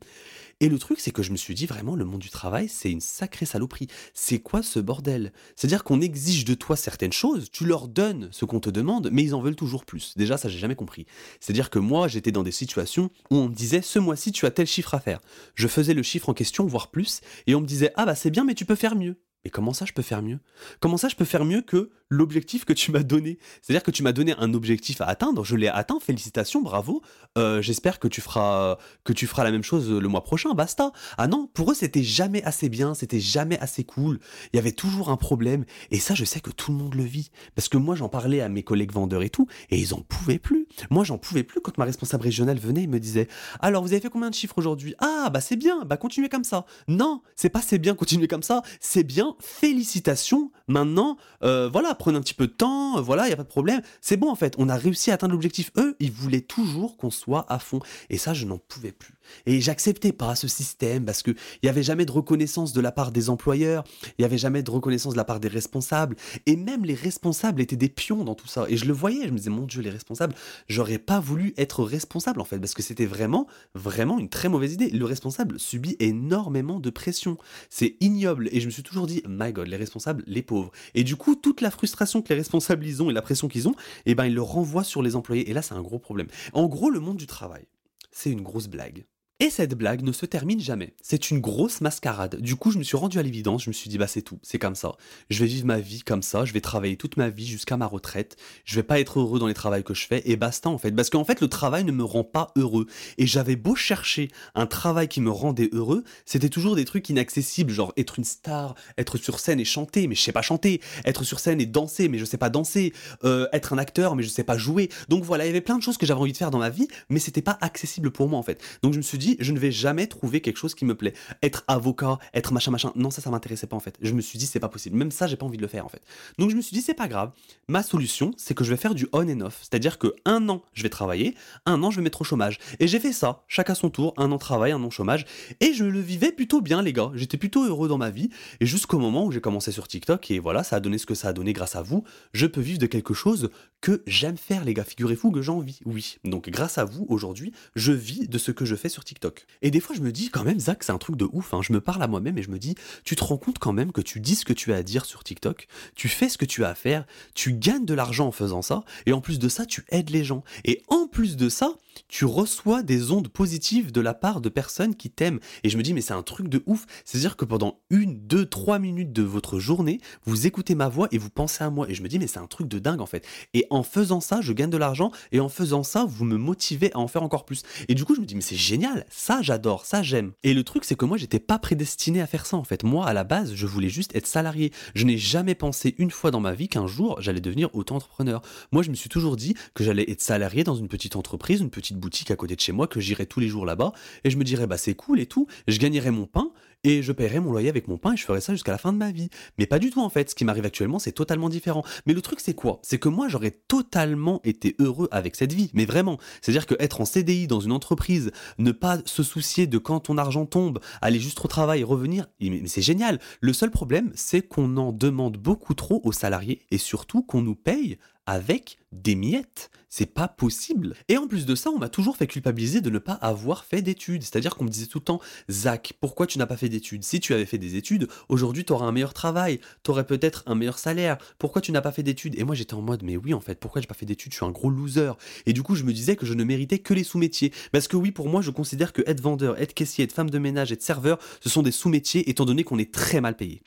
Et 0.61 0.69
le 0.69 0.77
truc, 0.77 0.99
c'est 0.99 1.09
que 1.09 1.23
je 1.23 1.31
me 1.31 1.37
suis 1.37 1.55
dit 1.55 1.65
vraiment, 1.65 1.95
le 1.95 2.05
monde 2.05 2.19
du 2.19 2.29
travail, 2.29 2.69
c'est 2.69 2.91
une 2.91 3.01
sacrée 3.01 3.47
saloperie. 3.47 3.87
C'est 4.13 4.37
quoi 4.37 4.61
ce 4.61 4.79
bordel? 4.79 5.33
C'est-à-dire 5.55 5.83
qu'on 5.83 6.01
exige 6.01 6.45
de 6.45 6.53
toi 6.53 6.75
certaines 6.75 7.11
choses, 7.11 7.49
tu 7.51 7.65
leur 7.65 7.87
donnes 7.87 8.29
ce 8.31 8.45
qu'on 8.45 8.59
te 8.59 8.69
demande, 8.69 9.09
mais 9.11 9.23
ils 9.23 9.33
en 9.33 9.41
veulent 9.41 9.55
toujours 9.55 9.85
plus. 9.85 10.15
Déjà, 10.17 10.37
ça, 10.37 10.49
j'ai 10.49 10.59
jamais 10.59 10.75
compris. 10.75 11.07
C'est-à-dire 11.39 11.71
que 11.71 11.79
moi, 11.79 12.07
j'étais 12.07 12.31
dans 12.31 12.43
des 12.43 12.51
situations 12.51 13.09
où 13.31 13.37
on 13.37 13.49
me 13.49 13.55
disait, 13.55 13.81
ce 13.81 13.97
mois-ci, 13.97 14.31
tu 14.31 14.45
as 14.45 14.51
tel 14.51 14.67
chiffre 14.67 14.93
à 14.93 14.99
faire. 14.99 15.19
Je 15.55 15.67
faisais 15.67 15.95
le 15.95 16.03
chiffre 16.03 16.29
en 16.29 16.35
question, 16.35 16.67
voire 16.67 16.91
plus, 16.91 17.21
et 17.47 17.55
on 17.55 17.61
me 17.61 17.65
disait, 17.65 17.91
ah 17.95 18.05
bah 18.05 18.13
c'est 18.13 18.29
bien, 18.29 18.43
mais 18.43 18.53
tu 18.53 18.65
peux 18.65 18.75
faire 18.75 18.95
mieux. 18.95 19.19
Mais 19.43 19.49
comment 19.49 19.73
ça, 19.73 19.85
je 19.85 19.93
peux 19.93 20.03
faire 20.03 20.21
mieux? 20.21 20.39
Comment 20.79 20.97
ça, 20.97 21.09
je 21.09 21.15
peux 21.15 21.25
faire 21.25 21.43
mieux 21.43 21.63
que 21.63 21.89
l'objectif 22.11 22.65
que 22.65 22.73
tu 22.73 22.91
m'as 22.91 23.01
donné 23.01 23.39
C'est-à-dire 23.61 23.81
que 23.81 23.89
tu 23.89 24.03
m'as 24.03 24.11
donné 24.11 24.35
un 24.37 24.53
objectif 24.53 25.01
à 25.01 25.05
atteindre, 25.05 25.43
je 25.43 25.55
l'ai 25.55 25.69
atteint, 25.69 25.99
félicitations, 25.99 26.61
bravo. 26.61 27.01
Euh, 27.37 27.61
J'espère 27.61 27.99
que 27.99 28.07
tu 28.07 28.21
feras 28.21 28.77
que 29.03 29.13
tu 29.13 29.25
feras 29.25 29.43
la 29.43 29.51
même 29.51 29.63
chose 29.63 29.89
le 29.89 30.07
mois 30.07 30.23
prochain, 30.23 30.53
basta. 30.53 30.91
Ah 31.17 31.27
non, 31.27 31.47
pour 31.53 31.71
eux, 31.71 31.73
c'était 31.73 32.03
jamais 32.03 32.43
assez 32.43 32.69
bien, 32.69 32.93
c'était 32.93 33.19
jamais 33.19 33.57
assez 33.59 33.83
cool. 33.83 34.19
Il 34.53 34.57
y 34.57 34.59
avait 34.59 34.73
toujours 34.73 35.09
un 35.09 35.17
problème, 35.17 35.65
et 35.89 35.99
ça, 35.99 36.13
je 36.13 36.25
sais 36.25 36.41
que 36.41 36.51
tout 36.51 36.71
le 36.71 36.77
monde 36.77 36.95
le 36.95 37.03
vit, 37.03 37.31
parce 37.55 37.69
que 37.69 37.77
moi, 37.77 37.95
j'en 37.95 38.09
parlais 38.09 38.41
à 38.41 38.49
mes 38.49 38.63
collègues 38.63 38.91
vendeurs 38.91 39.23
et 39.23 39.29
tout, 39.29 39.47
et 39.69 39.79
ils 39.79 39.93
en 39.93 40.01
pouvaient 40.01 40.39
plus. 40.39 40.67
Moi, 40.89 41.05
j'en 41.05 41.17
pouvais 41.17 41.43
plus 41.43 41.61
quand 41.61 41.77
ma 41.77 41.85
responsable 41.85 42.23
régionale 42.23 42.59
venait 42.59 42.83
et 42.83 42.87
me 42.87 42.99
disait 42.99 43.27
alors, 43.61 43.83
vous 43.83 43.93
avez 43.93 44.01
fait 44.01 44.09
combien 44.09 44.29
de 44.29 44.35
chiffres 44.35 44.57
aujourd'hui? 44.57 44.95
Ah, 44.99 45.29
bah 45.31 45.41
c'est 45.41 45.55
bien, 45.55 45.83
bah 45.85 45.97
continuez 45.97 46.29
comme 46.29 46.43
ça. 46.43 46.65
Non, 46.87 47.21
c'est 47.35 47.49
pas 47.49 47.61
c'est 47.61 47.79
bien, 47.79 47.95
continuez 47.95 48.27
comme 48.27 48.43
ça, 48.43 48.61
c'est 48.79 49.03
bien, 49.03 49.35
félicitations. 49.39 50.51
Maintenant, 50.67 51.17
euh, 51.43 51.69
voilà, 51.71 51.95
prenez 52.01 52.17
un 52.17 52.21
petit 52.21 52.33
peu 52.33 52.47
de 52.47 52.51
temps, 52.51 52.97
euh, 52.97 53.01
voilà, 53.01 53.27
il 53.27 53.29
y 53.29 53.33
a 53.33 53.37
pas 53.37 53.43
de 53.43 53.47
problème. 53.47 53.81
C'est 54.01 54.17
bon 54.17 54.31
en 54.31 54.35
fait, 54.35 54.55
on 54.57 54.69
a 54.69 54.75
réussi 54.75 55.11
à 55.11 55.13
atteindre 55.13 55.33
l'objectif. 55.33 55.71
Eux, 55.77 55.95
ils 55.99 56.11
voulaient 56.11 56.41
toujours 56.41 56.97
qu'on 56.97 57.11
soit 57.11 57.45
à 57.47 57.59
fond. 57.59 57.79
Et 58.09 58.17
ça, 58.17 58.33
je 58.33 58.45
n'en 58.45 58.57
pouvais 58.57 58.91
plus. 58.91 59.13
Et 59.45 59.61
j'acceptais 59.61 60.11
pas 60.11 60.35
ce 60.35 60.47
système 60.47 61.05
parce 61.05 61.21
que 61.21 61.31
il 61.61 61.67
y 61.67 61.69
avait 61.69 61.83
jamais 61.83 62.05
de 62.05 62.11
reconnaissance 62.11 62.73
de 62.73 62.81
la 62.81 62.91
part 62.91 63.11
des 63.11 63.29
employeurs, 63.29 63.83
il 64.17 64.23
y 64.23 64.25
avait 64.25 64.39
jamais 64.39 64.63
de 64.63 64.71
reconnaissance 64.71 65.13
de 65.13 65.17
la 65.17 65.23
part 65.23 65.39
des 65.39 65.47
responsables. 65.47 66.15
Et 66.47 66.55
même 66.55 66.85
les 66.85 66.95
responsables 66.95 67.61
étaient 67.61 67.75
des 67.75 67.87
pions 67.87 68.23
dans 68.23 68.35
tout 68.35 68.47
ça. 68.47 68.65
Et 68.67 68.77
je 68.77 68.85
le 68.85 68.93
voyais, 68.93 69.27
je 69.27 69.31
me 69.31 69.37
disais, 69.37 69.51
mon 69.51 69.67
Dieu, 69.67 69.81
les 69.81 69.91
responsables, 69.91 70.33
j'aurais 70.67 70.97
pas 70.97 71.19
voulu 71.19 71.53
être 71.57 71.83
responsable 71.83 72.41
en 72.41 72.45
fait, 72.45 72.57
parce 72.57 72.73
que 72.73 72.81
c'était 72.81 73.05
vraiment, 73.05 73.45
vraiment 73.75 74.17
une 74.17 74.29
très 74.29 74.49
mauvaise 74.49 74.73
idée. 74.73 74.89
Le 74.89 75.05
responsable 75.05 75.59
subit 75.59 75.97
énormément 75.99 76.79
de 76.79 76.89
pression. 76.89 77.37
C'est 77.69 77.95
ignoble. 78.01 78.49
Et 78.51 78.59
je 78.59 78.65
me 78.65 78.71
suis 78.71 78.83
toujours 78.83 79.05
dit, 79.05 79.21
my 79.29 79.53
god, 79.53 79.67
les 79.67 79.77
responsables, 79.77 80.23
les 80.25 80.41
pauvres. 80.41 80.71
Et 80.95 81.03
du 81.03 81.15
coup, 81.15 81.35
toute 81.35 81.61
la 81.61 81.69
frustration 81.69 81.90
que 81.95 82.29
les 82.29 82.35
responsables 82.35 82.85
ils 82.85 83.01
ont 83.01 83.09
et 83.09 83.13
la 83.13 83.21
pression 83.21 83.47
qu'ils 83.47 83.67
ont, 83.67 83.75
eh 84.05 84.15
ben, 84.15 84.25
ils 84.25 84.33
le 84.33 84.41
renvoient 84.41 84.83
sur 84.83 85.01
les 85.01 85.15
employés. 85.15 85.49
Et 85.49 85.53
là, 85.53 85.61
c'est 85.61 85.73
un 85.73 85.81
gros 85.81 85.99
problème. 85.99 86.27
En 86.53 86.67
gros, 86.67 86.89
le 86.89 86.99
monde 86.99 87.17
du 87.17 87.27
travail, 87.27 87.65
c'est 88.11 88.31
une 88.31 88.41
grosse 88.41 88.67
blague. 88.67 89.05
Et 89.43 89.49
cette 89.49 89.73
blague 89.73 90.03
ne 90.03 90.11
se 90.11 90.27
termine 90.27 90.59
jamais. 90.59 90.93
C'est 91.01 91.31
une 91.31 91.39
grosse 91.39 91.81
mascarade. 91.81 92.39
Du 92.41 92.55
coup, 92.55 92.69
je 92.69 92.77
me 92.77 92.83
suis 92.83 92.95
rendu 92.95 93.17
à 93.17 93.23
l'évidence, 93.23 93.63
je 93.63 93.71
me 93.71 93.73
suis 93.73 93.89
dit, 93.89 93.97
bah 93.97 94.05
c'est 94.05 94.21
tout, 94.21 94.37
c'est 94.43 94.59
comme 94.59 94.75
ça. 94.75 94.91
Je 95.31 95.39
vais 95.39 95.47
vivre 95.47 95.65
ma 95.65 95.79
vie 95.79 96.03
comme 96.03 96.21
ça, 96.21 96.45
je 96.45 96.53
vais 96.53 96.61
travailler 96.61 96.95
toute 96.95 97.17
ma 97.17 97.29
vie 97.29 97.47
jusqu'à 97.47 97.75
ma 97.75 97.87
retraite. 97.87 98.35
Je 98.65 98.75
vais 98.75 98.83
pas 98.83 98.99
être 98.99 99.19
heureux 99.19 99.39
dans 99.39 99.47
les 99.47 99.55
travails 99.55 99.83
que 99.83 99.95
je 99.95 100.05
fais, 100.05 100.21
et 100.25 100.35
basta 100.35 100.69
en 100.69 100.77
fait. 100.77 100.91
Parce 100.91 101.09
qu'en 101.09 101.23
fait, 101.23 101.41
le 101.41 101.47
travail 101.47 101.83
ne 101.85 101.91
me 101.91 102.03
rend 102.03 102.23
pas 102.23 102.51
heureux. 102.55 102.85
Et 103.17 103.25
j'avais 103.25 103.55
beau 103.55 103.73
chercher 103.73 104.29
un 104.53 104.67
travail 104.67 105.07
qui 105.07 105.21
me 105.21 105.31
rendait 105.31 105.71
heureux, 105.71 106.03
c'était 106.27 106.49
toujours 106.49 106.75
des 106.75 106.85
trucs 106.85 107.09
inaccessibles, 107.09 107.71
genre 107.71 107.93
être 107.97 108.19
une 108.19 108.25
star, 108.25 108.75
être 108.99 109.17
sur 109.17 109.39
scène 109.39 109.59
et 109.59 109.65
chanter, 109.65 110.05
mais 110.05 110.13
je 110.13 110.21
sais 110.21 110.31
pas 110.31 110.43
chanter. 110.43 110.81
Être 111.03 111.23
sur 111.23 111.39
scène 111.39 111.59
et 111.59 111.65
danser, 111.65 112.09
mais 112.09 112.19
je 112.19 112.25
sais 112.25 112.37
pas 112.37 112.51
danser. 112.51 112.93
Euh, 113.23 113.47
être 113.53 113.73
un 113.73 113.79
acteur, 113.79 114.15
mais 114.15 114.21
je 114.21 114.29
sais 114.29 114.43
pas 114.43 114.59
jouer. 114.59 114.89
Donc 115.09 115.23
voilà, 115.23 115.45
il 115.45 115.47
y 115.47 115.49
avait 115.49 115.61
plein 115.61 115.79
de 115.79 115.83
choses 115.83 115.97
que 115.97 116.05
j'avais 116.05 116.21
envie 116.21 116.31
de 116.31 116.37
faire 116.37 116.51
dans 116.51 116.59
ma 116.59 116.69
vie, 116.69 116.87
mais 117.09 117.17
c'était 117.17 117.41
pas 117.41 117.57
accessible 117.61 118.11
pour 118.11 118.29
moi 118.29 118.37
en 118.37 118.43
fait. 118.43 118.61
Donc 118.83 118.93
je 118.93 118.97
me 118.97 119.01
suis 119.01 119.17
dit, 119.17 119.30
je 119.39 119.51
ne 119.51 119.59
vais 119.59 119.71
jamais 119.71 120.07
trouver 120.07 120.41
quelque 120.41 120.57
chose 120.57 120.75
qui 120.75 120.85
me 120.85 120.95
plaît. 120.95 121.13
Être 121.41 121.63
avocat, 121.67 122.17
être 122.33 122.53
machin 122.53 122.71
machin, 122.71 122.91
non 122.95 123.11
ça 123.11 123.21
ça 123.21 123.29
m'intéressait 123.29 123.67
pas 123.67 123.75
en 123.75 123.79
fait. 123.79 123.97
Je 124.01 124.13
me 124.13 124.21
suis 124.21 124.37
dit 124.37 124.45
c'est 124.45 124.59
pas 124.59 124.69
possible. 124.69 124.97
Même 124.97 125.11
ça 125.11 125.27
j'ai 125.27 125.35
pas 125.35 125.45
envie 125.45 125.57
de 125.57 125.61
le 125.61 125.67
faire 125.67 125.85
en 125.85 125.89
fait. 125.89 126.01
Donc 126.37 126.49
je 126.49 126.55
me 126.55 126.61
suis 126.61 126.75
dit 126.75 126.81
c'est 126.81 126.93
pas 126.93 127.07
grave. 127.07 127.31
Ma 127.67 127.83
solution 127.83 128.31
c'est 128.37 128.53
que 128.53 128.63
je 128.63 128.69
vais 128.69 128.77
faire 128.77 128.95
du 128.95 129.07
on 129.13 129.27
and 129.27 129.41
off, 129.41 129.59
c'est-à-dire 129.61 129.97
que 129.97 130.15
un 130.25 130.49
an 130.49 130.63
je 130.73 130.83
vais 130.83 130.89
travailler, 130.89 131.35
un 131.65 131.81
an 131.83 131.91
je 131.91 131.97
vais 131.97 132.03
mettre 132.03 132.21
au 132.21 132.23
chômage. 132.23 132.59
Et 132.79 132.87
j'ai 132.87 132.99
fait 132.99 133.13
ça, 133.13 133.43
chacun 133.47 133.75
son 133.75 133.89
tour, 133.89 134.13
un 134.17 134.31
an 134.31 134.37
travail, 134.37 134.71
un 134.71 134.83
an 134.83 134.89
chômage, 134.89 135.25
et 135.59 135.73
je 135.73 135.85
le 135.85 135.99
vivais 135.99 136.31
plutôt 136.31 136.61
bien 136.61 136.81
les 136.81 136.93
gars. 136.93 137.11
J'étais 137.15 137.37
plutôt 137.37 137.65
heureux 137.65 137.87
dans 137.87 137.97
ma 137.97 138.09
vie. 138.09 138.29
Et 138.59 138.65
jusqu'au 138.65 138.99
moment 138.99 139.25
où 139.25 139.31
j'ai 139.31 139.41
commencé 139.41 139.71
sur 139.71 139.87
TikTok 139.87 140.31
et 140.31 140.39
voilà 140.39 140.63
ça 140.63 140.77
a 140.77 140.79
donné 140.79 140.97
ce 140.97 141.05
que 141.05 141.15
ça 141.15 141.29
a 141.29 141.33
donné 141.33 141.53
grâce 141.53 141.75
à 141.75 141.81
vous, 141.81 142.03
je 142.33 142.45
peux 142.47 142.61
vivre 142.61 142.79
de 142.79 142.87
quelque 142.87 143.13
chose 143.13 143.49
que 143.81 144.03
j'aime 144.05 144.37
faire 144.37 144.63
les 144.63 144.73
gars. 144.73 144.83
Figurez-vous 144.83 145.31
que 145.31 145.41
j'en 145.41 145.59
vis, 145.59 145.79
oui. 145.85 146.17
Donc 146.23 146.49
grâce 146.49 146.77
à 146.77 146.85
vous 146.85 147.05
aujourd'hui, 147.09 147.51
je 147.75 147.91
vis 147.91 148.27
de 148.27 148.37
ce 148.37 148.51
que 148.51 148.65
je 148.65 148.75
fais 148.75 148.89
sur 148.89 149.03
TikTok. 149.03 149.20
Et 149.61 149.71
des 149.71 149.79
fois 149.79 149.95
je 149.95 150.01
me 150.01 150.11
dis 150.11 150.29
quand 150.29 150.43
même 150.43 150.59
Zach 150.59 150.83
c'est 150.83 150.91
un 150.91 150.97
truc 150.97 151.15
de 151.15 151.27
ouf. 151.31 151.53
hein. 151.53 151.61
Je 151.61 151.73
me 151.73 151.81
parle 151.81 152.01
à 152.03 152.07
moi-même 152.07 152.37
et 152.37 152.43
je 152.43 152.49
me 152.49 152.59
dis 152.59 152.75
tu 153.03 153.15
te 153.15 153.23
rends 153.23 153.37
compte 153.37 153.59
quand 153.59 153.73
même 153.73 153.91
que 153.91 154.01
tu 154.01 154.19
dis 154.19 154.35
ce 154.35 154.45
que 154.45 154.53
tu 154.53 154.73
as 154.73 154.77
à 154.77 154.83
dire 154.83 155.05
sur 155.05 155.23
TikTok, 155.23 155.67
tu 155.95 156.07
fais 156.07 156.29
ce 156.29 156.37
que 156.37 156.45
tu 156.45 156.63
as 156.63 156.69
à 156.69 156.75
faire, 156.75 157.05
tu 157.33 157.53
gagnes 157.53 157.85
de 157.85 157.93
l'argent 157.93 158.27
en 158.27 158.31
faisant 158.31 158.61
ça, 158.61 158.83
et 159.05 159.13
en 159.13 159.21
plus 159.21 159.39
de 159.39 159.49
ça, 159.49 159.65
tu 159.65 159.85
aides 159.89 160.09
les 160.09 160.23
gens. 160.23 160.43
Et 160.65 160.81
en 160.87 161.07
plus 161.07 161.35
de 161.37 161.49
ça, 161.49 161.73
tu 162.07 162.25
reçois 162.25 162.83
des 162.83 163.11
ondes 163.11 163.27
positives 163.27 163.91
de 163.91 164.01
la 164.01 164.13
part 164.13 164.41
de 164.41 164.49
personnes 164.49 164.95
qui 164.95 165.09
t'aiment. 165.09 165.39
Et 165.63 165.69
je 165.69 165.77
me 165.77 165.83
dis, 165.83 165.93
mais 165.93 166.01
c'est 166.01 166.13
un 166.13 166.23
truc 166.23 166.47
de 166.47 166.63
ouf. 166.65 166.85
C'est-à-dire 167.05 167.37
que 167.37 167.45
pendant 167.45 167.79
une, 167.89 168.19
deux, 168.27 168.45
trois 168.45 168.79
minutes 168.79 169.13
de 169.13 169.23
votre 169.23 169.59
journée, 169.59 169.99
vous 170.25 170.47
écoutez 170.47 170.75
ma 170.75 170.89
voix 170.89 171.07
et 171.11 171.17
vous 171.17 171.29
pensez 171.29 171.63
à 171.63 171.69
moi. 171.69 171.89
Et 171.89 171.93
je 171.93 172.03
me 172.03 172.07
dis, 172.07 172.19
mais 172.19 172.27
c'est 172.27 172.39
un 172.39 172.47
truc 172.47 172.67
de 172.67 172.79
dingue 172.79 173.01
en 173.01 173.05
fait. 173.05 173.25
Et 173.53 173.65
en 173.69 173.83
faisant 173.83 174.21
ça, 174.21 174.41
je 174.41 174.53
gagne 174.53 174.69
de 174.69 174.77
l'argent. 174.77 175.11
Et 175.31 175.39
en 175.39 175.49
faisant 175.49 175.83
ça, 175.83 176.05
vous 176.05 176.25
me 176.25 176.37
motivez 176.37 176.93
à 176.93 176.99
en 176.99 177.07
faire 177.07 177.23
encore 177.23 177.45
plus. 177.45 177.63
Et 177.87 177.95
du 177.95 178.05
coup, 178.05 178.15
je 178.15 178.21
me 178.21 178.25
dis, 178.25 178.35
mais 178.35 178.41
c'est 178.41 178.55
génial. 178.55 179.05
Ça, 179.09 179.41
j'adore. 179.41 179.85
Ça, 179.85 180.03
j'aime. 180.03 180.31
Et 180.43 180.53
le 180.53 180.63
truc, 180.63 180.85
c'est 180.85 180.95
que 180.95 181.05
moi, 181.05 181.17
j'étais 181.17 181.39
pas 181.39 181.59
prédestiné 181.59 182.21
à 182.21 182.27
faire 182.27 182.45
ça 182.45 182.57
en 182.57 182.63
fait. 182.63 182.83
Moi, 182.83 183.05
à 183.05 183.13
la 183.13 183.23
base, 183.23 183.53
je 183.53 183.65
voulais 183.67 183.89
juste 183.89 184.15
être 184.15 184.27
salarié. 184.27 184.71
Je 184.95 185.05
n'ai 185.05 185.17
jamais 185.17 185.55
pensé 185.55 185.95
une 185.97 186.11
fois 186.11 186.31
dans 186.31 186.39
ma 186.39 186.53
vie 186.53 186.67
qu'un 186.67 186.87
jour, 186.87 187.21
j'allais 187.21 187.41
devenir 187.41 187.69
auto-entrepreneur. 187.73 188.41
Moi, 188.71 188.83
je 188.83 188.89
me 188.89 188.95
suis 188.95 189.09
toujours 189.09 189.35
dit 189.35 189.55
que 189.73 189.83
j'allais 189.83 190.09
être 190.09 190.21
salarié 190.21 190.63
dans 190.63 190.75
une 190.75 190.87
petite 190.87 191.15
entreprise, 191.15 191.61
une 191.61 191.69
petite 191.69 191.80
boutique 191.93 192.31
à 192.31 192.35
côté 192.35 192.55
de 192.55 192.61
chez 192.61 192.71
moi, 192.71 192.87
que 192.87 192.99
j'irais 192.99 193.25
tous 193.25 193.39
les 193.39 193.47
jours 193.47 193.65
là-bas. 193.65 193.93
Et 194.23 194.29
je 194.29 194.37
me 194.37 194.43
dirais, 194.43 194.67
bah 194.67 194.77
c'est 194.77 194.93
cool 194.93 195.19
et 195.19 195.25
tout. 195.25 195.47
Je 195.67 195.77
gagnerais 195.77 196.11
mon 196.11 196.25
pain 196.25 196.51
et 196.83 197.03
je 197.03 197.11
paierais 197.11 197.39
mon 197.39 197.51
loyer 197.51 197.69
avec 197.69 197.87
mon 197.87 197.97
pain 197.97 198.13
et 198.13 198.17
je 198.17 198.23
ferais 198.23 198.41
ça 198.41 198.53
jusqu'à 198.53 198.71
la 198.71 198.77
fin 198.77 198.91
de 198.91 198.97
ma 198.97 199.11
vie. 199.11 199.29
Mais 199.57 199.65
pas 199.65 199.79
du 199.79 199.89
tout 199.89 200.01
en 200.01 200.09
fait. 200.09 200.29
Ce 200.29 200.35
qui 200.35 200.45
m'arrive 200.45 200.65
actuellement, 200.65 200.99
c'est 200.99 201.11
totalement 201.11 201.49
différent. 201.49 201.83
Mais 202.05 202.13
le 202.13 202.21
truc, 202.21 202.39
c'est 202.39 202.53
quoi? 202.53 202.79
C'est 202.83 202.97
que 202.97 203.09
moi, 203.09 203.27
j'aurais 203.27 203.51
totalement 203.51 204.41
été 204.43 204.75
heureux 204.79 205.07
avec 205.11 205.35
cette 205.35 205.53
vie. 205.53 205.69
Mais 205.73 205.85
vraiment. 205.85 206.17
C'est-à-dire 206.41 206.65
que 206.65 206.75
être 206.79 207.01
en 207.01 207.05
CDI 207.05 207.47
dans 207.47 207.59
une 207.59 207.71
entreprise, 207.71 208.31
ne 208.57 208.71
pas 208.71 208.99
se 209.05 209.23
soucier 209.23 209.67
de 209.67 209.77
quand 209.77 210.01
ton 210.01 210.17
argent 210.17 210.45
tombe, 210.45 210.79
aller 211.01 211.19
juste 211.19 211.43
au 211.43 211.47
travail, 211.47 211.83
revenir, 211.83 212.27
mais 212.39 212.67
c'est 212.67 212.81
génial. 212.81 213.19
Le 213.41 213.53
seul 213.53 213.71
problème, 213.71 214.11
c'est 214.15 214.41
qu'on 214.41 214.77
en 214.77 214.91
demande 214.91 215.37
beaucoup 215.37 215.73
trop 215.73 216.01
aux 216.03 216.11
salariés 216.11 216.65
et 216.71 216.77
surtout 216.77 217.21
qu'on 217.23 217.41
nous 217.41 217.55
paye 217.55 217.97
avec 218.25 218.77
des 218.91 219.15
miettes. 219.15 219.71
C'est 219.93 220.05
pas 220.05 220.29
possible. 220.29 220.95
Et 221.09 221.17
en 221.17 221.27
plus 221.27 221.45
de 221.45 221.53
ça, 221.53 221.69
on 221.69 221.77
m'a 221.77 221.89
toujours 221.89 222.15
fait 222.15 222.27
culpabiliser 222.27 222.79
de 222.79 222.89
ne 222.89 222.97
pas 222.97 223.13
avoir 223.13 223.65
fait 223.65 223.81
d'études. 223.81 224.23
C'est-à-dire 224.23 224.55
qu'on 224.55 224.63
me 224.63 224.69
disait 224.69 224.85
tout 224.85 224.99
le 224.99 225.03
temps, 225.03 225.19
Zach, 225.49 225.93
pourquoi 225.99 226.27
tu 226.27 226.37
n'as 226.37 226.45
pas 226.45 226.55
fait 226.55 226.69
d'études? 226.69 227.03
Si 227.03 227.19
tu 227.19 227.33
avais 227.33 227.45
fait 227.45 227.57
des 227.57 227.75
études, 227.75 228.07
aujourd'hui 228.29 228.63
tu 228.63 228.71
un 228.71 228.91
meilleur 228.93 229.13
travail, 229.13 229.59
tu 229.83 229.91
aurais 229.91 230.05
peut-être 230.05 230.43
un 230.45 230.55
meilleur 230.55 230.79
salaire. 230.79 231.17
Pourquoi 231.37 231.61
tu 231.61 231.73
n'as 231.73 231.81
pas 231.81 231.91
fait 231.91 232.03
d'études? 232.03 232.39
Et 232.39 232.45
moi 232.45 232.55
j'étais 232.55 232.73
en 232.73 232.81
mode, 232.81 233.03
mais 233.03 233.17
oui 233.17 233.33
en 233.33 233.41
fait, 233.41 233.59
pourquoi 233.59 233.81
j'ai 233.81 233.87
pas 233.87 233.93
fait 233.93 234.05
d'études? 234.05 234.31
Je 234.31 234.37
suis 234.37 234.45
un 234.45 234.51
gros 234.51 234.69
loser. 234.69 235.11
Et 235.45 235.51
du 235.51 235.61
coup, 235.61 235.75
je 235.75 235.83
me 235.83 235.91
disais 235.91 236.15
que 236.15 236.25
je 236.25 236.33
ne 236.33 236.45
méritais 236.45 236.79
que 236.79 236.93
les 236.93 237.03
sous-métiers. 237.03 237.51
Parce 237.73 237.89
que 237.89 237.97
oui, 237.97 238.11
pour 238.11 238.29
moi, 238.29 238.41
je 238.41 238.51
considère 238.51 238.93
que 238.93 239.01
être 239.05 239.19
vendeur, 239.19 239.59
être 239.59 239.73
caissier, 239.73 240.05
être 240.05 240.13
femme 240.13 240.29
de 240.29 240.39
ménage, 240.39 240.71
être 240.71 240.83
serveur, 240.83 241.19
ce 241.41 241.49
sont 241.49 241.63
des 241.63 241.71
sous-métiers 241.71 242.29
étant 242.29 242.45
donné 242.45 242.63
qu'on 242.63 242.79
est 242.79 242.93
très 242.93 243.19
mal 243.19 243.35
payé. 243.35 243.61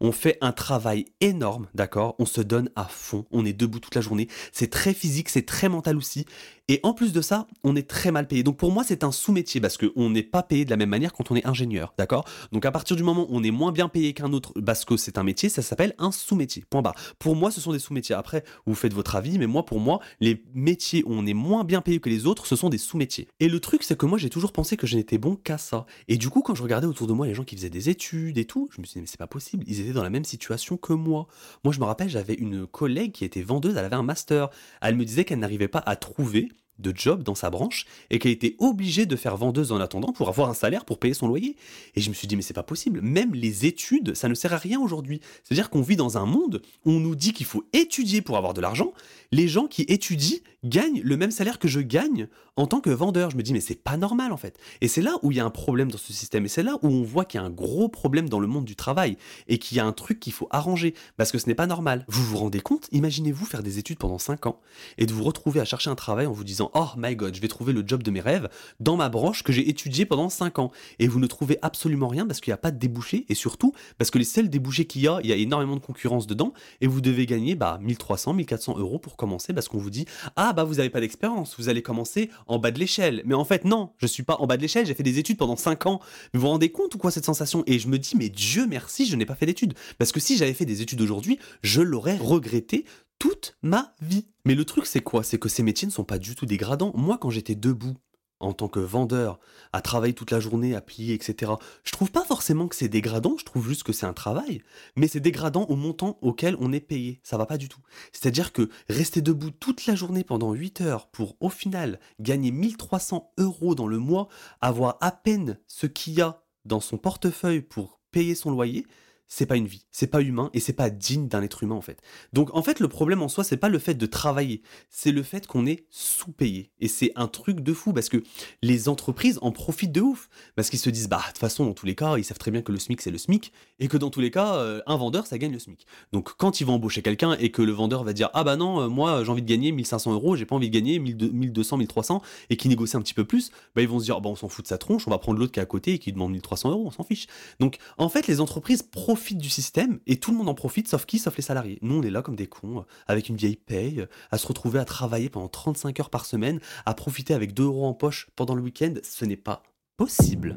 On 0.00 0.12
fait 0.12 0.38
un 0.40 0.52
travail 0.52 1.06
énorme, 1.20 1.68
d'accord? 1.74 2.14
On 2.18 2.26
se 2.26 2.40
donne 2.40 2.70
à 2.76 2.84
fond, 2.84 3.26
on 3.30 3.44
est 3.44 3.52
debout 3.52 3.80
toute 3.80 3.94
la 3.94 4.00
journée. 4.00 4.28
C'est 4.52 4.70
très 4.70 4.94
physique, 4.94 5.28
c'est 5.28 5.46
très 5.46 5.68
mental 5.68 5.96
aussi. 5.96 6.26
Et 6.68 6.80
en 6.84 6.94
plus 6.94 7.12
de 7.12 7.20
ça, 7.20 7.48
on 7.64 7.74
est 7.74 7.88
très 7.88 8.12
mal 8.12 8.28
payé. 8.28 8.42
Donc 8.42 8.56
pour 8.56 8.70
moi, 8.70 8.84
c'est 8.84 9.02
un 9.04 9.10
sous-métier 9.10 9.60
parce 9.60 9.76
qu'on 9.76 10.10
n'est 10.10 10.22
pas 10.22 10.42
payé 10.42 10.64
de 10.64 10.70
la 10.70 10.76
même 10.76 10.90
manière 10.90 11.12
quand 11.12 11.30
on 11.30 11.36
est 11.36 11.44
ingénieur, 11.46 11.92
d'accord? 11.98 12.24
Donc 12.52 12.64
à 12.64 12.70
partir 12.70 12.96
du 12.96 13.02
moment 13.02 13.26
où 13.28 13.36
on 13.36 13.42
est 13.42 13.50
moins 13.50 13.72
bien 13.72 13.88
payé 13.88 14.14
qu'un 14.14 14.32
autre 14.32 14.52
parce 14.64 14.84
que 14.84 14.96
c'est 14.96 15.18
un 15.18 15.24
métier, 15.24 15.48
ça 15.48 15.60
s'appelle 15.60 15.94
un 15.98 16.12
sous-métier. 16.12 16.64
Point 16.70 16.82
barre. 16.82 16.94
Pour 17.18 17.34
moi, 17.34 17.50
ce 17.50 17.60
sont 17.60 17.72
des 17.72 17.80
sous-métiers. 17.80 18.14
Après, 18.14 18.44
vous 18.64 18.74
faites 18.74 18.94
votre 18.94 19.16
avis, 19.16 19.38
mais 19.38 19.46
moi, 19.46 19.64
pour 19.64 19.80
moi, 19.80 20.00
les 20.20 20.44
métiers 20.54 21.02
où 21.04 21.12
on 21.12 21.26
est 21.26 21.34
moins 21.34 21.64
bien 21.64 21.80
payé 21.80 21.98
que 21.98 22.08
les 22.08 22.26
autres, 22.26 22.46
ce 22.46 22.54
sont 22.54 22.68
des 22.68 22.78
sous-métiers. 22.78 23.28
Et 23.40 23.48
le 23.48 23.58
truc, 23.58 23.82
c'est 23.82 23.98
que 23.98 24.06
moi, 24.06 24.16
j'ai 24.16 24.30
toujours 24.30 24.52
pensé 24.52 24.76
que 24.76 24.86
je 24.86 24.96
n'étais 24.96 25.18
bon 25.18 25.36
qu'à 25.36 25.58
ça. 25.58 25.84
Et 26.06 26.16
du 26.16 26.30
coup, 26.30 26.42
quand 26.42 26.54
je 26.54 26.62
regardais 26.62 26.86
autour 26.86 27.08
de 27.08 27.12
moi 27.12 27.26
les 27.26 27.34
gens 27.34 27.44
qui 27.44 27.56
faisaient 27.56 27.70
des 27.70 27.88
études 27.88 28.38
et 28.38 28.44
tout, 28.44 28.68
je 28.70 28.80
me 28.80 28.86
suis 28.86 28.94
dit, 28.94 29.00
mais 29.00 29.06
c'est 29.08 29.18
pas 29.18 29.26
possible. 29.26 29.64
Ils 29.66 29.80
étaient 29.80 29.92
dans 29.92 30.04
la 30.04 30.10
même 30.10 30.24
situation 30.24 30.76
que 30.76 30.92
moi. 30.92 31.26
Moi, 31.64 31.74
je 31.74 31.80
me 31.80 31.84
rappelle, 31.84 32.08
j'avais 32.08 32.34
une 32.34 32.66
collègue 32.66 33.12
qui 33.12 33.24
était 33.24 33.42
vendeuse, 33.42 33.76
elle 33.76 33.84
avait 33.84 33.96
un 33.96 34.02
master. 34.02 34.48
Elle 34.80 34.96
me 34.96 35.04
disait 35.04 35.24
qu'elle 35.24 35.40
n'arrivait 35.40 35.68
pas 35.68 35.82
à 35.84 35.96
trouver 35.96 36.48
de 36.82 36.92
job 36.94 37.22
dans 37.22 37.34
sa 37.34 37.50
branche 37.50 37.86
et 38.10 38.18
qu'elle 38.18 38.32
était 38.32 38.56
obligée 38.58 39.06
de 39.06 39.16
faire 39.16 39.36
vendeuse 39.36 39.72
en 39.72 39.80
attendant 39.80 40.12
pour 40.12 40.28
avoir 40.28 40.50
un 40.50 40.54
salaire 40.54 40.84
pour 40.84 40.98
payer 40.98 41.14
son 41.14 41.28
loyer. 41.28 41.56
Et 41.94 42.00
je 42.00 42.08
me 42.08 42.14
suis 42.14 42.28
dit, 42.28 42.36
mais 42.36 42.42
c'est 42.42 42.54
pas 42.54 42.62
possible. 42.62 43.00
Même 43.00 43.34
les 43.34 43.66
études, 43.66 44.14
ça 44.14 44.28
ne 44.28 44.34
sert 44.34 44.52
à 44.52 44.58
rien 44.58 44.80
aujourd'hui. 44.80 45.20
C'est-à-dire 45.44 45.70
qu'on 45.70 45.82
vit 45.82 45.96
dans 45.96 46.18
un 46.18 46.26
monde 46.26 46.62
où 46.84 46.92
on 46.92 47.00
nous 47.00 47.14
dit 47.14 47.32
qu'il 47.32 47.46
faut 47.46 47.64
étudier 47.72 48.22
pour 48.22 48.36
avoir 48.36 48.54
de 48.54 48.60
l'argent. 48.60 48.92
Les 49.30 49.48
gens 49.48 49.66
qui 49.66 49.82
étudient 49.82 50.38
gagnent 50.64 51.00
le 51.02 51.16
même 51.16 51.30
salaire 51.30 51.58
que 51.58 51.68
je 51.68 51.80
gagne 51.80 52.28
en 52.56 52.66
tant 52.66 52.80
que 52.80 52.90
vendeur. 52.90 53.30
Je 53.30 53.36
me 53.36 53.42
dis, 53.42 53.52
mais 53.52 53.60
c'est 53.60 53.82
pas 53.82 53.96
normal 53.96 54.32
en 54.32 54.36
fait. 54.36 54.58
Et 54.80 54.88
c'est 54.88 55.02
là 55.02 55.16
où 55.22 55.32
il 55.32 55.38
y 55.38 55.40
a 55.40 55.44
un 55.44 55.50
problème 55.50 55.90
dans 55.90 55.98
ce 55.98 56.12
système. 56.12 56.44
Et 56.44 56.48
c'est 56.48 56.62
là 56.62 56.76
où 56.82 56.88
on 56.88 57.02
voit 57.02 57.24
qu'il 57.24 57.40
y 57.40 57.42
a 57.42 57.46
un 57.46 57.50
gros 57.50 57.88
problème 57.88 58.28
dans 58.28 58.40
le 58.40 58.46
monde 58.46 58.64
du 58.64 58.76
travail 58.76 59.16
et 59.48 59.58
qu'il 59.58 59.76
y 59.76 59.80
a 59.80 59.86
un 59.86 59.92
truc 59.92 60.20
qu'il 60.20 60.32
faut 60.32 60.48
arranger 60.50 60.94
parce 61.16 61.32
que 61.32 61.38
ce 61.38 61.46
n'est 61.46 61.54
pas 61.54 61.66
normal. 61.66 62.04
Vous 62.08 62.24
vous 62.24 62.38
rendez 62.38 62.60
compte 62.60 62.88
Imaginez-vous 62.92 63.44
faire 63.44 63.62
des 63.62 63.78
études 63.78 63.98
pendant 63.98 64.18
5 64.18 64.46
ans 64.46 64.60
et 64.98 65.06
de 65.06 65.12
vous 65.12 65.24
retrouver 65.24 65.60
à 65.60 65.64
chercher 65.64 65.90
un 65.90 65.94
travail 65.94 66.26
en 66.26 66.32
vous 66.32 66.44
disant, 66.44 66.70
oh 66.74 66.88
my 66.96 67.16
god, 67.16 67.34
je 67.34 67.40
vais 67.40 67.48
trouver 67.48 67.72
le 67.72 67.82
job 67.86 68.02
de 68.02 68.10
mes 68.10 68.20
rêves 68.20 68.48
dans 68.80 68.96
ma 68.96 69.08
branche 69.08 69.42
que 69.42 69.52
j'ai 69.52 69.68
étudié 69.68 70.06
pendant 70.06 70.28
5 70.28 70.58
ans. 70.58 70.70
Et 70.98 71.08
vous 71.08 71.20
ne 71.20 71.26
trouvez 71.26 71.58
absolument 71.62 72.08
rien 72.08 72.26
parce 72.26 72.40
qu'il 72.40 72.50
n'y 72.50 72.54
a 72.54 72.58
pas 72.58 72.70
de 72.70 72.78
débouchés 72.78 73.26
et 73.28 73.34
surtout 73.34 73.72
parce 73.98 74.10
que 74.10 74.18
les 74.18 74.24
seuls 74.24 74.48
débouchés 74.48 74.86
qu'il 74.86 75.02
y 75.02 75.08
a, 75.08 75.20
il 75.22 75.28
y 75.28 75.32
a 75.32 75.36
énormément 75.36 75.76
de 75.76 75.80
concurrence 75.80 76.26
dedans 76.26 76.52
et 76.80 76.86
vous 76.86 77.00
devez 77.00 77.26
gagner 77.26 77.54
bah, 77.54 77.78
1300, 77.82 78.34
1400 78.34 78.78
euros 78.78 78.98
pour 78.98 79.16
commencer 79.16 79.52
parce 79.52 79.68
qu'on 79.68 79.78
vous 79.78 79.90
dit, 79.90 80.06
ah 80.36 80.52
bah 80.52 80.64
vous 80.64 80.74
n'avez 80.74 80.90
pas 80.90 81.00
d'expérience, 81.00 81.54
vous 81.58 81.68
allez 81.68 81.82
commencer 81.82 82.30
en 82.46 82.58
bas 82.58 82.70
de 82.70 82.78
l'échelle. 82.78 83.22
Mais 83.24 83.34
en 83.34 83.44
fait, 83.44 83.64
non, 83.64 83.92
je 83.98 84.06
suis 84.06 84.22
pas 84.22 84.36
en 84.36 84.46
bas 84.46 84.56
de 84.56 84.62
l'échelle, 84.62 84.86
j'ai 84.86 84.94
fait 84.94 85.02
des 85.02 85.18
études 85.18 85.36
pendant 85.36 85.56
5 85.56 85.86
ans. 85.86 86.00
Mais 86.32 86.38
vous 86.38 86.46
vous 86.46 86.52
rendez 86.52 86.70
compte 86.70 86.94
ou 86.94 86.98
quoi 86.98 87.10
cette 87.10 87.24
sensation? 87.24 87.62
Et 87.66 87.78
je 87.78 87.88
me 87.88 87.98
dis, 87.98 88.16
mais 88.16 88.28
Dieu 88.28 88.66
merci, 88.66 89.06
je 89.06 89.16
n'ai 89.16 89.26
pas 89.26 89.34
fait 89.34 89.46
d'études. 89.46 89.74
Parce 89.98 90.12
que 90.12 90.20
si 90.20 90.36
j'avais 90.36 90.54
fait 90.54 90.64
des 90.64 90.82
études 90.82 91.00
aujourd'hui, 91.00 91.38
je 91.62 91.82
l'aurais 91.82 92.16
regretté 92.16 92.84
toute 93.18 93.56
ma 93.62 93.94
vie. 94.00 94.26
Mais 94.44 94.54
le 94.54 94.64
truc, 94.64 94.86
c'est 94.86 95.02
quoi? 95.02 95.22
C'est 95.22 95.38
que 95.38 95.48
ces 95.48 95.62
métiers 95.62 95.86
ne 95.86 95.92
sont 95.92 96.04
pas 96.04 96.18
du 96.18 96.34
tout 96.34 96.46
dégradants. 96.46 96.92
Moi, 96.94 97.18
quand 97.18 97.30
j'étais 97.30 97.54
debout, 97.54 97.96
en 98.42 98.52
tant 98.52 98.68
que 98.68 98.80
vendeur, 98.80 99.38
à 99.72 99.80
travailler 99.80 100.14
toute 100.14 100.32
la 100.32 100.40
journée, 100.40 100.74
à 100.74 100.80
plier, 100.80 101.14
etc., 101.14 101.52
je 101.84 101.92
trouve 101.92 102.10
pas 102.10 102.24
forcément 102.24 102.68
que 102.68 102.74
c'est 102.76 102.88
dégradant, 102.88 103.36
je 103.38 103.44
trouve 103.44 103.68
juste 103.68 103.84
que 103.84 103.92
c'est 103.92 104.06
un 104.06 104.12
travail, 104.12 104.62
mais 104.96 105.06
c'est 105.06 105.20
dégradant 105.20 105.64
au 105.66 105.76
montant 105.76 106.18
auquel 106.20 106.56
on 106.58 106.72
est 106.72 106.80
payé. 106.80 107.20
Ça 107.22 107.38
va 107.38 107.46
pas 107.46 107.56
du 107.56 107.68
tout. 107.68 107.80
C'est-à-dire 108.12 108.52
que 108.52 108.68
rester 108.88 109.22
debout 109.22 109.50
toute 109.50 109.86
la 109.86 109.94
journée 109.94 110.24
pendant 110.24 110.52
8 110.52 110.80
heures 110.80 111.06
pour, 111.06 111.36
au 111.40 111.48
final, 111.48 112.00
gagner 112.20 112.50
1300 112.50 113.32
euros 113.38 113.74
dans 113.74 113.86
le 113.86 113.98
mois, 113.98 114.28
avoir 114.60 114.98
à 115.00 115.12
peine 115.12 115.58
ce 115.68 115.86
qu'il 115.86 116.14
y 116.14 116.20
a 116.20 116.42
dans 116.64 116.80
son 116.80 116.98
portefeuille 116.98 117.62
pour 117.62 118.00
payer 118.10 118.34
son 118.34 118.50
loyer, 118.50 118.86
c'est 119.34 119.46
pas 119.46 119.56
une 119.56 119.66
vie, 119.66 119.86
c'est 119.90 120.08
pas 120.08 120.20
humain 120.20 120.50
et 120.52 120.60
c'est 120.60 120.74
pas 120.74 120.90
digne 120.90 121.26
d'un 121.26 121.42
être 121.42 121.62
humain 121.62 121.74
en 121.74 121.80
fait. 121.80 122.02
Donc 122.34 122.54
en 122.54 122.62
fait 122.62 122.80
le 122.80 122.88
problème 122.88 123.22
en 123.22 123.28
soi 123.28 123.44
c'est 123.44 123.56
pas 123.56 123.70
le 123.70 123.78
fait 123.78 123.94
de 123.94 124.04
travailler, 124.04 124.60
c'est 124.90 125.10
le 125.10 125.22
fait 125.22 125.46
qu'on 125.46 125.64
est 125.64 125.86
sous-payé 125.88 126.70
et 126.80 126.88
c'est 126.88 127.12
un 127.16 127.28
truc 127.28 127.60
de 127.60 127.72
fou 127.72 127.94
parce 127.94 128.10
que 128.10 128.22
les 128.60 128.90
entreprises 128.90 129.38
en 129.40 129.50
profitent 129.50 129.90
de 129.90 130.02
ouf 130.02 130.28
parce 130.54 130.68
qu'ils 130.68 130.80
se 130.80 130.90
disent 130.90 131.08
bah 131.08 131.22
de 131.22 131.28
toute 131.28 131.38
façon 131.38 131.64
dans 131.64 131.72
tous 131.72 131.86
les 131.86 131.94
cas 131.94 132.18
ils 132.18 132.24
savent 132.24 132.36
très 132.36 132.50
bien 132.50 132.60
que 132.60 132.72
le 132.72 132.78
SMIC 132.78 133.00
c'est 133.00 133.10
le 133.10 133.16
SMIC 133.16 133.54
et 133.78 133.88
que 133.88 133.96
dans 133.96 134.10
tous 134.10 134.20
les 134.20 134.30
cas 134.30 134.56
euh, 134.56 134.82
un 134.86 134.98
vendeur 134.98 135.26
ça 135.26 135.38
gagne 135.38 135.52
le 135.52 135.58
SMIC. 135.58 135.86
Donc 136.12 136.34
quand 136.36 136.60
ils 136.60 136.64
vont 136.64 136.74
embaucher 136.74 137.00
quelqu'un 137.00 137.32
et 137.40 137.50
que 137.50 137.62
le 137.62 137.72
vendeur 137.72 138.04
va 138.04 138.12
dire 138.12 138.28
ah 138.34 138.44
bah 138.44 138.56
non 138.56 138.82
euh, 138.82 138.88
moi 138.88 139.24
j'ai 139.24 139.30
envie 139.30 139.40
de 139.40 139.48
gagner 139.48 139.72
1500 139.72 140.12
euros 140.12 140.36
j'ai 140.36 140.44
pas 140.44 140.56
envie 140.56 140.68
de 140.68 140.74
gagner 140.74 140.98
1200 140.98 141.78
1300 141.78 142.20
et 142.50 142.58
qui 142.58 142.68
négocie 142.68 142.98
un 142.98 143.02
petit 143.02 143.14
peu 143.14 143.24
plus 143.24 143.50
bah 143.74 143.80
ils 143.80 143.88
vont 143.88 143.98
se 143.98 144.04
dire 144.04 144.20
bah 144.20 144.28
on 144.28 144.36
s'en 144.36 144.50
fout 144.50 144.66
de 144.66 144.68
sa 144.68 144.76
tronche 144.76 145.08
on 145.08 145.10
va 145.10 145.16
prendre 145.16 145.38
l'autre 145.38 145.52
qui 145.52 145.58
est 145.58 145.62
à 145.62 145.66
côté 145.66 145.94
et 145.94 145.98
qui 145.98 146.12
demande 146.12 146.32
1300 146.32 146.70
euros 146.70 146.84
on 146.84 146.90
s'en 146.90 147.02
fiche. 147.02 147.28
Donc 147.60 147.78
en 147.96 148.10
fait 148.10 148.26
les 148.26 148.42
entreprises 148.42 148.82
profitent 148.82 149.21
du 149.30 149.48
système 149.48 150.00
et 150.06 150.18
tout 150.18 150.30
le 150.30 150.36
monde 150.36 150.48
en 150.48 150.54
profite, 150.54 150.88
sauf 150.88 151.06
qui? 151.06 151.18
Sauf 151.18 151.36
les 151.36 151.42
salariés. 151.42 151.78
Nous, 151.82 151.98
on 151.98 152.02
est 152.02 152.10
là 152.10 152.22
comme 152.22 152.36
des 152.36 152.46
cons, 152.46 152.84
avec 153.06 153.28
une 153.28 153.36
vieille 153.36 153.56
paye, 153.56 154.06
à 154.30 154.38
se 154.38 154.46
retrouver 154.46 154.78
à 154.78 154.84
travailler 154.84 155.28
pendant 155.28 155.48
35 155.48 156.00
heures 156.00 156.10
par 156.10 156.26
semaine, 156.26 156.60
à 156.86 156.94
profiter 156.94 157.34
avec 157.34 157.54
2 157.54 157.64
euros 157.64 157.86
en 157.86 157.94
poche 157.94 158.28
pendant 158.36 158.54
le 158.54 158.62
week-end. 158.62 158.94
Ce 159.02 159.24
n'est 159.24 159.36
pas 159.36 159.62
possible. 159.96 160.56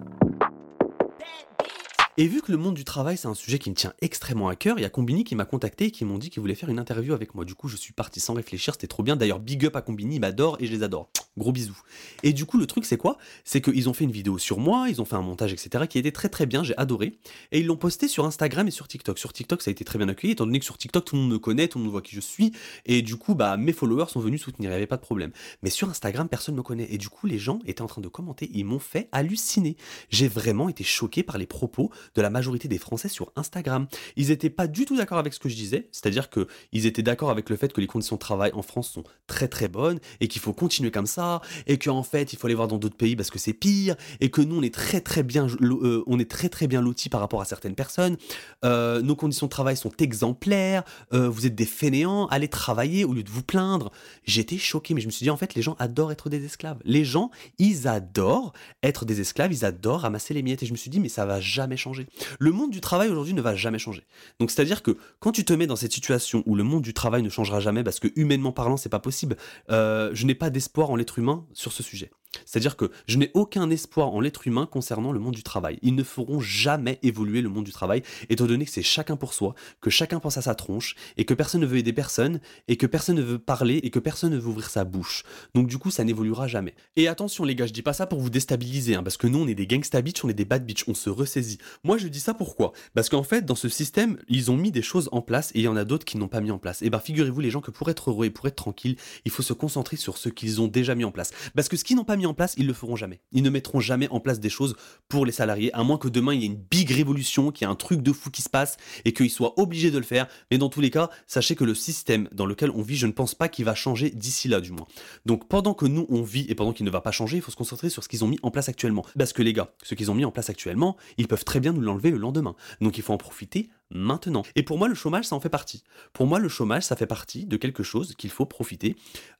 Et 2.17 2.27
vu 2.27 2.41
que 2.41 2.51
le 2.51 2.57
monde 2.57 2.75
du 2.75 2.85
travail, 2.85 3.17
c'est 3.17 3.27
un 3.27 3.33
sujet 3.33 3.59
qui 3.59 3.69
me 3.69 3.75
tient 3.75 3.93
extrêmement 4.01 4.47
à 4.47 4.55
cœur, 4.55 4.79
il 4.79 4.83
y 4.83 4.85
a 4.85 4.89
Combini 4.89 5.25
qui 5.25 5.35
m'a 5.35 5.43
contacté 5.43 5.85
et 5.85 5.91
qui 5.91 6.05
m'ont 6.05 6.17
dit 6.17 6.29
qu'ils 6.29 6.39
voulaient 6.39 6.55
faire 6.55 6.69
une 6.69 6.79
interview 6.79 7.13
avec 7.13 7.35
moi. 7.35 7.43
Du 7.43 7.55
coup, 7.55 7.67
je 7.67 7.75
suis 7.75 7.91
parti 7.91 8.21
sans 8.21 8.33
réfléchir, 8.33 8.73
c'était 8.73 8.87
trop 8.87 9.03
bien. 9.03 9.17
D'ailleurs, 9.17 9.39
big 9.39 9.65
up 9.65 9.75
à 9.75 9.81
Combini, 9.81 10.15
ils 10.15 10.23
et 10.23 10.65
je 10.65 10.71
les 10.71 10.83
adore. 10.83 11.09
Gros 11.37 11.51
bisous. 11.51 11.77
Et 12.23 12.31
du 12.31 12.45
coup, 12.45 12.57
le 12.57 12.65
truc, 12.65 12.85
c'est 12.85 12.97
quoi? 12.97 13.17
C'est 13.43 13.59
qu'ils 13.59 13.89
ont 13.89 13.93
fait 13.93 14.05
une 14.05 14.11
vidéo 14.11 14.37
sur 14.37 14.59
moi, 14.59 14.87
ils 14.89 15.01
ont 15.01 15.05
fait 15.05 15.17
un 15.17 15.21
montage, 15.21 15.51
etc., 15.51 15.85
qui 15.89 15.99
était 15.99 16.11
très 16.13 16.29
très 16.29 16.45
bien, 16.45 16.63
j'ai 16.63 16.77
adoré. 16.77 17.17
Et 17.51 17.59
ils 17.59 17.65
l'ont 17.65 17.75
posté 17.75 18.07
sur 18.07 18.25
Instagram 18.25 18.67
et 18.69 18.71
sur 18.71 18.87
TikTok. 18.87 19.19
Sur 19.19 19.33
TikTok, 19.33 19.61
ça 19.61 19.69
a 19.69 19.73
été 19.73 19.83
très 19.83 19.97
bien 19.97 20.07
accueilli, 20.07 20.31
étant 20.31 20.45
donné 20.45 20.59
que 20.59 20.65
sur 20.65 20.77
TikTok, 20.77 21.03
tout 21.03 21.15
le 21.15 21.21
monde 21.23 21.31
me 21.31 21.39
connaît, 21.39 21.67
tout 21.67 21.77
le 21.77 21.83
monde 21.83 21.91
voit 21.91 22.01
qui 22.01 22.15
je 22.15 22.21
suis. 22.21 22.53
Et 22.85 23.01
du 23.01 23.17
coup, 23.17 23.35
bah, 23.35 23.57
mes 23.57 23.73
followers 23.73 24.07
sont 24.07 24.21
venus 24.21 24.41
soutenir, 24.41 24.69
il 24.69 24.71
n'y 24.71 24.77
avait 24.77 24.87
pas 24.87 24.95
de 24.95 25.01
problème. 25.01 25.31
Mais 25.61 25.69
sur 25.69 25.89
Instagram, 25.89 26.29
personne 26.29 26.55
ne 26.55 26.59
me 26.59 26.63
connaît. 26.63 26.87
Et 26.89 26.97
du 26.97 27.09
coup, 27.09 27.27
les 27.27 27.37
gens 27.37 27.59
étaient 27.65 27.81
en 27.81 27.87
train 27.87 28.01
de 28.01 28.07
commenter, 28.07 28.49
ils 28.53 28.63
m'ont 28.63 28.79
fait 28.79 29.09
halluciner. 29.11 29.75
J'ai 30.09 30.29
vraiment 30.29 30.69
été 30.69 30.85
choqué 30.85 31.21
par 31.21 31.37
les 31.37 31.47
propos 31.47 31.91
de 32.15 32.21
la 32.21 32.29
majorité 32.29 32.69
des 32.69 32.77
Français 32.77 33.09
sur 33.09 33.33
Instagram. 33.35 33.87
Ils 34.15 34.29
n'étaient 34.29 34.49
pas 34.49 34.67
du 34.67 34.85
tout 34.85 34.95
d'accord 34.95 35.17
avec 35.17 35.33
ce 35.33 35.39
que 35.39 35.49
je 35.49 35.55
disais, 35.55 35.89
c'est-à-dire 35.91 36.29
qu'ils 36.29 36.85
étaient 36.85 37.03
d'accord 37.03 37.29
avec 37.29 37.49
le 37.49 37.57
fait 37.57 37.73
que 37.73 37.81
les 37.81 37.87
conditions 37.87 38.15
de 38.15 38.21
travail 38.21 38.51
en 38.53 38.61
France 38.61 38.89
sont 38.89 39.03
très 39.27 39.49
très 39.49 39.67
bonnes 39.67 39.99
et 40.21 40.27
qu'il 40.27 40.41
faut 40.41 40.53
continuer 40.53 40.91
comme 40.91 41.07
ça 41.07 41.24
et 41.67 41.77
qu'en 41.77 42.03
fait 42.03 42.33
il 42.33 42.39
faut 42.39 42.47
aller 42.47 42.55
voir 42.55 42.67
dans 42.67 42.77
d'autres 42.77 42.95
pays 42.95 43.15
parce 43.15 43.29
que 43.29 43.39
c'est 43.39 43.53
pire 43.53 43.95
et 44.19 44.29
que 44.29 44.41
nous 44.41 44.57
on 44.57 44.61
est 44.61 44.73
très 44.73 45.01
très 45.01 45.23
bien 45.23 45.47
euh, 45.61 46.03
on 46.07 46.19
est 46.19 46.29
très 46.29 46.49
très 46.49 46.67
bien 46.67 46.81
lotis 46.81 47.09
par 47.09 47.19
rapport 47.19 47.41
à 47.41 47.45
certaines 47.45 47.75
personnes. 47.75 48.17
Euh, 48.63 49.01
nos 49.01 49.15
conditions 49.15 49.47
de 49.47 49.51
travail 49.51 49.77
sont 49.77 49.91
exemplaires. 49.99 50.83
Euh, 51.13 51.29
vous 51.29 51.45
êtes 51.45 51.55
des 51.55 51.65
fainéants, 51.65 52.27
allez 52.27 52.47
travailler 52.47 53.05
au 53.05 53.13
lieu 53.13 53.23
de 53.23 53.29
vous 53.29 53.43
plaindre. 53.43 53.91
J'étais 54.25 54.57
choqué, 54.57 54.93
mais 54.93 55.01
je 55.01 55.07
me 55.07 55.11
suis 55.11 55.23
dit 55.23 55.29
en 55.29 55.37
fait 55.37 55.55
les 55.55 55.61
gens 55.61 55.75
adorent 55.79 56.11
être 56.11 56.29
des 56.29 56.43
esclaves. 56.45 56.79
Les 56.83 57.05
gens 57.05 57.31
ils 57.57 57.87
adorent 57.87 58.53
être 58.83 59.05
des 59.05 59.21
esclaves, 59.21 59.51
ils 59.51 59.65
adorent 59.65 60.01
ramasser 60.01 60.33
les 60.33 60.41
miettes 60.41 60.63
et 60.63 60.65
je 60.65 60.71
me 60.71 60.77
suis 60.77 60.89
dit 60.89 60.99
mais 60.99 61.09
ça 61.09 61.25
va 61.25 61.39
jamais 61.39 61.77
changer. 61.77 62.07
Le 62.39 62.51
monde 62.51 62.71
du 62.71 62.81
travail 62.81 63.09
aujourd'hui 63.09 63.33
ne 63.33 63.41
va 63.41 63.55
jamais 63.55 63.79
changer. 63.79 64.03
Donc 64.39 64.51
c'est 64.51 64.61
à 64.61 64.65
dire 64.65 64.83
que 64.83 64.97
quand 65.19 65.31
tu 65.31 65.45
te 65.45 65.53
mets 65.53 65.67
dans 65.67 65.75
cette 65.75 65.93
situation 65.93 66.43
où 66.45 66.55
le 66.55 66.63
monde 66.63 66.83
du 66.83 66.93
travail 66.93 67.23
ne 67.23 67.29
changera 67.29 67.59
jamais 67.59 67.83
parce 67.83 67.99
que 67.99 68.07
humainement 68.15 68.51
parlant 68.51 68.77
c'est 68.77 68.89
pas 68.89 68.99
possible, 68.99 69.37
je 69.69 70.25
n'ai 70.25 70.35
pas 70.35 70.49
d'espoir 70.49 70.89
en 70.89 70.95
l'être 70.95 71.14
humain 71.17 71.45
sur 71.53 71.71
ce 71.71 71.83
sujet. 71.83 72.11
C'est-à-dire 72.45 72.75
que 72.75 72.91
je 73.07 73.17
n'ai 73.17 73.31
aucun 73.33 73.69
espoir 73.69 74.13
en 74.13 74.19
l'être 74.19 74.47
humain 74.47 74.65
concernant 74.65 75.11
le 75.11 75.19
monde 75.19 75.35
du 75.35 75.43
travail. 75.43 75.79
Ils 75.81 75.95
ne 75.95 76.03
feront 76.03 76.39
jamais 76.39 76.99
évoluer 77.03 77.41
le 77.41 77.49
monde 77.49 77.65
du 77.65 77.71
travail, 77.71 78.03
étant 78.29 78.45
donné 78.45 78.65
que 78.65 78.71
c'est 78.71 78.81
chacun 78.81 79.15
pour 79.15 79.33
soi, 79.33 79.55
que 79.81 79.89
chacun 79.89 80.19
pense 80.19 80.37
à 80.37 80.41
sa 80.41 80.55
tronche, 80.55 80.95
et 81.17 81.25
que 81.25 81.33
personne 81.33 81.61
ne 81.61 81.65
veut 81.65 81.77
aider 81.77 81.93
personne, 81.93 82.39
et 82.67 82.77
que 82.77 82.85
personne 82.85 83.15
ne 83.15 83.21
veut 83.21 83.39
parler, 83.39 83.77
et 83.77 83.89
que 83.89 83.99
personne 83.99 84.33
ne 84.33 84.37
veut 84.37 84.49
ouvrir 84.49 84.69
sa 84.69 84.83
bouche. 84.83 85.23
Donc 85.53 85.67
du 85.67 85.77
coup, 85.77 85.91
ça 85.91 86.03
n'évoluera 86.03 86.47
jamais. 86.47 86.73
Et 86.95 87.07
attention 87.07 87.43
les 87.43 87.55
gars, 87.55 87.67
je 87.67 87.73
dis 87.73 87.81
pas 87.81 87.93
ça 87.93 88.07
pour 88.07 88.19
vous 88.19 88.29
déstabiliser, 88.29 88.95
hein, 88.95 89.03
parce 89.03 89.17
que 89.17 89.27
nous 89.27 89.39
on 89.39 89.47
est 89.47 89.55
des 89.55 89.67
gangsta 89.67 90.01
bitch, 90.01 90.23
on 90.23 90.29
est 90.29 90.33
des 90.33 90.45
bad 90.45 90.65
bitch, 90.65 90.85
on 90.87 90.93
se 90.93 91.09
ressaisit. 91.09 91.59
Moi 91.83 91.97
je 91.97 92.07
dis 92.07 92.19
ça 92.19 92.33
pourquoi? 92.33 92.73
Parce 92.93 93.09
qu'en 93.09 93.23
fait, 93.23 93.45
dans 93.45 93.55
ce 93.55 93.69
système, 93.69 94.17
ils 94.27 94.51
ont 94.51 94.57
mis 94.57 94.71
des 94.71 94.81
choses 94.81 95.09
en 95.11 95.21
place, 95.21 95.51
et 95.55 95.59
il 95.59 95.63
y 95.63 95.67
en 95.67 95.75
a 95.75 95.85
d'autres 95.85 96.05
qui 96.05 96.17
n'ont 96.17 96.27
pas 96.27 96.41
mis 96.41 96.51
en 96.51 96.57
place. 96.57 96.81
Et 96.81 96.89
ben 96.89 96.99
figurez-vous 96.99 97.41
les 97.41 97.51
gens 97.51 97.61
que 97.61 97.71
pour 97.71 97.89
être 97.89 98.09
heureux 98.09 98.25
et 98.25 98.29
pour 98.29 98.47
être 98.47 98.55
tranquille, 98.55 98.97
il 99.25 99.31
faut 99.31 99.43
se 99.43 99.53
concentrer 99.53 99.97
sur 99.97 100.17
ce 100.17 100.29
qu'ils 100.29 100.61
ont 100.61 100.67
déjà 100.67 100.95
mis 100.95 101.03
en 101.03 101.11
place. 101.11 101.31
Parce 101.55 101.69
que 101.69 101.77
ce 101.77 101.83
qu'ils 101.83 101.95
n'ont 101.95 102.03
pas 102.03 102.17
mis 102.17 102.24
en 102.25 102.33
place, 102.33 102.53
ils 102.57 102.67
le 102.67 102.73
feront 102.73 102.95
jamais. 102.95 103.19
Ils 103.31 103.43
ne 103.43 103.49
mettront 103.49 103.79
jamais 103.79 104.07
en 104.09 104.19
place 104.19 104.39
des 104.39 104.49
choses 104.49 104.75
pour 105.09 105.25
les 105.25 105.31
salariés, 105.31 105.73
à 105.73 105.83
moins 105.83 105.97
que 105.97 106.07
demain 106.07 106.33
il 106.33 106.41
y 106.41 106.43
ait 106.43 106.47
une 106.47 106.55
big 106.55 106.91
révolution, 106.91 107.51
qu'il 107.51 107.65
y 107.65 107.69
ait 107.69 107.71
un 107.71 107.75
truc 107.75 108.01
de 108.01 108.11
fou 108.11 108.29
qui 108.29 108.41
se 108.41 108.49
passe 108.49 108.77
et 109.05 109.13
qu'ils 109.13 109.29
soient 109.29 109.59
obligés 109.59 109.91
de 109.91 109.97
le 109.97 110.03
faire. 110.03 110.27
Mais 110.51 110.57
dans 110.57 110.69
tous 110.69 110.81
les 110.81 110.89
cas, 110.89 111.09
sachez 111.27 111.55
que 111.55 111.63
le 111.63 111.75
système 111.75 112.27
dans 112.31 112.45
lequel 112.45 112.71
on 112.71 112.81
vit, 112.81 112.95
je 112.95 113.07
ne 113.07 113.11
pense 113.11 113.35
pas 113.35 113.49
qu'il 113.49 113.65
va 113.65 113.75
changer 113.75 114.09
d'ici 114.09 114.47
là, 114.47 114.61
du 114.61 114.71
moins. 114.71 114.87
Donc 115.25 115.47
pendant 115.47 115.73
que 115.73 115.85
nous 115.85 116.05
on 116.09 116.21
vit 116.21 116.45
et 116.49 116.55
pendant 116.55 116.73
qu'il 116.73 116.85
ne 116.85 116.91
va 116.91 117.01
pas 117.01 117.11
changer, 117.11 117.37
il 117.37 117.41
faut 117.41 117.51
se 117.51 117.57
concentrer 117.57 117.89
sur 117.89 118.03
ce 118.03 118.09
qu'ils 118.09 118.23
ont 118.23 118.27
mis 118.27 118.39
en 118.43 118.51
place 118.51 118.69
actuellement. 118.69 119.05
Parce 119.17 119.33
que 119.33 119.41
les 119.41 119.53
gars, 119.53 119.73
ce 119.83 119.95
qu'ils 119.95 120.11
ont 120.11 120.15
mis 120.15 120.25
en 120.25 120.31
place 120.31 120.49
actuellement, 120.49 120.97
ils 121.17 121.27
peuvent 121.27 121.45
très 121.45 121.59
bien 121.59 121.73
nous 121.73 121.81
l'enlever 121.81 122.11
le 122.11 122.17
lendemain. 122.17 122.55
Donc 122.81 122.97
il 122.97 123.03
faut 123.03 123.13
en 123.13 123.17
profiter 123.17 123.69
maintenant. 123.91 124.43
Et 124.55 124.63
pour 124.63 124.77
moi, 124.77 124.87
le 124.87 124.95
chômage, 124.95 125.25
ça 125.25 125.35
en 125.35 125.39
fait 125.39 125.49
partie. 125.49 125.83
Pour 126.13 126.27
moi, 126.27 126.39
le 126.39 126.49
chômage, 126.49 126.83
ça 126.83 126.95
fait 126.95 127.05
partie 127.05 127.45
de 127.45 127.57
quelque 127.57 127.83
chose 127.83 128.15
qu'il 128.15 128.29
faut 128.29 128.45
profiter. 128.45 128.95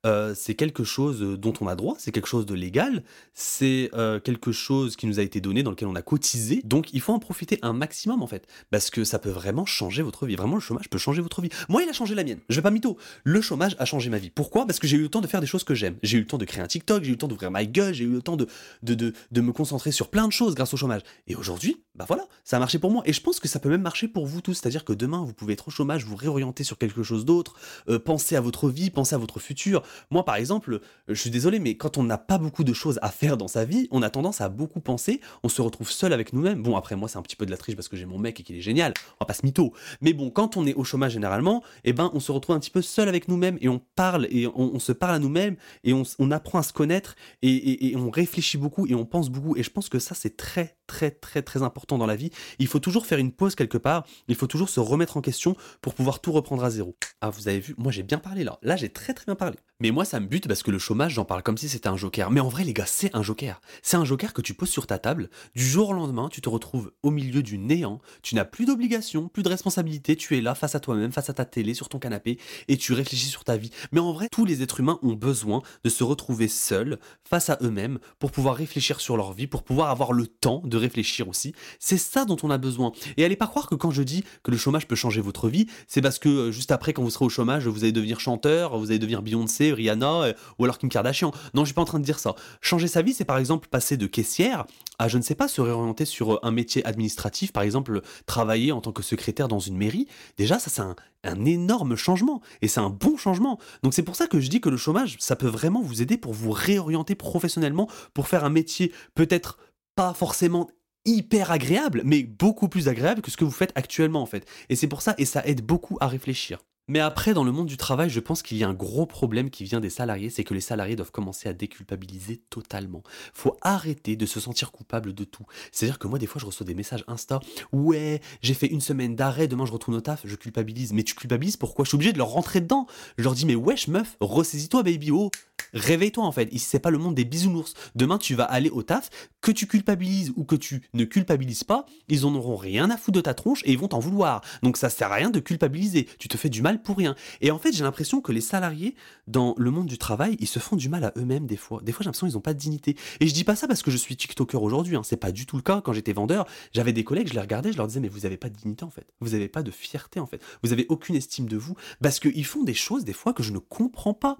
Euh, 0.05 0.34
c'est 0.36 0.55
quelque 0.55 0.84
chose 0.84 1.19
dont 1.21 1.53
on 1.62 1.67
a 1.67 1.75
droit, 1.75 1.95
c'est 1.97 2.12
quelque 2.12 2.27
chose 2.27 2.45
de 2.45 2.53
légal, 2.53 3.03
c'est 3.34 3.89
euh, 3.93 4.19
quelque 4.19 4.51
chose 4.51 4.95
qui 4.95 5.08
nous 5.08 5.19
a 5.19 5.23
été 5.23 5.41
donné, 5.41 5.63
dans 5.63 5.71
lequel 5.71 5.88
on 5.88 5.95
a 5.95 6.01
cotisé. 6.01 6.62
Donc, 6.63 6.93
il 6.93 7.01
faut 7.01 7.13
en 7.13 7.19
profiter 7.19 7.60
un 7.62 7.73
maximum, 7.73 8.21
en 8.21 8.27
fait. 8.27 8.47
Parce 8.69 8.89
que 8.89 9.03
ça 9.03 9.19
peut 9.19 9.29
vraiment 9.29 9.65
changer 9.65 10.01
votre 10.01 10.25
vie. 10.25 10.36
Vraiment, 10.36 10.55
le 10.55 10.62
chômage 10.62 10.89
peut 10.89 10.97
changer 10.97 11.21
votre 11.21 11.41
vie. 11.41 11.49
Moi, 11.69 11.84
il 11.84 11.89
a 11.89 11.93
changé 11.93 12.15
la 12.15 12.23
mienne. 12.23 12.39
Je 12.49 12.55
vais 12.55 12.62
pas 12.62 12.71
mytho. 12.71 12.97
Le 13.23 13.41
chômage 13.41 13.75
a 13.79 13.86
changé 13.86 14.10
ma 14.10 14.17
vie. 14.17 14.29
Pourquoi? 14.29 14.65
Parce 14.65 14.79
que 14.79 14.88
j'ai 14.88 14.97
eu 14.97 15.01
le 15.01 15.10
temps 15.10 15.21
de 15.21 15.27
faire 15.27 15.41
des 15.41 15.47
choses 15.47 15.63
que 15.63 15.73
j'aime. 15.73 15.97
J'ai 16.03 16.17
eu 16.17 16.21
le 16.21 16.27
temps 16.27 16.38
de 16.38 16.45
créer 16.45 16.62
un 16.62 16.67
TikTok, 16.67 17.03
j'ai 17.03 17.10
eu 17.10 17.13
le 17.13 17.17
temps 17.17 17.27
d'ouvrir 17.27 17.51
ma 17.51 17.65
gueule, 17.65 17.93
j'ai 17.93 18.03
eu 18.03 18.10
le 18.10 18.21
temps 18.21 18.38
de, 18.38 18.47
de, 18.84 18.93
de, 18.93 19.13
de 19.31 19.41
me 19.41 19.51
concentrer 19.51 19.91
sur 19.91 20.10
plein 20.10 20.27
de 20.27 20.34
choses 20.34 20.55
grâce 20.55 20.73
au 20.73 20.77
chômage. 20.77 21.01
Et 21.27 21.36
aujourd'hui, 21.36 21.84
bah 21.95 22.05
voilà, 22.08 22.25
ça 22.43 22.58
a 22.58 22.60
marché 22.60 22.79
pour 22.79 22.91
moi. 22.91 23.03
Et 23.05 23.13
je 23.13 23.21
pense 23.21 23.39
que 23.39 23.47
ça 23.47 23.60
peut 23.60 23.69
même 23.69 23.81
marcher 23.81 24.08
pour 24.08 24.25
vous 24.25 24.35
tous. 24.41 24.54
C'est-à-dire 24.56 24.86
que 24.86 24.93
demain, 24.93 25.24
vous 25.24 25.34
pouvez 25.34 25.54
être 25.54 25.67
au 25.67 25.71
chômage, 25.71 26.06
vous 26.06 26.15
réorienter 26.15 26.63
sur 26.63 26.78
quelque 26.78 27.04
chose 27.04 27.26
d'autre, 27.26 27.56
euh, 27.89 28.00
penser 28.00 28.36
à 28.36 28.41
votre 28.41 28.69
vie, 28.69 28.89
penser 28.89 29.15
à 29.15 29.17
votre 29.17 29.39
futur. 29.39 29.84
Moi, 30.12 30.24
par 30.26 30.36
exemple, 30.36 30.76
euh, 30.76 30.80
je 31.10 31.19
suis 31.19 31.30
désolé, 31.30 31.60
mais 31.60 31.76
quand 31.76 31.98
on 31.98 32.04
n'a 32.04 32.17
pas 32.17 32.38
beaucoup 32.38 32.63
de 32.63 32.74
choses 32.74 33.00
à 33.02 33.10
faire 33.10 33.38
dans 33.38 33.48
sa 33.48 33.65
vie, 33.65 33.88
on 33.91 34.02
a 34.02 34.10
tendance 34.10 34.41
à 34.41 34.50
beaucoup 34.50 34.80
penser, 34.80 35.21
on 35.43 35.50
se 35.50 35.62
retrouve 35.62 35.89
seul 35.89 36.13
avec 36.13 36.34
nous-mêmes. 36.34 36.62
Bon, 36.62 36.76
après, 36.76 36.95
moi, 36.95 37.10
c'est 37.10 37.17
un 37.17 37.21
petit 37.21 37.36
peu 37.36 37.45
de 37.45 37.52
la 37.52 37.58
triche 37.58 37.76
parce 37.76 37.88
que 37.88 37.98
j'ai 37.98 38.06
mon 38.06 38.17
mec 38.17 38.39
et 38.39 38.43
qu'il 38.43 38.56
est 38.56 38.62
génial, 38.62 38.93
on 39.19 39.26
va 39.26 39.26
pas 39.26 39.36
mytho. 39.43 39.74
Mais 40.02 40.13
bon, 40.13 40.30
quand 40.30 40.58
on 40.58 40.65
est 40.65 40.74
au 40.74 40.84
chômage 40.84 41.13
généralement, 41.13 41.63
eh 41.84 41.93
ben, 41.93 42.12
on 42.13 42.19
se 42.19 42.32
retrouve 42.32 42.56
un 42.56 42.60
petit 42.60 42.71
peu 42.71 42.82
seul 42.82 43.10
avec 43.10 43.28
nous-mêmes 43.28 43.58
et 43.62 43.69
on 43.69 43.82
parle 43.95 44.28
et 44.30 44.48
on, 44.48 44.80
se 44.80 44.91
parle 44.91 45.15
à 45.15 45.19
nous-mêmes 45.19 45.56
et 45.84 45.93
on, 45.93 46.32
apprend 46.32 46.60
à 46.60 46.63
se 46.63 46.74
connaître 46.74 47.15
et, 47.41 47.91
et 47.91 47.95
on 47.95 48.10
réfléchit 48.10 48.58
beaucoup 48.58 48.88
et 48.88 48.95
on 48.95 49.06
pense 49.06 49.30
beaucoup. 49.30 49.56
Et 49.56 49.63
je 49.63 49.69
pense 49.69 49.89
que 49.89 50.00
ça, 50.00 50.15
c'est 50.15 50.38
très, 50.38 50.76
très, 50.88 51.12
très, 51.12 51.41
très 51.41 51.63
important 51.63 51.98
dans 51.98 52.06
la 52.06 52.15
vie. 52.15 52.32
Il 52.60 52.67
faut 52.67 52.80
toujours 52.80 53.06
faire 53.06 53.19
une 53.19 53.32
pause 53.32 53.56
quelque 53.56 53.78
part, 53.78 54.06
il 54.28 54.36
faut 54.36 54.48
toujours 54.48 54.69
se 54.69 54.80
remettre 54.80 55.17
en 55.17 55.21
question 55.21 55.56
pour 55.82 55.93
pouvoir 55.93 56.19
tout 56.19 56.32
reprendre 56.32 56.63
à 56.63 56.69
zéro. 56.69 56.95
Ah, 57.21 57.30
vous 57.30 57.48
avez 57.48 57.60
vu, 57.60 57.76
moi 57.78 57.91
j'ai 57.91 58.04
bien 58.04 58.17
parlé 58.17 58.43
là. 58.43 58.60
Là, 58.62 58.76
j'ai 58.76 58.89
très 58.89 59.13
très 59.13 59.26
bien 59.26 59.36
parlé. 59.36 59.58
Mais 59.82 59.91
moi, 59.91 60.06
ça 60.06 60.21
me 60.21 60.28
bute 60.28 60.48
parce 60.48 60.63
que 60.63 60.71
le 60.71 60.80
chômage, 60.80 61.15
j'en 61.15 61.26
parle 61.26 61.43
comme 61.43 61.58
si 61.58 61.67
c'était 61.67 61.89
un 61.89 61.98
joker. 61.98 62.32
Mais 62.32 62.39
en 62.39 62.48
vrai, 62.48 62.63
les 62.63 62.74
gars, 62.74 62.86
c'est 62.86 63.13
un 63.13 63.21
joker. 63.21 63.60
C'est 63.82 63.98
un 63.98 64.06
joker 64.06 64.32
que 64.32 64.41
tu 64.41 64.54
poses 64.54 64.69
sur 64.69 64.88
ta 64.88 65.00
table. 65.00 65.30
Du 65.54 65.65
jour 65.65 65.89
au 65.89 65.93
lendemain, 65.93 66.30
tu 66.32 66.39
te 66.39 66.48
retrouves 66.48 66.93
au 67.04 67.12
milieu 67.12 67.43
du 67.43 67.58
néant. 67.58 68.00
Tu 68.21 68.36
n'as 68.36 68.45
plus 68.45 68.65
d'obligation, 68.65 69.28
plus 69.28 69.43
de 69.43 69.50
responsabilité. 69.50 70.15
Tu 70.15 70.38
es 70.38 70.41
là 70.41 70.56
face 70.56 70.76
à 70.76 70.80
toi-même, 70.80 71.12
face 71.12 71.30
à 71.30 71.34
ta 71.34 71.43
télé, 71.43 71.74
sur 71.74 71.89
ton 71.89 72.00
canapé, 72.00 72.39
et 72.69 72.78
tu 72.78 72.93
réfléchis 72.93 73.28
sur 73.28 73.43
ta 73.43 73.58
vie. 73.58 73.69
Mais 73.91 74.00
en 74.00 74.13
vrai, 74.13 74.30
tous 74.32 74.45
les 74.45 74.62
êtres 74.62 74.80
humains 74.80 74.98
ont 75.02 75.13
besoin 75.13 75.62
de 75.84 75.89
se 75.89 76.06
retrouver 76.06 76.48
seuls, 76.48 76.98
face 77.28 77.50
à 77.50 77.58
eux-mêmes, 77.62 78.00
pour 78.17 78.32
pouvoir 78.32 78.56
réfléchir 78.56 79.02
sur 79.02 79.17
leur 79.17 79.34
vie, 79.34 79.48
pour 79.48 79.63
pouvoir 79.63 79.89
avoir 79.89 80.13
le 80.13 80.26
temps 80.26 80.62
de 80.63 80.74
réfléchir 80.77 81.27
aussi. 81.27 81.53
C'est 81.79 81.97
ça 81.97 82.25
dont 82.25 82.38
on 82.43 82.49
a 82.49 82.57
besoin. 82.57 82.91
Et 83.17 83.25
allez 83.25 83.35
pas 83.35 83.47
croire 83.47 83.67
que 83.67 83.75
quand 83.75 83.91
je 83.91 84.03
dis 84.03 84.23
que 84.43 84.51
le 84.51 84.57
chômage 84.57 84.88
peut 84.88 84.95
changer 84.95 85.21
votre 85.21 85.49
vie, 85.49 85.67
c'est 85.88 86.01
parce 86.01 86.19
que 86.19 86.29
euh, 86.29 86.51
juste 86.51 86.71
après, 86.71 86.93
quand 86.93 87.03
vous 87.03 87.09
serez 87.09 87.25
au 87.25 87.29
chômage, 87.29 87.67
vous 87.67 87.83
allez 87.83 87.91
devenir 87.91 88.19
chanteur, 88.19 88.77
vous 88.77 88.91
allez 88.91 88.99
devenir 88.99 89.21
Beyoncé, 89.21 89.73
Rihanna, 89.73 90.21
euh, 90.23 90.33
ou 90.59 90.65
alors 90.65 90.77
Kim 90.77 90.89
Kardashian. 90.89 91.31
Non, 91.53 91.63
je 91.63 91.67
suis 91.67 91.73
pas 91.73 91.81
en 91.81 91.85
train 91.85 91.99
de 91.99 92.05
dire 92.05 92.19
ça. 92.19 92.35
Changer 92.61 92.88
sa 92.88 93.01
vie, 93.01 93.13
c'est 93.13 93.25
par 93.25 93.38
exemple 93.38 93.67
passer 93.69 93.97
de 93.97 94.07
caissière 94.07 94.65
à, 94.99 95.07
je 95.07 95.17
ne 95.17 95.23
sais 95.23 95.35
pas, 95.35 95.47
se 95.47 95.61
réorienter 95.61 96.05
sur 96.05 96.35
euh, 96.35 96.39
un 96.43 96.51
métier 96.51 96.85
administratif, 96.85 97.51
par 97.51 97.63
exemple, 97.63 98.01
travailler 98.25 98.71
en 98.71 98.81
tant 98.81 98.91
que 98.91 99.03
secrétaire 99.03 99.47
dans 99.47 99.59
une 99.59 99.77
mairie. 99.77 100.07
Déjà, 100.38 100.59
ça, 100.59 100.69
c'est 100.69 100.81
un 100.81 101.45
énorme 101.45 101.95
changement. 101.95 102.41
Et 102.61 102.67
c'est 102.67 102.79
un 102.79 102.89
bon 102.89 103.17
changement. 103.17 103.59
Donc 103.83 103.93
c'est 103.93 104.03
pour 104.03 104.15
ça 104.15 104.27
que 104.27 104.39
je 104.39 104.49
dis 104.49 104.61
que 104.61 104.69
le 104.69 104.77
chômage, 104.77 105.17
ça 105.19 105.35
peut 105.35 105.47
vraiment 105.47 105.81
vous 105.81 106.01
aider 106.01 106.17
pour 106.17 106.33
vous 106.33 106.51
réorienter 106.51 107.15
professionnellement, 107.15 107.89
pour 108.13 108.27
faire 108.27 108.45
un 108.45 108.49
métier 108.49 108.91
peut-être 109.15 109.57
pas 109.95 110.13
forcément 110.13 110.69
hyper 111.05 111.51
agréable, 111.51 112.01
mais 112.03 112.23
beaucoup 112.23 112.67
plus 112.67 112.88
agréable 112.88 113.21
que 113.21 113.31
ce 113.31 113.38
que 113.38 113.45
vous 113.45 113.51
faites 113.51 113.71
actuellement 113.75 114.21
en 114.21 114.25
fait. 114.25 114.47
Et 114.69 114.75
c'est 114.75 114.88
pour 114.88 115.01
ça, 115.01 115.15
et 115.17 115.25
ça 115.25 115.45
aide 115.45 115.65
beaucoup 115.65 115.97
à 116.01 116.08
réfléchir. 116.08 116.60
Mais 116.88 116.99
après, 116.99 117.34
dans 117.34 117.43
le 117.43 117.51
monde 117.51 117.65
du 117.65 117.77
travail, 117.77 118.12
je 118.12 118.19
pense 118.19 118.43
qu'il 118.43 118.58
y 118.58 118.63
a 118.63 118.67
un 118.67 118.73
gros 118.75 119.08
problème 119.08 119.49
qui 119.49 119.63
vient 119.63 119.79
des 119.79 119.89
salariés, 119.89 120.29
c'est 120.29 120.43
que 120.43 120.53
les 120.53 120.62
salariés 120.62 120.95
doivent 120.95 121.12
commencer 121.12 121.49
à 121.49 121.53
déculpabiliser 121.53 122.43
totalement. 122.51 123.01
Faut 123.34 123.58
arrêter 123.62 124.15
de 124.15 124.27
se 124.27 124.39
sentir 124.39 124.71
coupable 124.71 125.13
de 125.13 125.23
tout. 125.23 125.45
C'est-à-dire 125.71 125.97
que 125.97 126.08
moi, 126.08 126.19
des 126.19 126.27
fois, 126.27 126.39
je 126.39 126.45
reçois 126.45 126.65
des 126.65 126.75
messages 126.75 127.03
Insta, 127.08 127.39
ouais, 127.71 128.21
j'ai 128.41 128.53
fait 128.53 128.67
une 128.67 128.81
semaine 128.81 129.15
d'arrêt, 129.15 129.47
demain 129.47 129.65
je 129.65 129.71
retourne 129.71 129.97
au 129.97 130.01
taf, 130.01 130.21
je 130.25 130.36
culpabilise. 130.36 130.93
Mais 130.93 131.01
tu 131.01 131.15
culpabilises 131.15 131.58
pourquoi? 131.58 131.86
Je 131.86 131.89
suis 131.89 131.95
obligé 131.95 132.13
de 132.13 132.19
leur 132.19 132.29
rentrer 132.29 132.62
dedans. 132.62 132.86
Je 133.17 133.23
leur 133.23 133.34
dis, 133.34 133.47
mais 133.47 133.55
wesh 133.55 133.88
meuf, 133.88 134.15
ressaisis-toi 134.19 134.84
baby, 134.84 135.10
oh 135.10 135.31
Réveille-toi 135.73 136.23
en 136.23 136.31
fait. 136.31 136.49
C'est 136.57 136.79
pas 136.79 136.89
le 136.89 136.97
monde 136.97 137.15
des 137.15 137.25
bisounours. 137.25 137.73
Demain, 137.95 138.17
tu 138.17 138.33
vas 138.35 138.45
aller 138.45 138.69
au 138.69 138.81
taf, 138.81 139.09
que 139.41 139.51
tu 139.51 139.67
culpabilises 139.67 140.33
ou 140.35 140.43
que 140.43 140.55
tu 140.55 140.83
ne 140.93 141.03
culpabilises 141.05 141.63
pas, 141.63 141.85
ils 142.07 142.25
en 142.25 142.33
auront 142.33 142.55
rien 142.55 142.89
à 142.89 142.97
foutre 142.97 143.17
de 143.17 143.21
ta 143.21 143.33
tronche 143.33 143.61
et 143.65 143.71
ils 143.71 143.77
vont 143.77 143.87
t'en 143.87 143.99
vouloir. 143.99 144.41
Donc 144.63 144.77
ça 144.77 144.89
sert 144.89 145.11
à 145.11 145.15
rien 145.15 145.29
de 145.29 145.39
culpabiliser. 145.39 146.07
Tu 146.17 146.27
te 146.27 146.37
fais 146.37 146.49
du 146.49 146.61
mal 146.61 146.81
pour 146.81 146.97
rien. 146.97 147.15
Et 147.41 147.51
en 147.51 147.59
fait, 147.59 147.71
j'ai 147.73 147.83
l'impression 147.83 148.21
que 148.21 148.31
les 148.31 148.41
salariés 148.41 148.95
dans 149.27 149.53
le 149.57 149.69
monde 149.71 149.87
du 149.87 149.97
travail, 149.97 150.37
ils 150.39 150.47
se 150.47 150.59
font 150.59 150.75
du 150.75 150.89
mal 150.89 151.03
à 151.03 151.13
eux-mêmes 151.17 151.45
des 151.45 151.57
fois. 151.57 151.81
Des 151.83 151.91
fois, 151.91 152.03
j'ai 152.03 152.07
l'impression 152.07 152.27
qu'ils 152.27 152.35
n'ont 152.35 152.41
pas 152.41 152.53
de 152.53 152.59
dignité. 152.59 152.95
Et 153.19 153.27
je 153.27 153.33
dis 153.33 153.43
pas 153.43 153.55
ça 153.55 153.67
parce 153.67 153.83
que 153.83 153.91
je 153.91 153.97
suis 153.97 154.15
TikToker 154.15 154.61
aujourd'hui. 154.61 154.95
Hein. 154.95 155.03
C'est 155.03 155.17
pas 155.17 155.31
du 155.31 155.45
tout 155.45 155.57
le 155.57 155.61
cas. 155.61 155.81
Quand 155.81 155.93
j'étais 155.93 156.13
vendeur, 156.13 156.45
j'avais 156.73 156.93
des 156.93 157.03
collègues, 157.03 157.27
je 157.27 157.33
les 157.33 157.41
regardais, 157.41 157.71
je 157.71 157.77
leur 157.77 157.87
disais 157.87 157.99
mais 157.99 158.07
vous 158.07 158.25
avez 158.25 158.37
pas 158.37 158.49
de 158.49 158.55
dignité 158.55 158.83
en 158.83 158.89
fait. 158.89 159.07
Vous 159.19 159.35
avez 159.35 159.47
pas 159.47 159.63
de 159.63 159.71
fierté 159.71 160.19
en 160.19 160.25
fait. 160.25 160.41
Vous 160.63 160.73
avez 160.73 160.85
aucune 160.89 161.15
estime 161.15 161.47
de 161.47 161.57
vous 161.57 161.75
parce 162.01 162.19
qu'ils 162.19 162.45
font 162.45 162.63
des 162.63 162.73
choses 162.73 163.03
des 163.05 163.13
fois 163.13 163.33
que 163.33 163.43
je 163.43 163.51
ne 163.51 163.59
comprends 163.59 164.13
pas 164.13 164.37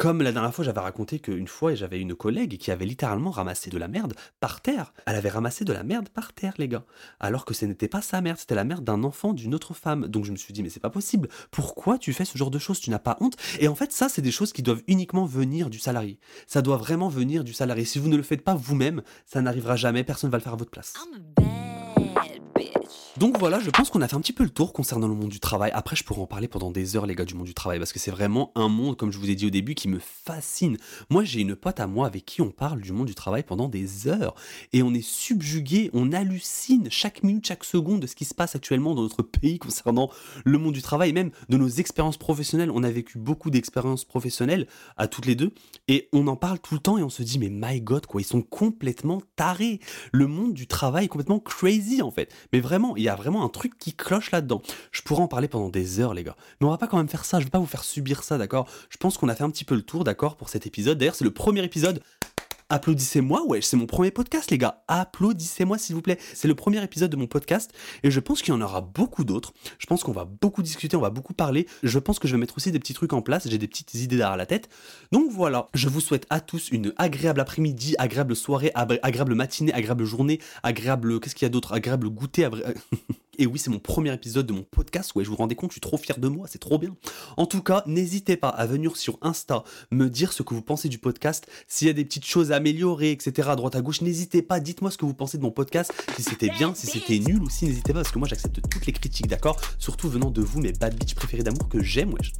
Comme 0.00 0.22
la 0.22 0.32
dernière 0.32 0.54
fois, 0.54 0.64
j'avais 0.64 0.80
raconté 0.80 1.18
qu'une 1.18 1.46
fois, 1.46 1.74
j'avais 1.74 2.00
une 2.00 2.14
collègue 2.14 2.56
qui 2.56 2.70
avait 2.70 2.86
littéralement 2.86 3.30
ramassé 3.30 3.68
de 3.68 3.76
la 3.76 3.86
merde 3.86 4.14
par 4.40 4.62
terre. 4.62 4.94
Elle 5.04 5.14
avait 5.14 5.28
ramassé 5.28 5.66
de 5.66 5.74
la 5.74 5.82
merde 5.82 6.08
par 6.08 6.32
terre, 6.32 6.54
les 6.56 6.68
gars. 6.68 6.84
Alors 7.20 7.44
que 7.44 7.52
ce 7.52 7.66
n'était 7.66 7.86
pas 7.86 8.00
sa 8.00 8.22
merde, 8.22 8.38
c'était 8.38 8.54
la 8.54 8.64
merde 8.64 8.82
d'un 8.82 9.04
enfant 9.04 9.34
d'une 9.34 9.54
autre 9.54 9.74
femme. 9.74 10.06
Donc 10.06 10.24
je 10.24 10.32
me 10.32 10.38
suis 10.38 10.54
dit, 10.54 10.62
mais 10.62 10.70
c'est 10.70 10.80
pas 10.80 10.88
possible. 10.88 11.28
Pourquoi 11.50 11.98
tu 11.98 12.14
fais 12.14 12.24
ce 12.24 12.38
genre 12.38 12.50
de 12.50 12.58
choses? 12.58 12.80
Tu 12.80 12.88
n'as 12.88 12.98
pas 12.98 13.18
honte? 13.20 13.36
Et 13.58 13.68
en 13.68 13.74
fait, 13.74 13.92
ça, 13.92 14.08
c'est 14.08 14.22
des 14.22 14.30
choses 14.30 14.54
qui 14.54 14.62
doivent 14.62 14.82
uniquement 14.86 15.26
venir 15.26 15.68
du 15.68 15.78
salarié. 15.78 16.18
Ça 16.46 16.62
doit 16.62 16.78
vraiment 16.78 17.10
venir 17.10 17.44
du 17.44 17.52
salarié. 17.52 17.84
Si 17.84 17.98
vous 17.98 18.08
ne 18.08 18.16
le 18.16 18.22
faites 18.22 18.42
pas 18.42 18.54
vous-même, 18.54 19.02
ça 19.26 19.42
n'arrivera 19.42 19.76
jamais. 19.76 20.02
Personne 20.02 20.28
ne 20.28 20.32
va 20.32 20.38
le 20.38 20.42
faire 20.42 20.54
à 20.54 20.56
votre 20.56 20.70
place. 20.70 20.94
Donc 23.16 23.38
voilà, 23.38 23.58
je 23.58 23.70
pense 23.70 23.90
qu'on 23.90 24.02
a 24.02 24.08
fait 24.08 24.14
un 24.14 24.20
petit 24.20 24.32
peu 24.32 24.44
le 24.44 24.50
tour 24.50 24.72
concernant 24.72 25.08
le 25.08 25.14
monde 25.14 25.30
du 25.30 25.40
travail. 25.40 25.72
Après, 25.74 25.96
je 25.96 26.04
pourrais 26.04 26.22
en 26.22 26.28
parler 26.28 26.46
pendant 26.46 26.70
des 26.70 26.96
heures, 26.96 27.06
les 27.06 27.16
gars, 27.16 27.24
du 27.24 27.34
monde 27.34 27.46
du 27.46 27.54
travail, 27.54 27.78
parce 27.78 27.92
que 27.92 27.98
c'est 27.98 28.12
vraiment 28.12 28.52
un 28.54 28.68
monde, 28.68 28.96
comme 28.96 29.10
je 29.10 29.18
vous 29.18 29.28
ai 29.28 29.34
dit 29.34 29.46
au 29.46 29.50
début, 29.50 29.74
qui 29.74 29.88
me 29.88 29.98
fascine. 29.98 30.76
Moi, 31.10 31.24
j'ai 31.24 31.40
une 31.40 31.56
pote 31.56 31.80
à 31.80 31.88
moi 31.88 32.06
avec 32.06 32.24
qui 32.24 32.40
on 32.40 32.50
parle 32.50 32.80
du 32.80 32.92
monde 32.92 33.08
du 33.08 33.16
travail 33.16 33.42
pendant 33.42 33.68
des 33.68 34.06
heures. 34.06 34.36
Et 34.72 34.84
on 34.84 34.94
est 34.94 35.04
subjugué, 35.04 35.90
on 35.92 36.12
hallucine 36.12 36.86
chaque 36.88 37.24
minute, 37.24 37.46
chaque 37.46 37.64
seconde 37.64 37.98
de 38.00 38.06
ce 38.06 38.14
qui 38.14 38.24
se 38.24 38.32
passe 38.32 38.54
actuellement 38.54 38.94
dans 38.94 39.02
notre 39.02 39.22
pays 39.22 39.58
concernant 39.58 40.08
le 40.44 40.58
monde 40.58 40.74
du 40.74 40.82
travail, 40.82 41.12
même 41.12 41.32
de 41.48 41.56
nos 41.56 41.68
expériences 41.68 42.16
professionnelles. 42.16 42.70
On 42.70 42.84
a 42.84 42.90
vécu 42.90 43.18
beaucoup 43.18 43.50
d'expériences 43.50 44.04
professionnelles 44.04 44.68
à 44.96 45.08
toutes 45.08 45.26
les 45.26 45.34
deux, 45.34 45.52
et 45.88 46.08
on 46.12 46.28
en 46.28 46.36
parle 46.36 46.60
tout 46.60 46.74
le 46.74 46.80
temps, 46.80 46.96
et 46.96 47.02
on 47.02 47.10
se 47.10 47.24
dit, 47.24 47.40
mais 47.40 47.50
my 47.50 47.80
god, 47.80 48.06
quoi, 48.06 48.20
ils 48.20 48.24
sont 48.24 48.42
complètement 48.42 49.20
tarés. 49.34 49.80
Le 50.12 50.28
monde 50.28 50.54
du 50.54 50.68
travail 50.68 51.06
est 51.06 51.08
complètement 51.08 51.40
crazy, 51.40 52.02
en 52.02 52.12
fait. 52.12 52.32
Mais 52.52 52.60
vraiment, 52.60 52.96
il 53.00 53.04
y 53.04 53.08
a 53.08 53.16
vraiment 53.16 53.44
un 53.44 53.48
truc 53.48 53.78
qui 53.78 53.94
cloche 53.94 54.30
là-dedans. 54.30 54.62
Je 54.92 55.02
pourrais 55.02 55.22
en 55.22 55.28
parler 55.28 55.48
pendant 55.48 55.68
des 55.68 56.00
heures, 56.00 56.14
les 56.14 56.22
gars. 56.22 56.36
Mais 56.60 56.66
on 56.66 56.70
va 56.70 56.78
pas 56.78 56.86
quand 56.86 56.98
même 56.98 57.08
faire 57.08 57.24
ça. 57.24 57.40
Je 57.40 57.44
vais 57.44 57.50
pas 57.50 57.58
vous 57.58 57.66
faire 57.66 57.84
subir 57.84 58.22
ça, 58.22 58.38
d'accord? 58.38 58.68
Je 58.90 58.96
pense 58.98 59.16
qu'on 59.16 59.28
a 59.28 59.34
fait 59.34 59.44
un 59.44 59.50
petit 59.50 59.64
peu 59.64 59.74
le 59.74 59.82
tour, 59.82 60.04
d'accord, 60.04 60.36
pour 60.36 60.48
cet 60.48 60.66
épisode. 60.66 60.98
D'ailleurs, 60.98 61.14
c'est 61.14 61.24
le 61.24 61.30
premier 61.30 61.64
épisode. 61.64 62.02
Applaudissez-moi, 62.70 63.44
ouais, 63.46 63.60
c'est 63.62 63.76
mon 63.76 63.86
premier 63.86 64.12
podcast, 64.12 64.50
les 64.52 64.56
gars. 64.58 64.84
Applaudissez-moi, 64.86 65.76
s'il 65.76 65.96
vous 65.96 66.02
plaît. 66.02 66.18
C'est 66.34 66.46
le 66.46 66.54
premier 66.54 66.80
épisode 66.84 67.10
de 67.10 67.16
mon 67.16 67.26
podcast 67.26 67.72
et 68.04 68.12
je 68.12 68.20
pense 68.20 68.42
qu'il 68.42 68.54
y 68.54 68.56
en 68.56 68.60
aura 68.60 68.80
beaucoup 68.80 69.24
d'autres. 69.24 69.52
Je 69.80 69.86
pense 69.86 70.04
qu'on 70.04 70.12
va 70.12 70.24
beaucoup 70.24 70.62
discuter, 70.62 70.96
on 70.96 71.00
va 71.00 71.10
beaucoup 71.10 71.34
parler. 71.34 71.66
Je 71.82 71.98
pense 71.98 72.20
que 72.20 72.28
je 72.28 72.34
vais 72.34 72.38
mettre 72.38 72.56
aussi 72.56 72.70
des 72.70 72.78
petits 72.78 72.94
trucs 72.94 73.12
en 73.12 73.22
place. 73.22 73.48
J'ai 73.48 73.58
des 73.58 73.66
petites 73.66 73.92
idées 73.94 74.16
derrière 74.16 74.36
la 74.36 74.46
tête. 74.46 74.68
Donc 75.10 75.32
voilà, 75.32 75.68
je 75.74 75.88
vous 75.88 76.00
souhaite 76.00 76.26
à 76.30 76.40
tous 76.40 76.68
une 76.70 76.92
agréable 76.96 77.40
après-midi, 77.40 77.96
agréable 77.98 78.36
soirée, 78.36 78.70
ab- 78.76 79.00
agréable 79.02 79.34
matinée, 79.34 79.72
agréable 79.72 80.04
journée, 80.04 80.38
agréable. 80.62 81.18
Qu'est-ce 81.18 81.34
qu'il 81.34 81.46
y 81.46 81.50
a 81.50 81.50
d'autre? 81.50 81.72
Agréable 81.72 82.08
goûter. 82.08 82.48
Et 83.38 83.46
oui, 83.46 83.58
c'est 83.58 83.70
mon 83.70 83.78
premier 83.78 84.12
épisode 84.12 84.44
de 84.46 84.52
mon 84.52 84.64
podcast. 84.64 85.14
Ouais, 85.14 85.24
je 85.24 85.30
vous 85.30 85.36
rendez 85.36 85.54
compte, 85.54 85.70
je 85.70 85.74
suis 85.74 85.80
trop 85.80 85.96
fier 85.96 86.18
de 86.18 86.28
moi, 86.28 86.46
c'est 86.46 86.58
trop 86.58 86.78
bien. 86.78 86.94
En 87.38 87.46
tout 87.46 87.62
cas, 87.62 87.82
n'hésitez 87.86 88.36
pas 88.36 88.50
à 88.50 88.66
venir 88.66 88.98
sur 88.98 89.16
Insta 89.22 89.64
me 89.90 90.10
dire 90.10 90.34
ce 90.34 90.42
que 90.42 90.52
vous 90.52 90.60
pensez 90.60 90.90
du 90.90 90.98
podcast, 90.98 91.46
s'il 91.66 91.86
y 91.86 91.90
a 91.90 91.94
des 91.94 92.04
petites 92.04 92.26
choses 92.26 92.52
à 92.52 92.59
améliorer, 92.60 93.10
etc. 93.10 93.50
droite 93.56 93.74
à 93.74 93.80
gauche. 93.80 94.02
N'hésitez 94.02 94.42
pas, 94.42 94.60
dites-moi 94.60 94.90
ce 94.90 94.98
que 94.98 95.06
vous 95.06 95.14
pensez 95.14 95.38
de 95.38 95.42
mon 95.42 95.50
podcast, 95.50 95.92
si 96.16 96.22
c'était 96.22 96.50
bien, 96.50 96.74
si 96.74 96.86
c'était 96.86 97.18
nul 97.18 97.42
aussi, 97.42 97.64
n'hésitez 97.64 97.92
pas 97.92 98.00
parce 98.00 98.12
que 98.12 98.18
moi 98.18 98.28
j'accepte 98.28 98.60
toutes 98.68 98.86
les 98.86 98.92
critiques, 98.92 99.26
d'accord 99.26 99.58
Surtout 99.78 100.08
venant 100.08 100.30
de 100.30 100.42
vous, 100.42 100.60
mes 100.60 100.72
bad 100.72 100.94
bitch 100.94 101.14
préférés 101.14 101.42
d'amour 101.42 101.68
que 101.68 101.82
j'aime, 101.82 102.12
wesh. 102.12 102.32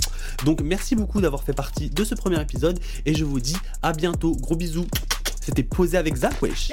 Donc 0.44 0.60
merci 0.60 0.94
beaucoup 0.94 1.20
d'avoir 1.20 1.42
fait 1.42 1.54
partie 1.54 1.90
de 1.90 2.04
ce 2.04 2.14
premier 2.14 2.40
épisode 2.40 2.78
et 3.06 3.14
je 3.14 3.24
vous 3.24 3.40
dis 3.40 3.56
à 3.82 3.92
bientôt. 3.92 4.36
Gros 4.36 4.56
bisous. 4.56 4.86
C'était 5.40 5.62
posé 5.62 5.96
avec 5.96 6.16
Zach, 6.16 6.40
wesh. 6.42 6.70